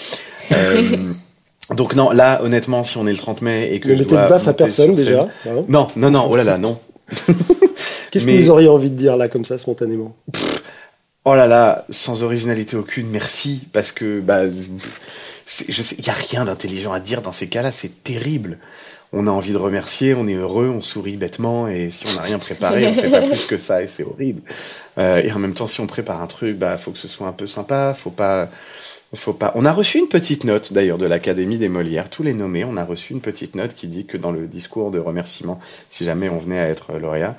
euh, 0.52 0.82
donc 1.74 1.94
non, 1.94 2.10
là, 2.10 2.40
honnêtement, 2.42 2.82
si 2.84 2.98
on 2.98 3.06
est 3.06 3.12
le 3.12 3.16
30 3.18 3.40
mai 3.40 3.70
et 3.72 3.80
que 3.80 3.88
ne 3.88 3.94
je 3.94 3.98
mettez 4.00 4.10
de 4.16 4.28
baffe 4.28 4.48
à 4.48 4.52
personne 4.52 4.94
déjà. 4.96 5.28
scène- 5.44 5.64
Non, 5.68 5.86
non, 5.96 6.10
non, 6.10 6.26
oh 6.28 6.36
là 6.36 6.44
là, 6.44 6.58
non. 6.58 6.78
Qu'est-ce 8.10 8.26
Mais- 8.26 8.36
que 8.36 8.42
vous 8.42 8.50
auriez 8.50 8.68
envie 8.68 8.90
de 8.90 8.96
dire 8.96 9.16
là, 9.16 9.28
comme 9.28 9.44
ça, 9.44 9.56
spontanément? 9.58 10.14
Oh 11.26 11.34
là 11.34 11.46
là, 11.46 11.86
sans 11.88 12.22
originalité 12.22 12.76
aucune, 12.76 13.08
merci, 13.08 13.66
parce 13.72 13.92
que 13.92 14.20
bah, 14.20 14.42
je 14.46 15.82
sais, 15.82 15.96
il 15.98 16.06
y 16.06 16.10
a 16.10 16.14
rien 16.14 16.44
d'intelligent 16.44 16.92
à 16.92 17.00
dire 17.00 17.22
dans 17.22 17.32
ces 17.32 17.48
cas-là, 17.48 17.72
c'est 17.72 18.04
terrible. 18.04 18.58
On 19.10 19.26
a 19.26 19.30
envie 19.30 19.52
de 19.52 19.58
remercier, 19.58 20.14
on 20.14 20.26
est 20.26 20.34
heureux, 20.34 20.68
on 20.68 20.82
sourit 20.82 21.16
bêtement, 21.16 21.66
et 21.66 21.90
si 21.90 22.04
on 22.08 22.16
n'a 22.16 22.22
rien 22.22 22.38
préparé, 22.38 22.88
on 22.88 22.92
fait 22.92 23.10
pas 23.10 23.22
plus 23.22 23.46
que 23.46 23.56
ça, 23.56 23.82
et 23.82 23.88
c'est 23.88 24.02
horrible. 24.02 24.42
Euh, 24.98 25.22
et 25.22 25.32
en 25.32 25.38
même 25.38 25.54
temps, 25.54 25.66
si 25.66 25.80
on 25.80 25.86
prépare 25.86 26.20
un 26.20 26.26
truc, 26.26 26.58
bah, 26.58 26.76
faut 26.76 26.90
que 26.90 26.98
ce 26.98 27.08
soit 27.08 27.26
un 27.26 27.32
peu 27.32 27.46
sympa, 27.46 27.94
faut 27.94 28.10
pas, 28.10 28.50
faut 29.14 29.32
pas. 29.32 29.52
On 29.54 29.64
a 29.64 29.72
reçu 29.72 29.98
une 29.98 30.08
petite 30.08 30.44
note 30.44 30.74
d'ailleurs 30.74 30.98
de 30.98 31.06
l'Académie 31.06 31.56
des 31.56 31.70
Molières, 31.70 32.10
tous 32.10 32.22
les 32.22 32.34
nommés, 32.34 32.64
on 32.64 32.76
a 32.76 32.84
reçu 32.84 33.14
une 33.14 33.22
petite 33.22 33.54
note 33.54 33.74
qui 33.74 33.86
dit 33.86 34.04
que 34.04 34.18
dans 34.18 34.32
le 34.32 34.46
discours 34.46 34.90
de 34.90 34.98
remerciement, 34.98 35.58
si 35.88 36.04
jamais 36.04 36.28
on 36.28 36.38
venait 36.38 36.60
à 36.60 36.68
être 36.68 36.98
lauréat, 36.98 37.36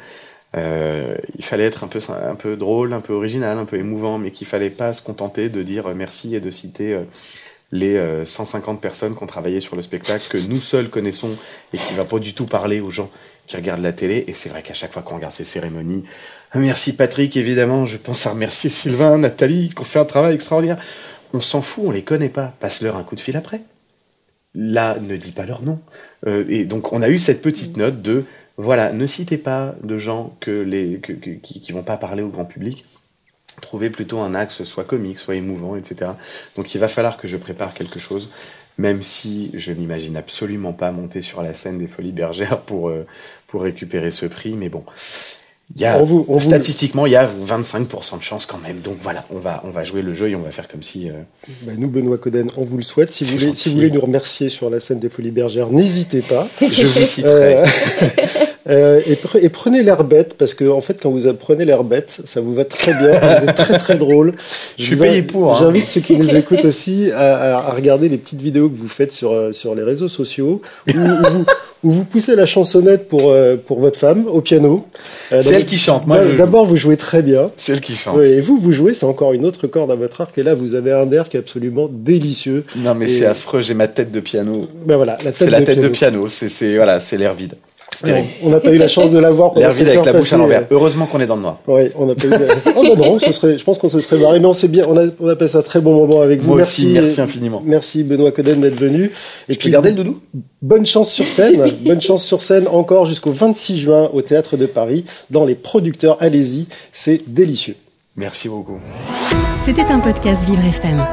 euh, 0.56 1.16
il 1.38 1.44
fallait 1.44 1.66
être 1.66 1.84
un 1.84 2.36
peu, 2.36 2.56
drôle, 2.56 2.94
un 2.94 3.02
peu 3.02 3.14
original, 3.14 3.58
un 3.58 3.66
peu 3.66 3.78
émouvant, 3.78 4.18
mais 4.18 4.32
qu'il 4.32 4.48
fallait 4.48 4.70
pas 4.70 4.94
se 4.94 5.02
contenter 5.02 5.50
de 5.50 5.64
dire 5.64 5.94
merci 5.96 6.36
et 6.36 6.40
de 6.40 6.52
citer 6.52 6.94
euh, 6.94 7.04
les 7.72 7.98
euh, 7.98 8.26
150 8.26 8.80
personnes 8.80 9.16
qui 9.16 9.24
ont 9.24 9.28
travaillé 9.28 9.60
sur 9.60 9.76
le 9.76 9.82
spectacle 9.82 10.26
que 10.30 10.38
nous 10.38 10.62
seuls 10.62 10.90
connaissons 10.90 11.32
et 11.74 11.78
qui 11.78 11.94
va 11.96 12.06
pas 12.06 12.20
du 12.20 12.34
tout 12.34 12.46
parler 12.46 12.80
aux 12.80 12.92
gens 12.92 13.10
qui 13.48 13.58
regardent 13.58 13.82
la 13.82 13.92
télé. 13.92 14.24
Et 14.28 14.34
c'est 14.34 14.50
vrai 14.50 14.62
qu'à 14.62 14.74
chaque 14.74 14.94
fois 14.94 15.02
qu'on 15.02 15.16
regarde 15.16 15.34
ces 15.34 15.44
cérémonies, 15.44 16.06
merci 16.54 16.96
Patrick, 16.96 17.36
évidemment, 17.36 17.86
je 17.86 17.98
pense 17.98 18.26
à 18.26 18.32
remercier 18.32 18.70
Sylvain, 18.70 19.18
Nathalie, 19.18 19.70
qui 19.70 19.82
ont 19.82 19.86
fait 19.86 20.00
un 20.00 20.06
travail 20.06 20.36
extraordinaire. 20.36 20.80
On 21.34 21.42
s'en 21.42 21.62
fout, 21.62 21.84
on 21.88 21.92
les 21.92 22.04
connaît 22.04 22.30
pas. 22.30 22.54
Passe-leur 22.62 22.96
un 22.96 23.04
coup 23.04 23.16
de 23.16 23.20
fil 23.20 23.36
après. 23.36 23.60
là 24.54 24.98
ne 25.02 25.18
dit 25.18 25.32
pas 25.32 25.46
leur 25.46 25.64
nom. 25.64 25.80
Euh, 26.28 26.46
et 26.48 26.64
donc 26.64 26.94
on 26.94 27.02
a 27.02 27.10
eu 27.10 27.20
cette 27.20 27.42
petite 27.42 27.76
note 27.76 28.02
de 28.02 28.24
voilà, 28.58 28.92
ne 28.94 29.06
citez 29.06 29.38
pas 29.38 29.76
de 29.84 29.98
gens 29.98 30.36
que 30.40 30.52
les 30.62 31.00
que, 31.00 31.12
que- 31.14 31.32
qui, 31.32 31.60
qui 31.62 31.72
vont 31.72 31.84
pas 31.84 31.98
parler 31.98 32.24
au 32.24 32.30
grand 32.30 32.46
public. 32.46 32.86
Trouvez 33.62 33.90
plutôt 33.90 34.20
un 34.20 34.36
axe 34.36 34.64
soit 34.64 34.84
comique, 34.84 35.18
soit 35.20 35.36
émouvant, 35.36 35.76
etc. 35.78 36.12
Donc 36.58 36.74
il 36.76 36.78
va 36.80 36.88
falloir 36.90 37.18
que 37.18 37.28
je 37.28 37.38
prépare 37.38 37.74
quelque 37.74 38.00
chose, 38.00 38.30
même 38.78 39.02
si 39.02 39.52
je 39.54 39.72
n'imagine 39.72 40.18
absolument 40.18 40.74
pas 40.74 40.92
monter 40.92 41.22
sur 41.22 41.42
la 41.42 41.54
scène 41.54 41.78
des 41.78 41.88
Folies 41.88 42.12
Bergères 42.12 42.60
pour 42.62 42.90
euh, 42.90 43.06
pour 43.48 43.62
récupérer 43.62 44.12
ce 44.12 44.26
prix. 44.26 44.54
Mais 44.54 44.68
bon, 44.68 44.84
il 45.74 45.82
y 45.82 45.86
a 45.86 45.98
On 46.00 46.04
vous- 46.04 46.26
on 46.28 46.34
vous- 46.38 46.46
statistiquement 46.50 47.06
il 47.06 47.14
y 47.14 47.16
a 47.16 47.26
25% 47.26 48.18
de 48.18 48.22
chance 48.24 48.46
quand 48.46 48.58
même. 48.60 48.82
Donc 48.82 48.98
voilà, 49.00 49.26
on 49.34 49.40
va 49.40 49.62
on 49.66 49.70
va 49.70 49.86
jouer 49.86 50.02
le 50.02 50.14
jeu 50.14 50.30
et 50.30 50.36
on 50.36 50.42
va 50.42 50.52
faire 50.52 50.68
comme 50.68 50.84
si. 50.84 51.10
euh, 51.10 51.14
Bah, 51.62 51.72
nous, 51.78 51.88
Benoît 51.88 52.18
Coden, 52.18 52.52
on 52.58 52.66
vous 52.66 52.76
le 52.76 52.84
souhaite. 52.84 53.14
Si 53.14 53.24
vous, 53.24 53.32
voulez, 53.36 53.48
gentil. 53.48 53.58
si 53.62 53.70
vous 53.70 53.76
voulez 53.76 53.90
nous 53.92 54.02
remercier 54.02 54.50
sur 54.50 54.70
la 54.70 54.82
scène 54.82 55.00
des 55.00 55.10
Folies 55.10 55.32
Bergères, 55.32 55.70
n'hésitez 55.72 56.22
pas. 56.22 56.46
je 56.60 56.86
vous 56.86 57.06
citerai. 57.06 57.56
Euh, 57.60 57.66
euh, 58.70 59.00
et, 59.06 59.14
pre- 59.16 59.40
et 59.44 59.50
prenez 59.50 59.84
l'air 59.84 60.04
bête, 60.04 60.36
parce 60.38 60.54
que 60.56 60.66
en 60.70 60.82
fait, 60.82 60.98
quand 61.02 61.12
vous 61.12 61.28
apprenez 61.28 61.66
l'air 61.66 61.84
bête, 61.84 62.20
ça 62.26 62.42
vous 62.42 62.54
va 62.54 62.66
très 62.66 62.94
bien, 62.94 63.12
vous 63.40 63.50
êtes 63.50 63.56
très 63.56 63.78
très 63.78 63.96
drôle. 63.98 64.34
Je 64.78 64.84
suis 64.84 64.96
vous 64.96 65.04
payé 65.04 65.22
pour, 65.22 65.54
hein. 65.54 65.58
J'invite 65.60 65.88
ceux 65.88 66.02
qui 66.02 66.18
nous 66.18 66.36
écoutent 66.36 66.66
aussi 66.66 67.12
à, 67.12 67.36
à- 67.58 67.70
à 67.70 67.72
regarder 67.74 68.10
les 68.10 68.18
petites 68.18 68.42
vidéos 68.42 68.70
que 68.70 68.78
vous 68.80 68.88
faites 68.88 69.12
sur, 69.12 69.32
euh, 69.32 69.52
sur 69.54 69.76
les 69.76 69.84
réseaux 69.84 70.08
sociaux, 70.10 70.62
où, 70.88 70.92
où 70.98 71.32
vous, 71.32 71.46
où 71.84 71.90
vous 71.92 72.04
poussez 72.06 72.36
la 72.36 72.46
chansonnette 72.48 73.08
pour, 73.08 73.30
euh, 73.30 73.56
pour 73.58 73.80
votre 73.80 74.00
femme 74.00 74.26
au 74.28 74.42
piano. 74.42 74.86
Euh, 75.32 75.42
C'est 75.44 75.54
elle 75.54 75.66
qui 75.66 75.78
chante. 75.78 76.08
Moi, 76.08 76.26
je- 76.26 76.34
D'abord, 76.36 76.66
vous 76.66 76.78
jouez 76.78 76.98
très 76.98 77.22
bien. 77.22 77.52
c'est 77.58 77.74
elle 77.74 77.82
qui 77.82 77.94
chante. 77.96 78.18
Ouais, 78.18 78.32
et 78.32 78.42
vous, 78.42 78.58
vous 78.58 78.72
jouez, 78.72 78.94
c'est 78.94 79.06
encore 79.06 79.34
une 79.34 79.46
autre 79.46 79.68
corde 79.68 79.92
à 79.92 79.96
votre 79.96 80.22
arc. 80.22 80.36
Et 80.40 80.44
là, 80.44 80.56
vous 80.56 80.74
avez 80.74 80.92
un 80.92 81.10
air 81.12 81.30
qui 81.30 81.38
est 81.38 81.40
absolument 81.40 81.88
délicieux. 81.92 82.64
Non 82.78 82.96
mais 82.96 83.06
Et- 83.06 83.10
c'est 83.10 83.26
affreux. 83.28 83.62
J'ai 83.62 83.76
ma 83.76 83.88
tête 83.88 84.12
de 84.12 84.20
piano. 84.20 84.68
Ben 84.86 84.96
voilà, 84.96 85.14
la 85.24 85.32
tête 85.32 85.36
C'est 85.38 85.50
la 85.52 85.62
tête 85.62 85.80
de 85.80 85.88
piano. 85.90 86.18
piano. 86.24 86.28
C'est 86.28 86.48
c'est 86.48 86.76
voilà, 86.76 87.00
c'est 87.00 87.18
l'air 87.18 87.34
vide. 87.36 87.54
On 88.44 88.50
n'a 88.50 88.60
pas 88.60 88.72
eu 88.72 88.78
la 88.78 88.88
chance 88.88 89.12
de 89.12 89.20
la 89.20 89.32
voir 89.32 89.50
pendant 89.54 89.62
L'air 89.62 89.72
cette 89.74 89.80
vide 89.88 89.90
avec 89.98 90.06
la 90.06 90.14
bouche 90.14 90.34
à 90.34 90.38
l'envers. 90.38 90.64
Heureusement 90.72 91.06
qu'on 91.06 91.20
est 91.20 91.28
dans 91.28 91.36
le 91.36 91.42
noir. 91.42 91.58
Oui, 91.68 91.84
on 91.96 92.06
n'a 92.08 92.16
pas 92.16 92.26
eu. 92.28 92.30
de- 92.30 92.48
Oh 92.76 92.84
bah 92.96 93.06
non, 93.08 93.20
ce 93.20 93.32
serait, 93.32 93.58
je 93.58 93.64
pense 93.64 93.78
qu'on 93.78 93.90
se 93.90 94.00
serait 94.00 94.18
barré. 94.18 94.40
Non, 94.40 94.54
c'est 94.54 94.68
bien. 94.68 94.86
On 94.90 94.98
a, 94.98 95.06
on 95.20 95.28
a 95.30 95.36
passé 95.36 95.56
un 95.58 95.62
très 95.62 95.80
bon 95.82 95.96
moment 95.96 96.22
avec 96.22 96.42
vous. 96.42 96.48
Moi 96.50 96.58
merci, 96.58 96.86
aussi, 96.86 96.94
merci 96.94 97.22
infiniment. 97.22 97.62
Merci 97.66 98.04
Benoît 98.04 98.32
Coden 98.32 98.60
d'être 98.62 98.80
venu. 98.80 99.12
Et 99.50 99.54
Je 99.54 99.60
peux 99.60 99.70
garder 99.70 99.90
le 99.92 99.96
doudou 99.98 100.20
bonne 100.62 100.86
chance 100.86 101.12
sur 101.12 101.26
scène. 101.26 101.64
bonne 101.86 102.02
chance 102.02 102.24
sur 102.24 102.42
scène 102.42 102.68
encore 102.68 103.06
jusqu'au 103.06 103.32
26 103.32 103.78
juin 103.78 104.10
au 104.14 104.22
Théâtre 104.22 104.58
de 104.58 104.66
Paris 104.66 105.06
dans 105.30 105.46
les 105.46 105.56
producteurs. 105.56 106.18
Allez-y, 106.20 106.68
c'est 106.92 107.22
délicieux. 107.28 107.76
Merci 108.18 108.50
beaucoup. 108.50 108.78
C'était 109.64 109.84
un 109.92 110.00
podcast 110.00 110.46
Vivre 110.46 110.64
FM. 110.66 111.04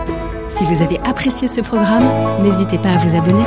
Si 0.49 0.65
vous 0.65 0.83
avez 0.83 0.99
apprécié 1.05 1.49
ce 1.49 1.61
programme, 1.63 2.05
n'hésitez 2.43 2.79
pas 2.79 2.91
à 2.91 2.99
vous 2.99 3.17
abonner. 3.17 3.43